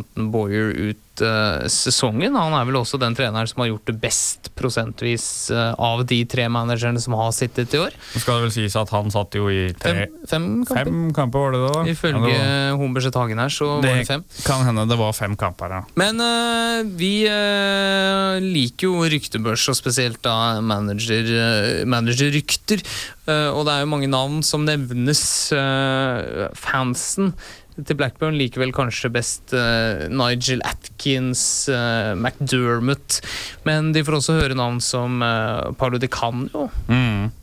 assistenten 0.05 0.31
Boyer 0.31 0.71
ut 0.73 1.21
uh, 1.21 1.67
sesongen. 1.67 2.35
Han 2.35 2.53
er 2.53 2.65
vel 2.67 2.77
også 2.77 2.97
den 2.99 3.15
treneren 3.15 3.47
som 3.47 3.61
har 3.61 3.69
gjort 3.69 3.87
det 3.87 3.95
best 4.01 4.51
prosentvis 4.55 5.49
uh, 5.51 5.73
av 5.77 6.05
de 6.05 6.23
tre 6.25 6.47
managerne 6.49 6.99
som 7.01 7.13
har 7.17 7.31
sittet 7.35 7.73
i 7.73 7.79
år. 7.79 7.91
Nå 8.13 8.21
skal 8.21 8.37
det 8.39 8.45
vel 8.47 8.53
sies 8.55 8.75
at 8.75 8.89
han 8.93 9.11
satt 9.13 9.35
jo 9.35 9.47
i 9.49 9.71
tre, 9.73 10.07
Fem, 10.07 10.25
fem 10.27 10.65
kamper. 10.65 10.83
fem 10.83 11.13
kamper, 11.15 11.39
var 11.39 11.51
det 11.55 11.61
det? 11.63 11.73
da? 11.73 11.83
Ifølge 11.91 12.31
Ja, 12.31 12.45
var... 12.71 12.77
Humberset 12.81 13.15
Hagen 13.15 13.39
her, 13.39 13.49
så 13.49 13.65
var, 13.69 13.81
var 13.85 13.99
det 14.01 14.07
fem. 14.09 14.23
kan 14.45 14.65
hende 14.67 14.87
det 14.89 14.99
var 14.99 15.13
fem 15.15 15.35
kamper, 15.39 15.77
ja. 15.79 15.81
Men 15.99 16.21
uh, 16.21 16.83
vi 16.99 17.13
liker 18.45 18.89
jo 18.89 19.05
ryktebørs, 19.09 19.67
og 19.71 19.77
spesielt 19.77 20.21
da 20.25 20.61
manager, 20.61 21.85
managerrykter. 21.89 22.81
Eh, 23.25 23.49
og 23.49 23.63
det 23.65 23.73
er 23.73 23.83
jo 23.85 23.89
mange 23.89 24.09
navn 24.11 24.41
som 24.45 24.65
nevnes. 24.67 25.21
fansen 26.59 27.31
til 27.83 27.97
Blackburn 27.99 28.37
liker 28.39 28.63
vel 28.63 28.73
kanskje 28.75 29.11
best 29.11 29.55
uh, 29.55 30.05
Nigel 30.11 30.63
Atkins, 30.63 31.65
uh, 31.67 32.13
McDermott. 32.15 33.19
Men 33.67 33.91
de 33.95 34.03
får 34.07 34.19
også 34.19 34.37
høre 34.39 34.57
navn 34.59 34.79
som 34.83 35.19
uh, 35.25 35.73
Paulo 35.79 35.99
Di 35.99 36.07
Canio. 36.11 36.69
Mm. 36.87 37.33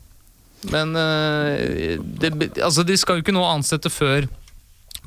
Men 0.71 0.95
eh, 0.95 1.99
det, 1.99 2.31
altså, 2.63 2.85
de 2.87 2.95
skal 2.95 3.19
jo 3.19 3.25
ikke 3.25 3.35
nå 3.35 3.43
ansette 3.43 3.91
før 3.91 4.29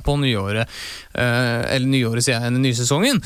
på 0.03 0.17
nyåret. 0.19 0.67
eh, 1.15 1.61
eller 1.71 1.87
nyåret, 1.87 2.25
sier 2.25 2.35
jeg, 2.35 2.49
enn 2.49 2.59
nysesongen. 2.59 3.21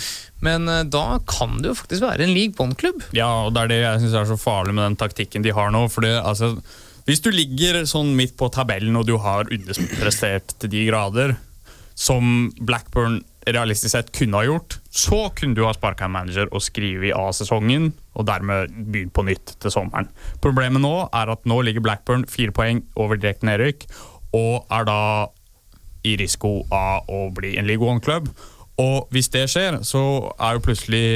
Men 0.45 0.69
eh, 0.69 0.83
da 0.85 1.17
kan 1.25 1.57
det 1.57 1.71
jo 1.71 1.79
faktisk 1.79 2.05
være 2.05 2.27
en 2.27 2.35
league 2.35 2.53
bond-klubb. 2.59 3.01
Ja, 3.17 3.31
og 3.47 3.55
det 3.55 3.65
er 3.65 3.73
det 3.73 3.81
jeg 3.81 4.03
syns 4.03 4.19
er 4.21 4.29
så 4.29 4.37
farlig 4.39 4.77
med 4.77 4.85
den 4.85 4.99
taktikken 5.01 5.45
de 5.45 5.55
har 5.57 5.73
nå. 5.73 5.87
For 5.89 6.05
det, 6.05 6.13
altså, 6.21 6.53
hvis 7.09 7.25
du 7.25 7.31
ligger 7.33 7.81
sånn 7.89 8.13
midt 8.17 8.37
på 8.37 8.51
tabellen 8.53 8.95
og 8.99 9.09
du 9.09 9.15
har 9.17 9.49
underprestert 9.49 10.53
til 10.61 10.75
de 10.75 10.85
grader, 10.91 11.33
som 11.99 12.47
Blackburn 12.63 13.19
realistisk 13.49 13.91
sett 13.91 14.11
kunne 14.15 14.39
ha 14.39 14.45
gjort, 14.45 14.77
så 14.89 15.25
kunne 15.35 15.57
du 15.57 15.65
ha 15.65 15.73
sparka 15.75 16.07
en 16.07 16.13
manager 16.13 16.47
og 16.53 16.63
skrevet 16.63 17.15
av 17.17 17.33
sesongen, 17.35 17.89
og 18.15 18.27
dermed 18.29 18.71
begynt 18.91 19.15
på 19.15 19.25
nytt 19.27 19.55
til 19.59 19.73
sommeren. 19.73 20.07
Problemet 20.43 20.83
nå 20.83 20.93
er 21.07 21.33
at 21.33 21.43
nå 21.49 21.59
ligger 21.65 21.83
Blackburn 21.83 22.23
fire 22.29 22.55
poeng 22.55 22.83
over 22.99 23.19
direkte 23.19 23.49
nedrykk, 23.49 23.83
og 24.37 24.69
er 24.71 24.87
da 24.87 25.01
i 26.07 26.15
risiko 26.21 26.61
av 26.71 27.09
å 27.11 27.25
bli 27.35 27.57
en 27.59 27.67
League 27.67 27.83
One-klubb. 27.83 28.29
Og 28.79 29.11
hvis 29.11 29.31
det 29.33 29.49
skjer, 29.51 29.81
så 29.83 30.01
er 30.39 30.55
jo 30.55 30.63
plutselig 30.69 31.07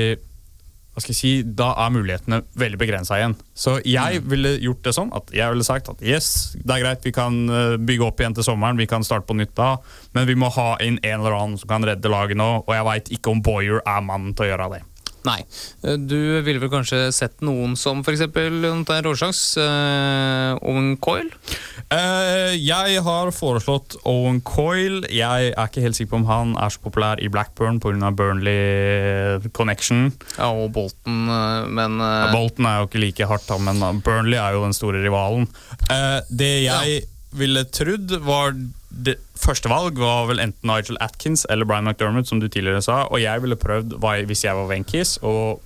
hva 0.94 1.02
skal 1.02 1.14
jeg 1.14 1.20
si, 1.20 1.32
Da 1.58 1.72
er 1.82 1.94
mulighetene 1.94 2.44
veldig 2.60 2.80
begrensa 2.82 3.18
igjen. 3.18 3.36
Så 3.58 3.80
jeg 3.82 4.22
ville 4.30 4.56
gjort 4.62 4.84
det 4.86 4.94
sånn 4.96 5.12
at 5.18 5.34
jeg 5.34 5.50
ville 5.54 5.66
sagt 5.66 5.90
at 5.90 6.04
yes, 6.06 6.54
det 6.60 6.76
er 6.76 6.84
greit, 6.86 7.06
vi 7.06 7.16
kan 7.16 7.40
eh, 7.50 7.76
bygge 7.82 8.08
opp 8.08 8.22
igjen 8.22 8.38
til 8.38 8.46
sommeren, 8.46 8.78
vi 8.78 8.90
kan 8.90 9.06
starte 9.06 9.28
på 9.30 9.38
nytt 9.38 9.56
da, 9.58 9.76
men 10.14 10.30
vi 10.30 10.38
må 10.38 10.52
ha 10.54 10.76
inn 10.86 11.00
en 11.02 11.20
eller 11.20 11.38
annen 11.38 11.60
som 11.62 11.72
kan 11.72 11.86
redde 11.88 12.14
laget 12.14 12.38
nå, 12.38 12.50
og 12.62 12.74
jeg 12.78 12.90
veit 12.90 13.14
ikke 13.18 13.34
om 13.34 13.42
Boyer 13.44 13.82
er 13.82 14.06
mannen 14.06 14.38
til 14.38 14.48
å 14.48 14.52
gjøre 14.54 14.74
det. 14.76 14.84
Nei. 15.28 15.40
Eh, 15.86 15.96
Du 15.98 16.18
ville 16.44 16.60
vel 16.60 16.72
kanskje 16.74 17.06
sett 17.16 17.40
noen 17.46 17.78
som 17.80 18.02
f.eks. 18.04 18.26
Råsjaks, 19.04 19.44
uh, 19.62 20.58
Owen 20.62 20.98
Coyle? 21.04 21.32
Uh, 21.94 22.52
jeg 22.58 23.00
har 23.06 23.32
foreslått 23.36 23.96
Owen 24.10 24.42
Coyle. 24.42 25.04
Jeg 25.14 25.54
er 25.54 25.70
ikke 25.70 25.84
helt 25.86 25.96
sikker 25.98 26.16
på 26.16 26.22
om 26.24 26.28
han 26.30 26.54
er 26.60 26.74
så 26.74 26.84
populær 26.84 27.22
i 27.24 27.30
Blackburn 27.32 27.80
pga. 27.84 28.12
Burnley 28.14 29.50
connection. 29.56 30.12
Ja, 30.38 30.52
og 30.52 30.72
Bolton, 30.76 31.26
men 31.72 31.94
men 31.94 32.00
ja, 32.02 32.32
Bolton 32.34 32.68
er 32.68 32.80
jo 32.82 32.90
ikke 32.90 33.02
like 33.04 33.30
hardt, 33.30 33.50
men 33.64 34.02
Burnley 34.06 34.40
er 34.40 34.56
jo 34.58 34.64
den 34.66 34.76
store 34.76 35.04
rivalen. 35.04 35.48
Eh, 35.92 36.20
det 36.30 36.54
jeg 36.66 37.04
ville 37.34 37.66
trodd 37.74 38.14
var 38.26 38.54
det 38.94 39.18
Første 39.44 39.68
valg 39.68 39.98
var 40.00 40.30
vel 40.30 40.40
enten 40.40 40.70
Nigel 40.70 40.98
Atkins 41.04 41.44
eller 41.52 41.68
Brian 41.68 41.88
McDermott, 41.90 42.30
som 42.30 42.40
du 42.40 42.48
tidligere 42.48 42.82
sa. 42.86 43.04
Og 43.12 43.20
jeg 43.20 43.42
ville 43.44 43.58
prøvd, 43.60 43.98
hvis 44.30 44.46
jeg 44.46 44.56
var 44.56 44.70
Wenkis, 44.70 45.18
å 45.20 45.60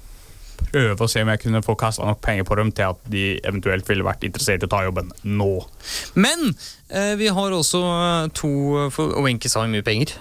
prøve 0.58 1.06
å 1.06 1.10
se 1.12 1.22
om 1.22 1.30
jeg 1.30 1.44
kunne 1.44 1.62
få 1.62 1.76
kasta 1.78 2.08
nok 2.08 2.22
penger 2.26 2.48
på 2.48 2.58
dem 2.58 2.72
til 2.74 2.96
at 2.96 3.04
de 3.14 3.26
eventuelt 3.46 3.86
ville 3.90 4.06
vært 4.08 4.26
interessert 4.26 4.66
i 4.66 4.70
å 4.70 4.72
ta 4.72 4.82
jobben 4.88 5.12
nå. 5.24 5.52
Men 6.18 6.50
eh, 6.90 7.14
vi 7.20 7.30
har 7.30 7.54
også 7.54 7.84
eh, 7.86 8.32
to 8.38 8.52
For 8.96 9.22
Wenkis 9.26 9.58
har 9.60 9.70
mye 9.70 9.86
penger. 9.86 10.16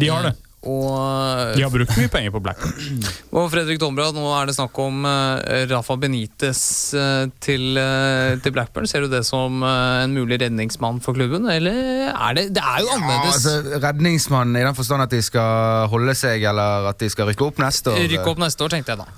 De 0.00 0.12
har 0.12 0.28
det. 0.28 0.34
Og, 0.60 1.54
De 1.56 1.62
har 1.64 1.70
brukt 1.72 1.94
mye 1.96 2.10
penger 2.12 2.32
på 2.34 2.40
Blackburn. 2.44 2.98
og 3.38 3.46
Fredrik 3.48 3.78
Dombrad, 3.80 4.12
nå 4.12 4.26
er 4.36 4.50
det 4.50 4.56
snakk 4.58 4.76
om 4.82 5.06
eh, 5.08 5.62
Rafa 5.70 5.96
Benitez 5.96 6.60
eh, 6.92 7.30
til, 7.40 7.78
eh, 7.80 8.34
til 8.44 8.52
Blackburn. 8.52 8.84
Ser 8.90 9.06
du 9.06 9.08
det 9.08 9.22
som 9.24 9.64
en 9.64 10.12
mulig 10.12 10.36
redningsmann 10.42 11.00
for 11.00 11.16
klubben, 11.16 11.48
eller 11.48 12.12
er 12.12 12.36
det 12.36 12.46
Det 12.58 12.60
er 12.60 12.84
jo 12.84 12.90
Ja, 12.90 12.98
annerledes. 12.98 13.40
altså, 13.48 13.80
redningsmann 13.86 14.52
i 14.52 14.66
den 14.66 14.76
forstand 14.76 15.06
at 15.08 15.16
de 15.16 15.22
skal 15.24 15.88
holde 15.88 16.14
seg, 16.18 16.44
eller 16.52 16.90
at 16.92 17.00
de 17.00 17.08
skal 17.08 17.32
rykke 17.32 17.48
opp 17.48 17.64
neste 17.64 17.94
år. 17.94 18.04
Rykke 18.18 18.30
opp 18.34 18.44
neste 18.44 18.66
år, 18.68 18.76
tenkte 18.76 18.92
jeg 18.92 19.00
da. 19.00 19.08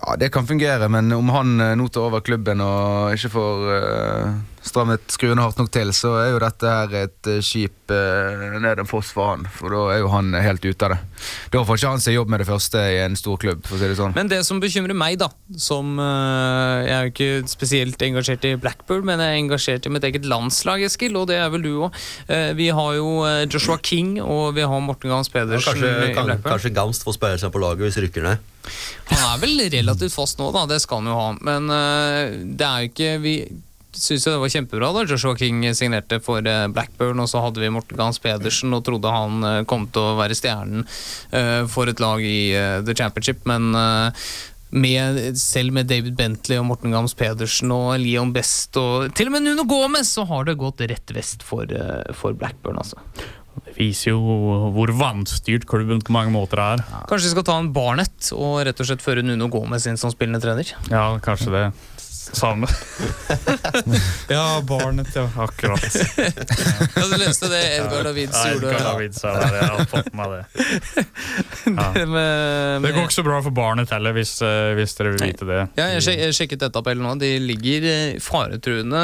Ja, 0.00 0.16
Det 0.18 0.32
kan 0.34 0.46
fungere, 0.46 0.90
men 0.90 1.12
om 1.14 1.30
han 1.30 1.54
nå 1.78 1.86
tar 1.86 2.10
over 2.10 2.26
klubben 2.26 2.58
og 2.66 3.14
ikke 3.14 3.30
får 3.30 3.70
strammet 4.66 5.06
skruene 5.12 5.40
hardt 5.40 5.58
nok 5.60 5.70
til, 5.72 5.88
så 5.96 6.12
er 6.20 6.30
jo 6.34 6.40
dette 6.42 6.68
her 6.68 6.94
et 7.06 7.28
eh, 7.30 7.38
skip 7.44 7.92
eh, 7.94 8.42
ned 8.60 8.82
en 8.82 8.88
foss 8.88 9.12
for 9.16 9.32
han. 9.32 9.46
For 9.56 9.72
da 9.72 9.82
er 9.94 10.02
jo 10.02 10.10
han 10.12 10.34
helt 10.36 10.64
ute 10.66 10.86
av 10.88 10.94
det. 10.94 10.98
Da 11.54 11.62
får 11.64 11.80
ikke 11.80 11.92
han 11.94 12.02
seg 12.04 12.16
jobb 12.16 12.32
med 12.32 12.42
det 12.42 12.48
første 12.50 12.82
i 12.92 12.98
en 13.04 13.16
stor 13.18 13.40
klubb. 13.40 13.62
for 13.66 13.78
å 13.78 13.80
si 13.80 13.88
det 13.88 13.96
sånn. 13.98 14.14
Men 14.16 14.28
det 14.32 14.42
som 14.48 14.60
bekymrer 14.62 14.96
meg, 14.96 15.16
da 15.22 15.30
som 15.60 15.96
eh, 15.98 16.84
Jeg 16.86 16.94
er 16.96 17.06
jo 17.08 17.12
ikke 17.14 17.48
spesielt 17.50 18.04
engasjert 18.04 18.44
i 18.48 18.54
Blackburn, 18.60 19.06
men 19.08 19.22
jeg 19.22 19.32
er 19.32 19.40
engasjert 19.44 19.88
i 19.88 19.94
mitt 19.94 20.06
eget 20.10 20.28
landslag, 20.28 20.84
Eskil, 20.86 21.16
og 21.16 21.28
det 21.32 21.40
er 21.40 21.48
vel 21.52 21.64
du 21.64 21.72
òg. 21.86 21.96
vi 22.56 22.68
har 22.74 22.92
jo 22.98 23.24
eh, 23.28 23.46
Joshua 23.50 23.78
King 23.82 24.18
og 24.20 24.54
vi 24.58 24.66
har 24.66 24.84
Morten 24.84 25.10
Gams 25.10 25.32
Ja, 25.32 25.40
Pedersen 25.40 25.72
kanskje, 25.72 25.90
i 26.10 26.14
kan, 26.14 26.28
Blackburn. 26.28 26.52
kanskje 26.54 26.74
Gamst 26.76 27.04
får 27.06 27.16
spille 27.16 27.40
seg 27.40 27.52
på 27.54 27.62
laget 27.62 27.86
hvis 27.88 28.00
rykker 28.04 28.24
ned. 28.28 28.46
Han 29.10 29.24
er 29.24 29.40
vel 29.42 29.64
relativt 29.72 30.14
fast 30.14 30.38
nå, 30.38 30.50
da. 30.54 30.66
Det 30.70 30.80
skal 30.84 31.00
han 31.00 31.10
jo 31.10 31.16
ha. 31.18 31.28
Men 31.48 31.72
eh, 31.74 32.38
det 32.60 32.66
er 32.66 32.84
jo 32.84 32.92
ikke 32.92 33.10
Vi 33.24 33.34
syns 33.96 34.26
jo 34.26 34.34
det 34.34 34.42
var 34.42 34.52
kjempebra 34.52 34.90
da 34.94 35.06
Joshua 35.08 35.36
King 35.38 35.64
signerte 35.76 36.20
for 36.22 36.44
eh, 36.46 36.66
Blackburn, 36.72 37.22
og 37.22 37.30
så 37.30 37.42
hadde 37.44 37.62
vi 37.62 37.72
Morten 37.72 37.98
Gans 37.98 38.20
Pedersen 38.22 38.74
og 38.76 38.84
trodde 38.86 39.10
han 39.14 39.42
eh, 39.46 39.64
kom 39.70 39.88
til 39.90 40.12
å 40.12 40.18
være 40.20 40.36
stjernen 40.38 40.84
eh, 40.84 41.64
for 41.70 41.90
et 41.90 42.02
lag 42.02 42.22
i 42.24 42.52
The 42.86 42.96
Championship, 42.96 43.42
men 43.48 43.72
med, 44.70 45.18
selv 45.40 45.74
med 45.74 45.88
David 45.90 46.14
Bentley 46.18 46.60
og 46.60 46.68
Morten 46.68 46.94
Gams 46.94 47.16
Pedersen 47.18 47.72
og 47.74 47.96
Leon 47.98 48.30
Best 48.34 48.78
og 48.78 49.10
til 49.18 49.30
og 49.30 49.34
med 49.34 49.48
Nuno 49.48 49.66
Gomez, 49.68 50.12
så 50.14 50.24
har 50.30 50.46
det 50.46 50.58
gått 50.60 50.82
rett 50.86 51.14
vest 51.16 51.44
for, 51.46 51.66
for 52.16 52.38
Blackburn, 52.38 52.78
altså. 52.78 53.00
Det 53.60 53.74
viser 53.76 54.14
jo 54.14 54.20
hvor 54.72 54.92
vanstyrt 54.94 55.66
klubben 55.68 56.00
på 56.06 56.14
mange 56.14 56.32
måter 56.32 56.62
er. 56.62 56.84
Kanskje 57.10 57.28
vi 57.28 57.32
skal 57.34 57.46
ta 57.48 57.58
en 57.60 57.72
Barnett 57.74 58.30
og 58.36 58.60
rett 58.66 58.78
og 58.80 58.88
slett 58.88 59.02
føre 59.04 59.24
Nuno 59.26 59.50
Gomez 59.52 59.88
inn 59.90 59.98
som 60.00 60.12
spillende 60.14 60.40
trener? 60.42 60.70
Ja, 60.88 61.04
kanskje 61.22 61.52
det. 61.54 61.64
Samme. 62.20 62.66
ja, 64.28 64.62
barnet, 64.68 65.08
ja. 65.14 65.30
Akkurat. 65.36 65.80
Ja, 66.96 67.06
du 67.06 67.16
leste 67.16 67.48
det 67.48 67.60
Edgar 67.76 68.04
Davids 68.04 68.36
Ja, 68.36 68.52
gjorde? 68.52 68.66
Edgar 68.68 68.84
Davids 68.84 69.20
sa 69.20 69.32
det. 69.34 69.48
Jeg 69.56 69.68
har 69.70 69.86
fått 69.88 70.12
med 70.12 70.34
det. 70.34 70.44
Ja. 71.70 71.86
Det, 71.94 72.06
med, 72.08 72.82
Det 72.82 72.92
går 72.92 73.04
ikke 73.06 73.14
så 73.14 73.24
bra 73.24 73.38
for 73.44 73.54
barnet 73.54 73.92
heller, 73.94 74.14
hvis, 74.16 74.32
eh, 74.42 74.72
hvis 74.76 74.94
dere 74.98 75.12
vil 75.14 75.22
vite 75.30 75.46
det. 75.48 75.60
Ja, 75.78 75.86
jeg, 75.94 76.02
sjek 76.04 76.22
jeg 76.24 76.36
sjekket 76.36 76.64
dette 76.64 76.80
opp 76.80 76.88
nå. 76.98 77.14
De 77.20 77.30
ligger 77.42 77.86
eh, 77.88 78.18
faretruende 78.22 79.02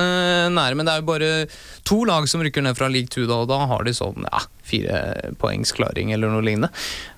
nære. 0.52 0.78
Men 0.78 0.88
det 0.88 0.94
er 0.94 1.02
jo 1.02 1.08
bare 1.08 1.30
to 1.86 2.02
lag 2.08 2.28
som 2.28 2.44
rykker 2.44 2.64
ned 2.66 2.76
fra 2.78 2.90
league 2.92 3.12
2, 3.12 3.26
da, 3.30 3.40
og 3.44 3.50
da 3.52 3.60
har 3.70 3.86
de 3.86 3.94
sånn 3.96 4.26
ja, 4.26 4.42
fire 4.66 5.32
poengs 5.40 5.72
klaring 5.76 6.12
eller 6.14 6.32
noe 6.32 6.44
lignende. 6.44 6.70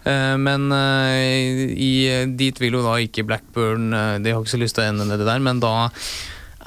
Eh, 0.04 0.34
Men 0.40 0.72
eh, 0.74 1.68
i, 1.74 1.92
dit 2.38 2.60
vil 2.60 2.78
jo 2.78 2.84
da 2.86 2.98
ikke 3.02 3.26
Blackburn 3.28 3.92
eh, 3.92 4.16
De 4.22 4.34
har 4.34 4.42
ikke 4.42 4.56
så 4.56 4.60
lyst 4.60 4.78
til 4.78 4.86
å 4.86 4.90
ende 4.92 5.08
nedi 5.08 5.26
der, 5.28 5.44
men 5.44 5.62
da 5.64 5.90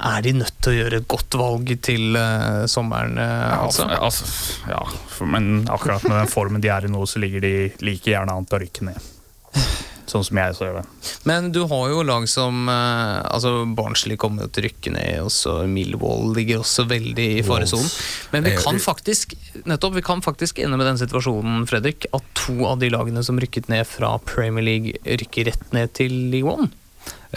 er 0.02 0.24
de 0.24 0.32
nødt 0.34 0.56
til 0.64 0.72
å 0.72 0.78
gjøre 0.80 0.98
et 0.98 1.08
godt 1.10 1.36
valg 1.38 1.68
til 1.84 2.16
uh, 2.18 2.64
sommeren, 2.66 3.14
Uh, 3.22 3.66
altså. 3.68 3.84
Ja, 3.86 4.00
altså, 4.02 4.26
ja, 4.66 4.80
for, 5.12 5.30
men 5.30 5.68
akkurat 5.70 6.02
med 6.08 6.16
den 6.16 6.32
formen 6.32 6.64
de 6.64 6.72
er 6.74 6.88
i 6.88 6.90
nå, 6.90 7.04
så 7.06 7.22
ligger 7.22 7.44
de 7.44 7.52
like 7.86 8.10
gjerne 8.10 8.34
an 8.34 8.48
til 8.48 8.58
å 8.58 8.62
rykke 8.64 8.88
ned. 8.88 9.10
Sånn 10.12 10.24
som 10.26 10.36
jeg 10.36 10.56
ser 10.58 10.74
det. 10.76 10.82
Men 11.28 11.46
du 11.54 11.62
har 11.70 11.86
jo 11.88 12.02
lag 12.04 12.26
som 12.28 12.66
eh, 12.68 13.20
altså 13.32 13.62
Barnsley 13.72 14.18
kommer 14.20 14.50
til 14.52 14.60
å 14.60 14.66
rykke 14.66 14.92
ned, 14.92 15.22
og 15.24 15.30
så 15.32 15.54
Millwall 15.70 16.34
ligger 16.36 16.60
også 16.60 16.84
veldig 16.90 17.28
i 17.38 17.44
faresonen. 17.46 17.88
Men 18.34 18.44
vi 18.44 18.52
Eh, 18.52 18.60
kan 18.60 18.76
faktisk 18.82 19.32
nettopp, 19.64 19.96
vi 19.96 20.04
kan 20.04 20.20
faktisk 20.20 20.60
ende 20.60 20.76
med 20.76 20.84
den 20.90 21.00
situasjonen, 21.00 21.64
Fredrik, 21.70 22.04
at 22.12 22.26
to 22.36 22.58
av 22.68 22.82
de 22.82 22.90
lagene 22.92 23.24
som 23.24 23.40
rykket 23.40 23.70
ned 23.72 23.88
fra 23.88 24.18
Premier 24.28 24.66
League, 24.66 25.00
rykker 25.06 25.48
rett 25.48 25.72
ned 25.72 25.94
til 25.96 26.12
League 26.34 26.52
One. 26.52 26.68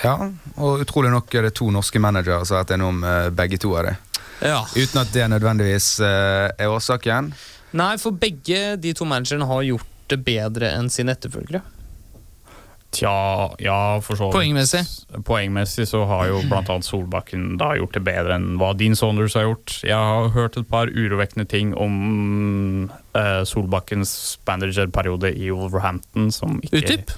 Ja, 0.04 0.18
og 0.60 0.84
utrolig 0.84 1.14
nok 1.14 1.32
er 1.40 1.48
det 1.48 1.56
to 1.56 1.70
norske 1.74 2.02
managere 2.04 2.44
som 2.44 2.58
har 2.58 2.66
vært 2.66 2.76
innom 2.76 3.00
eh, 3.08 3.30
begge 3.34 3.62
to 3.62 3.72
av 3.80 3.88
det. 3.88 3.96
Ja. 4.44 4.60
Uten 4.76 5.00
at 5.02 5.14
det 5.16 5.30
nødvendigvis 5.32 5.94
eh, 6.04 6.52
er 6.52 6.74
årsaken. 6.74 7.32
Nei, 7.76 7.94
for 8.02 8.12
begge 8.12 8.76
de 8.84 8.92
to 8.96 9.08
managerne 9.08 9.48
har 9.48 9.64
gjort 9.64 10.12
det 10.12 10.20
bedre 10.28 10.70
enn 10.76 10.92
sine 10.92 11.16
etterfølgere. 11.16 11.64
Tja, 12.96 13.16
ja, 13.60 14.00
for 14.04 14.20
så 14.20 14.30
vidt. 14.30 14.38
Poengmessig. 14.38 14.84
Poengmessig 15.28 15.88
så 15.90 16.06
har 16.10 16.30
jo 16.32 16.42
annet 16.48 16.88
Solbakken 16.88 17.56
da 17.60 17.74
gjort 17.80 17.98
det 17.98 18.04
bedre 18.08 18.38
enn 18.40 18.56
hva 18.62 18.72
Dean 18.78 18.96
Saunders 18.98 19.36
har 19.38 19.50
gjort. 19.50 19.78
Jeg 19.84 19.96
har 19.96 20.32
hørt 20.36 20.58
et 20.60 20.70
par 20.72 20.92
urovekkende 20.92 21.48
ting 21.52 21.76
om 21.76 22.90
uh, 23.16 23.44
Solbakkens 23.48 24.16
managerperiode 24.48 25.34
i 25.36 25.52
Wolverhampton 25.52 26.32
som 26.34 26.60
ikke 26.64 26.84
Utdyp. 26.84 27.16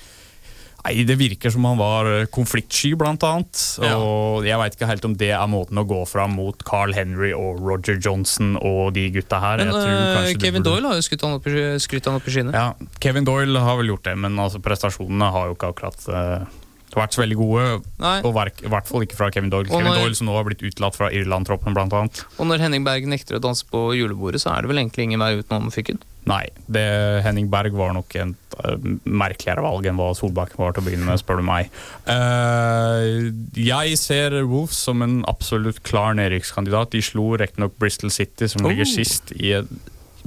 Nei, 0.87 1.03
Det 1.03 1.17
virker 1.19 1.51
som 1.51 1.65
han 1.67 1.77
var 1.79 2.07
eh, 2.07 2.25
konfliktsky, 2.31 2.93
blant 2.99 3.23
annet. 3.27 3.63
Og 3.83 4.45
jeg 4.47 4.57
veit 4.61 4.77
ikke 4.77 4.87
helt 4.89 5.07
om 5.09 5.15
det 5.19 5.31
er 5.35 5.47
måten 5.51 5.81
å 5.81 5.85
gå 5.87 5.99
fra 6.07 6.27
mot 6.31 6.63
Carl 6.67 6.93
Henry 6.95 7.33
og 7.35 7.59
Roger 7.59 7.99
Johnson 7.99 8.55
og 8.61 8.93
de 8.95 9.09
gutta 9.11 9.41
her. 9.43 9.63
Men 9.65 9.73
det 9.75 10.37
Kevin 10.39 10.63
burde- 10.63 10.77
Doyle 10.77 10.87
har 10.93 11.01
jo 11.01 11.07
skutt 11.09 11.25
han 11.27 11.35
opp 11.37 11.49
skrytt 11.83 12.07
opp 12.07 12.27
i 12.27 12.31
skyene. 12.31 12.53
ja, 12.55 12.73
Kevin 13.03 13.27
Doyle 13.27 13.59
har 13.59 13.77
vel 13.77 13.91
gjort 13.91 14.07
det, 14.07 14.15
men 14.17 14.39
altså 14.39 14.61
prestasjonene 14.63 15.31
har 15.31 15.51
jo 15.51 15.55
ikke 15.59 15.73
akkurat 15.75 16.07
uh 16.07 16.63
vært 16.97 17.13
så 17.13 17.21
veldig 17.21 17.37
gode. 17.37 17.63
Nei. 18.01 18.21
Og 18.25 18.33
I 18.33 18.69
hvert 18.71 18.87
fall 18.89 19.03
ikke 19.05 19.17
fra 19.19 19.29
Kevin 19.29 19.51
Doyle. 19.53 19.67
Og 19.69 19.75
Kevin 19.77 19.91
når- 19.91 20.01
Doyle 20.01 20.15
som 20.15 20.27
nå 20.27 20.35
har 20.35 20.43
blitt 20.47 20.63
utelatt 20.65 20.95
fra 20.95 21.09
Irland-troppen, 21.11 21.73
blant 21.75 21.93
annet. 21.93 22.23
Og 22.39 22.47
når 22.47 22.59
Henning 22.63 22.83
Berg 22.83 23.05
nekter 23.05 23.37
å 23.37 23.41
danse 23.43 23.63
på 23.69 23.93
julebordet, 23.93 24.41
så 24.41 24.55
er 24.57 24.61
det 24.61 24.69
vel 24.71 24.77
egentlig 24.77 25.03
ingen 25.03 25.19
vei 25.19 25.35
utenom 25.37 25.69
fyken. 25.71 25.99
Nei, 26.27 26.43
det, 26.67 26.83
Henning 27.23 27.47
Berg 27.51 27.75
var 27.79 27.93
nok 27.95 28.15
et 28.19 28.55
eh, 28.59 28.87
merkeligere 29.07 29.63
valg 29.63 29.85
enn 29.87 29.95
hva 29.99 30.09
Solbakken 30.17 30.59
var 30.59 30.75
til 30.75 30.83
å 30.83 30.87
begynne 30.89 31.07
med, 31.07 31.21
spør 31.21 31.39
du 31.39 31.45
meg. 31.47 31.69
Uh, 32.03 33.31
jeg 33.55 33.95
ser 34.01 34.35
Wolves 34.43 34.79
som 34.87 35.03
en 35.05 35.21
absolutt 35.31 35.79
klar 35.87 36.17
nedrykkskandidat. 36.19 36.91
De 36.95 37.03
slo 37.05 37.29
riktignok 37.39 37.77
Bristol 37.79 38.11
City, 38.11 38.49
som 38.51 38.67
ligger 38.67 38.83
Oh. 38.87 38.91
sist 38.97 39.31
i 39.39 39.53
et 39.57 39.71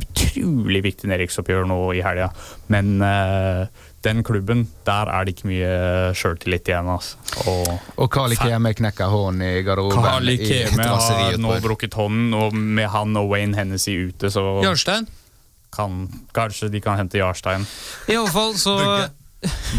utrolig 0.01 0.81
viktig 0.87 1.09
nedrykksoppgjør 1.11 1.69
nå 1.69 1.79
i 1.99 2.01
helga. 2.05 2.31
Men 2.73 2.97
uh, 3.05 3.67
den 4.05 4.23
klubben, 4.25 4.65
der 4.89 5.11
er 5.13 5.27
det 5.29 5.35
ikke 5.37 5.51
mye 5.51 5.71
sjøltillit 6.17 6.71
igjen. 6.71 6.89
Altså. 6.89 7.21
Og 7.45 8.01
Og 8.01 8.11
Kali 8.13 8.39
Keme 8.41 8.73
knekker 8.79 9.13
hånden 9.13 9.45
i 9.45 9.63
garderoben. 9.67 10.01
Kali 10.01 10.39
Keme 10.41 10.87
har 10.89 11.37
nå 11.41 11.59
brukket 11.61 11.99
hånden, 12.01 12.33
og 12.35 12.57
med 12.57 12.89
han 12.89 13.17
og 13.21 13.29
Wayne 13.35 13.59
Hennessy 13.61 13.99
ute, 14.09 14.33
så 14.33 14.63
Jarstein. 14.65 15.09
Kan, 15.73 16.05
kanskje 16.37 16.68
de 16.68 16.81
kan 16.85 16.99
hente 16.99 17.18
Jarstein. 17.18 17.66
I 18.09 18.16
alle 18.16 18.31
fall 18.31 18.55
så 18.59 18.77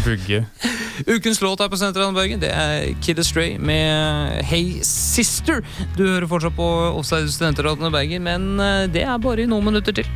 Bugge. 0.04 0.46
Ukens 1.06 1.40
låt 1.40 1.60
her 1.60 1.68
på 1.68 1.76
Sentralen 1.78 2.14
Bergen 2.14 2.40
Det 2.42 2.50
er 2.50 2.94
Kid 3.02 3.18
Astray 3.18 3.58
med 3.58 4.42
Hey 4.44 4.80
Sister. 4.82 5.62
Du 5.96 6.02
hører 6.08 6.26
fortsatt 6.26 6.56
på 6.56 6.66
Offside 6.98 7.30
Studentradioen 7.30 7.92
Bergen, 7.94 8.26
men 8.26 8.60
eh, 8.60 8.88
det 8.90 9.06
er 9.06 9.22
bare 9.22 9.44
i 9.44 9.50
noen 9.50 9.70
minutter 9.70 9.94
til. 9.94 10.08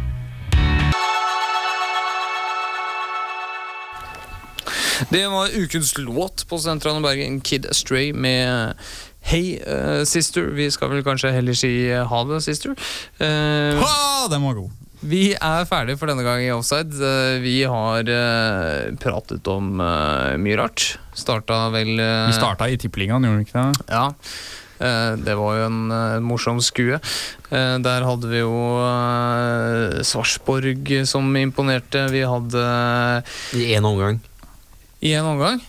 Det 5.13 5.27
var 5.29 5.53
ukens 5.55 5.99
låt 5.99 6.47
på 6.49 6.59
Sentralen 6.59 7.05
Bergen, 7.05 7.41
Kid 7.41 7.67
Astray 7.71 8.13
med 8.13 8.75
Hey 9.21 9.59
uh, 9.67 10.05
Sister. 10.05 10.51
Vi 10.57 10.71
skal 10.71 10.91
vel 10.91 11.05
kanskje 11.05 11.33
heller 11.35 11.55
si 11.59 11.71
eh, 11.91 12.03
ha 12.07 12.25
det, 12.29 12.41
sister. 12.43 12.75
Uh, 13.21 13.79
Ha, 13.83 14.27
den 14.33 14.43
var 14.43 14.55
god. 14.55 14.71
Vi 15.05 15.35
er 15.35 15.65
ferdige 15.69 15.99
for 16.01 16.09
denne 16.11 16.25
gang 16.27 16.41
i 16.45 16.51
Offside. 16.55 16.95
Eh, 16.97 17.39
Vi 17.45 17.57
har 17.69 18.09
eh, 18.09 18.95
pratet 19.03 19.47
om 19.53 19.81
eh, 19.81 20.37
mye 20.41 20.57
rart. 20.61 20.97
Starta 21.17 21.67
vel 21.75 21.97
Vi 21.99 22.37
starta 22.37 22.69
i 22.73 22.77
Tippeligaen, 22.81 23.25
gjorde 23.27 23.43
vi 23.43 23.49
ikke 23.49 23.65
det? 23.67 23.87
Ja. 23.93 24.07
Eh, 24.81 25.13
Det 25.17 25.37
var 25.39 25.57
jo 25.61 25.67
en 25.71 25.79
eh, 25.93 26.19
morsom 26.25 26.61
skue. 26.65 26.99
Eh, 27.51 27.77
Der 27.85 28.05
hadde 28.09 28.29
vi 28.33 28.41
jo 28.43 28.53
Svarsborg 30.07 30.91
som 31.09 31.31
imponerte. 31.37 32.07
Vi 32.13 32.25
hadde 32.27 32.67
I 33.57 33.71
én 33.77 33.85
omgang. 33.85 34.21
I 35.01 35.13
en 35.19 35.25
omgang. 35.35 35.61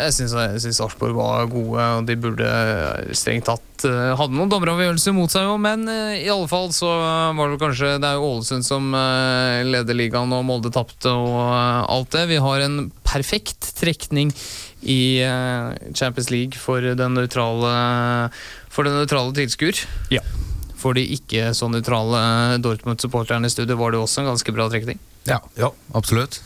Jeg 0.00 0.14
syns 0.16 0.78
Sarpsborg 0.78 1.16
var 1.16 1.48
gode, 1.50 1.84
og 1.98 2.06
de 2.08 2.16
burde 2.20 2.46
eh, 2.46 3.12
strengt 3.16 3.46
tatt 3.48 3.84
eh, 3.88 4.12
Hadde 4.18 4.36
noen 4.36 4.50
dommeravgjørelser 4.52 5.14
mot 5.16 5.32
seg, 5.32 5.46
jo, 5.48 5.56
men 5.60 5.86
eh, 5.90 6.22
i 6.24 6.30
alle 6.32 6.48
fall 6.50 6.70
så 6.74 6.88
var 7.36 7.52
det 7.52 7.60
kanskje 7.60 7.94
Det 8.00 8.08
er 8.08 8.18
jo 8.18 8.30
Ålesund 8.30 8.66
som 8.66 8.90
leder 9.66 9.96
ligaen, 9.96 10.32
og 10.36 10.44
Molde 10.48 10.72
tapte 10.74 11.12
og 11.12 11.38
alt 11.40 12.12
det. 12.14 12.26
Vi 12.30 12.40
har 12.42 12.64
en 12.64 12.90
perfekt 13.06 13.72
trekning 13.78 14.32
i 14.80 15.20
Champions 15.92 16.30
League 16.32 16.56
for 16.56 16.80
den 16.80 17.16
nøytrale 17.16 17.72
For 18.72 18.86
den 18.86 18.96
nøytrale 18.96 19.34
tilskuer. 19.36 19.82
Ja. 20.14 20.22
For 20.80 20.96
de 20.96 21.04
ikke 21.16 21.50
så 21.56 21.68
nøytrale 21.68 22.60
Dortmund-supporterne 22.64 23.50
i 23.50 23.52
studio 23.52 23.76
var 23.80 23.92
det 23.92 24.00
også 24.00 24.22
en 24.22 24.30
ganske 24.32 24.54
bra 24.56 24.70
trekning. 24.72 25.00
Ja, 25.28 25.42
absolutt. 25.92 26.40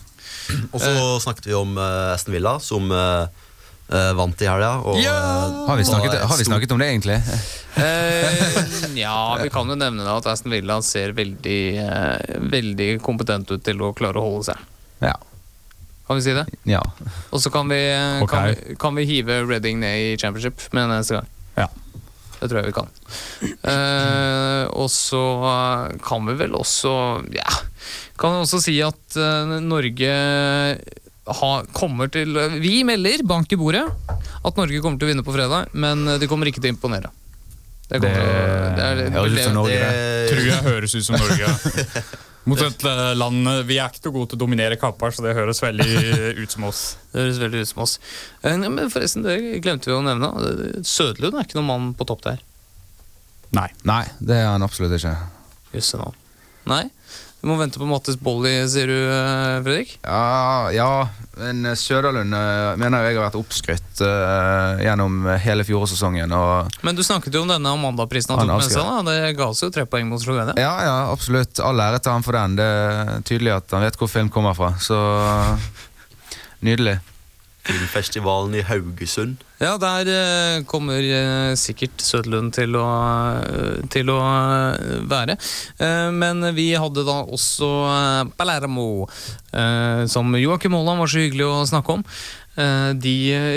Og 0.74 0.82
så 0.82 0.92
snakket 1.22 1.46
vi 1.48 1.54
om 1.56 1.78
Esten 1.78 2.14
Aston 2.16 2.34
Villa, 2.34 2.58
som 2.60 2.90
eh, 3.90 3.98
eh, 3.98 4.12
vant 4.16 4.42
i 4.42 4.48
helga. 4.48 4.72
og, 4.84 4.96
eh, 4.98 5.66
Har 5.68 5.76
vi 5.76 5.84
snakket, 5.84 6.20
har 6.20 6.36
vi 6.36 6.44
snakket 6.44 6.72
om 6.72 6.78
det, 6.78 6.88
egentlig? 6.92 7.20
uh, 7.76 8.94
ja, 8.94 9.38
vi 9.42 9.50
kan 9.50 9.68
jo 9.68 9.74
nevne 9.74 10.06
at 10.16 10.26
Aston 10.30 10.52
Villa 10.54 10.80
ser 10.82 11.12
veldig, 11.12 11.60
veldig 12.50 12.90
kompetent 13.02 13.50
ut 13.50 13.64
til 13.64 13.82
å 13.82 13.92
klare 13.96 14.20
å 14.20 14.28
holde 14.28 14.52
seg. 14.52 14.66
Ja. 15.04 15.16
Kan 16.06 16.16
vi 16.16 16.22
si 16.22 16.34
det? 16.36 16.44
Ja. 16.68 16.82
Og 17.32 17.40
så 17.40 17.50
kan 17.50 17.68
vi, 17.68 17.80
eh, 17.88 18.26
kan, 18.28 18.50
vi, 18.50 18.76
kan 18.76 18.94
vi 18.94 19.06
hive 19.08 19.40
Reading 19.48 19.80
ned 19.80 20.00
i 20.00 20.16
championship 20.20 20.60
med 20.72 20.84
en 20.84 20.98
eneste 20.98 21.16
gang. 21.16 21.28
Ja. 21.56 21.68
Det 22.40 22.50
tror 22.50 22.60
jeg 22.60 22.68
vi 22.68 22.74
kan. 22.76 22.90
Eh, 23.72 24.64
og 24.68 24.90
så 24.92 25.22
kan 26.04 26.26
vi 26.28 26.34
vel 26.36 26.56
også 26.56 26.92
Ja, 27.32 27.48
kan 28.20 28.34
vi 28.34 28.42
også 28.44 28.60
si 28.60 28.74
at 28.84 29.16
Norge 29.64 30.12
har, 31.26 31.64
kommer 31.72 32.10
til 32.12 32.34
Vi 32.60 32.82
melder, 32.84 33.22
bank 33.26 33.52
i 33.52 33.56
bordet, 33.56 33.84
at 34.44 34.56
Norge 34.60 34.80
kommer 34.84 34.98
til 35.00 35.08
å 35.08 35.12
vinne 35.14 35.24
på 35.24 35.32
fredag, 35.34 35.70
men 35.72 36.04
de 36.20 36.26
kommer 36.28 36.46
ikke 36.50 36.60
til 36.60 36.72
å 36.72 36.76
imponere. 36.76 37.10
Det, 37.88 38.00
Det 38.00 38.10
det, 38.10 38.84
er- 38.84 39.10
høres 39.12 39.32
ut 39.38 39.44
som 39.44 39.54
Norge, 39.54 39.74
det. 39.78 39.88
det- 39.88 40.30
Tror 40.30 40.46
jeg 40.48 40.62
høres 40.64 40.94
ut 40.94 41.04
som 41.04 41.16
Norge. 41.20 42.04
Mot 42.44 42.60
et 42.60 42.82
eh, 42.84 43.14
land 43.16 43.46
Vi 43.64 43.78
er 43.80 43.88
ikke 43.88 44.04
noe 44.10 44.12
gode 44.18 44.28
til 44.34 44.36
å 44.36 44.40
dominere 44.44 44.76
kapper, 44.76 45.12
så 45.16 45.22
det 45.24 45.32
høres 45.36 45.62
veldig 45.64 46.34
ut 46.42 46.50
som 46.52 46.64
oss. 46.68 46.80
Det 47.12 47.22
høres 47.22 47.38
veldig 47.40 47.60
ut 47.64 47.68
som 47.70 47.82
oss. 47.86 47.94
Eh, 48.44 48.56
Men 48.60 48.90
forresten, 48.92 49.24
det 49.24 49.62
glemte 49.64 49.88
vi 49.88 49.94
å 49.96 50.02
nevne. 50.04 50.28
Sødlund 50.84 51.38
er 51.40 51.46
ikke 51.46 51.56
noen 51.60 51.70
mann 51.70 51.94
på 51.96 52.04
topp 52.08 52.20
der. 52.26 52.42
Nei. 53.56 53.68
Nei, 53.88 54.02
det 54.20 54.36
er 54.42 54.50
han 54.50 54.64
absolutt 54.66 54.92
ikke. 54.98 55.14
Jøsse 55.72 56.00
navn. 56.02 56.16
Nei? 56.68 56.82
Vi 57.44 57.48
må 57.50 57.58
vente 57.60 57.76
på 57.76 57.84
Mattis 57.84 58.16
Bolli, 58.16 58.54
sier 58.72 58.88
du, 58.88 58.96
eh, 59.04 59.58
Fredrik? 59.60 59.90
Ja, 60.00 60.70
ja 60.72 61.08
men 61.36 61.66
Søderlund 61.76 62.30
mener 62.30 62.78
mener 62.80 63.04
jeg 63.04 63.18
har 63.18 63.26
vært 63.26 63.36
oppskrytt 63.36 64.00
uh, 64.00 64.80
gjennom 64.80 65.26
hele 65.42 65.66
fjorårssesongen. 65.66 66.32
Men 66.86 66.96
du 66.96 67.02
snakket 67.04 67.34
jo 67.36 67.42
om 67.44 67.50
denne 67.50 67.72
Amanda-prisen 67.74 68.32
Han 68.32 68.46
tok 68.48 68.62
med 68.62 68.70
seg. 68.70 68.80
da 68.86 69.02
Det 69.04 69.34
ga 69.36 69.48
oss 69.50 69.60
jo 69.60 69.68
tre 69.74 69.84
poeng 69.84 70.08
mot 70.08 70.22
Slovenia. 70.22 70.54
ja, 70.56 70.72
ja, 70.86 70.96
absolutt. 71.12 71.60
All 71.60 71.84
ære 71.84 72.00
til 72.00 72.14
han 72.14 72.24
for 72.24 72.38
den. 72.38 72.56
Det 72.56 72.68
er 72.70 73.26
tydelig 73.28 73.56
at 73.58 73.76
han 73.76 73.84
vet 73.84 73.98
hvor 74.00 74.08
film 74.08 74.32
kommer 74.32 74.56
fra. 74.56 74.72
Så 74.80 74.96
nydelig. 76.70 76.96
Filmfestivalen 77.64 78.54
i 78.58 78.62
Haugesund. 78.68 79.40
Ja, 79.62 79.76
der 79.80 80.08
eh, 80.12 80.62
kommer 80.68 81.00
eh, 81.00 81.54
sikkert 81.56 82.02
Søderlund 82.04 82.52
til 82.56 82.76
å, 82.76 82.84
eh, 83.40 83.78
til 83.92 84.10
å 84.12 84.18
eh, 84.20 84.98
være. 85.08 85.36
Men 86.12 86.44
vi 86.56 86.66
hadde 86.76 87.06
da 87.06 87.22
også 87.24 87.70
Palermo, 88.36 89.06
eh, 89.56 90.04
som 90.12 90.34
Joakim 90.36 90.76
Haaland 90.76 91.00
var 91.04 91.12
så 91.14 91.22
hyggelig 91.24 91.46
å 91.48 91.62
snakke 91.70 91.96
om. 91.98 92.04
Eh, 92.60 92.90
de 93.00 93.14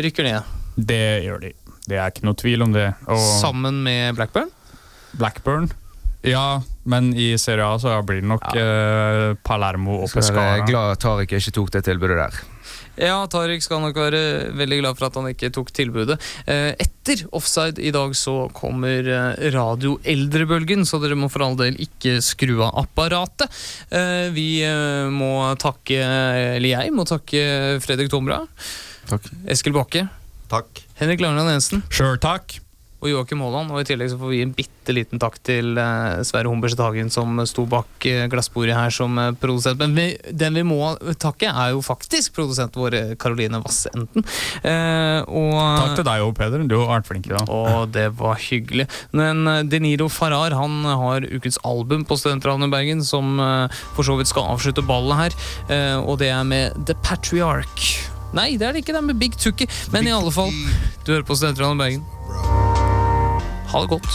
rykker 0.08 0.30
ned. 0.30 0.56
Det 0.78 1.02
gjør 1.26 1.44
de. 1.48 1.54
Det 1.88 2.00
er 2.00 2.12
ikke 2.12 2.28
noe 2.28 2.40
tvil 2.40 2.64
om 2.64 2.74
det. 2.76 2.88
Og 3.12 3.20
Sammen 3.42 3.84
med 3.84 4.16
Blackburn. 4.18 4.50
Blackburn. 5.18 5.70
Ja, 6.28 6.62
men 6.84 7.12
i 7.16 7.34
Serie 7.40 7.64
A 7.68 7.78
så 7.80 7.94
blir 8.04 8.20
det 8.24 8.28
nok 8.28 8.44
ja. 8.58 9.34
Palermo 9.48 10.02
og 10.02 10.10
Så 10.12 10.18
Pescara. 10.20 10.66
glad 10.68 10.98
Tariq 11.00 11.36
ikke 11.38 11.54
tok 11.56 11.72
det 11.78 11.84
tilbudet 11.88 12.18
der. 12.20 12.40
Ja, 12.98 13.20
Tariq 13.30 13.62
skal 13.62 13.82
nok 13.84 13.98
være 14.00 14.22
veldig 14.58 14.80
glad 14.82 14.98
for 14.98 15.08
at 15.10 15.18
han 15.20 15.30
ikke 15.30 15.52
tok 15.54 15.70
tilbudet. 15.76 16.18
Eh, 16.50 16.74
Etter 16.82 17.24
offside 17.38 17.82
i 17.82 17.92
dag 17.94 18.16
så 18.18 18.48
kommer 18.58 19.06
radioeldrebølgen, 19.06 19.56
Radio 19.58 19.94
Eldrebølgen, 20.04 20.86
så 20.88 21.00
dere 21.02 21.18
må 21.20 21.30
for 21.32 21.46
all 21.46 21.58
del 21.60 21.78
ikke 21.84 22.18
skru 22.26 22.58
av 22.66 22.76
apparatet. 22.84 23.50
Eh, 23.92 24.28
Vi 24.36 24.48
eh, 24.66 25.08
må 25.14 25.32
takke, 25.62 26.02
eller 26.58 26.70
jeg 26.74 26.94
må 26.96 27.06
takke 27.08 27.80
Fredrik 27.84 28.12
Tomra. 28.14 28.42
Takk. 29.08 29.30
Eskil 29.48 29.76
Bakke. 29.78 30.08
Takk. 30.52 30.84
Henrik 31.00 31.22
Langland 31.24 31.54
Jensen. 31.54 31.84
Sjøl 31.94 32.18
takk. 32.24 32.60
Og 33.02 33.12
Joakim 33.12 33.42
Haaland. 33.46 33.72
Og 33.74 33.82
i 33.82 33.88
tillegg 33.88 34.12
så 34.14 34.20
får 34.20 34.34
vi 34.34 34.42
en 34.46 34.54
bitte 34.58 34.96
liten 34.96 35.22
takk 35.22 35.38
til 35.46 35.78
eh, 35.78 36.24
Sverre 36.28 36.50
Humberset 36.52 36.82
Hagen, 36.82 37.12
som 37.14 37.38
sto 37.50 37.68
bak 37.70 38.08
eh, 38.10 38.26
glassbordet 38.32 38.78
her 38.78 38.94
som 38.94 39.18
eh, 39.22 39.34
produsent. 39.38 39.80
Men 39.82 39.96
vi, 39.98 40.08
den 40.32 40.58
vi 40.58 40.66
må 40.68 40.94
takke, 41.22 41.52
er 41.52 41.76
jo 41.76 41.84
faktisk 41.86 42.36
produsenten 42.38 42.82
vår, 42.82 42.98
Karoline 43.22 43.28
Caroline 43.28 43.62
Vassenden. 43.64 44.26
Eh, 44.64 45.22
Takk 45.28 45.98
til 46.00 46.08
deg 46.08 46.26
òg, 46.26 46.34
Peder. 46.38 46.66
Du 46.68 46.78
har 46.80 46.98
vært 46.98 47.10
flink 47.12 47.30
i 47.30 47.36
dag. 47.36 47.50
og 47.54 47.92
det 47.94 48.08
var 48.18 48.40
hyggelig. 48.42 48.88
Men 49.16 49.46
De 49.70 49.78
Deniro 49.78 50.08
Farrar 50.10 50.56
han 50.58 50.82
har 50.88 51.28
ukens 51.30 51.60
album 51.68 52.02
på 52.08 52.18
Studentradioen 52.18 52.66
i 52.66 52.74
Bergen, 52.74 53.04
som 53.06 53.38
for 53.94 54.08
så 54.08 54.18
vidt 54.18 54.32
skal 54.32 54.54
avslutte 54.56 54.82
ballet 54.88 55.22
her. 55.22 55.38
Eh, 55.70 55.98
og 56.00 56.18
det 56.22 56.30
er 56.34 56.44
med 56.44 56.86
The 56.88 56.96
Patriarch. 57.04 58.10
Nei, 58.34 58.58
det 58.58 58.68
er 58.68 58.76
det 58.76 58.84
ikke. 58.84 58.96
Det 58.96 59.02
er 59.02 59.10
med 59.14 59.22
Big 59.22 59.38
Tookie. 59.40 59.68
Men 59.94 60.08
i 60.08 60.16
alle 60.16 60.34
fall, 60.36 60.52
du 61.06 61.14
hører 61.14 61.28
på 61.28 61.38
Studentradioen 61.38 61.80
i 61.80 61.86
Bergen. 61.86 62.77
Ha 63.72 63.82
det 63.82 63.90
godt. 63.90 64.12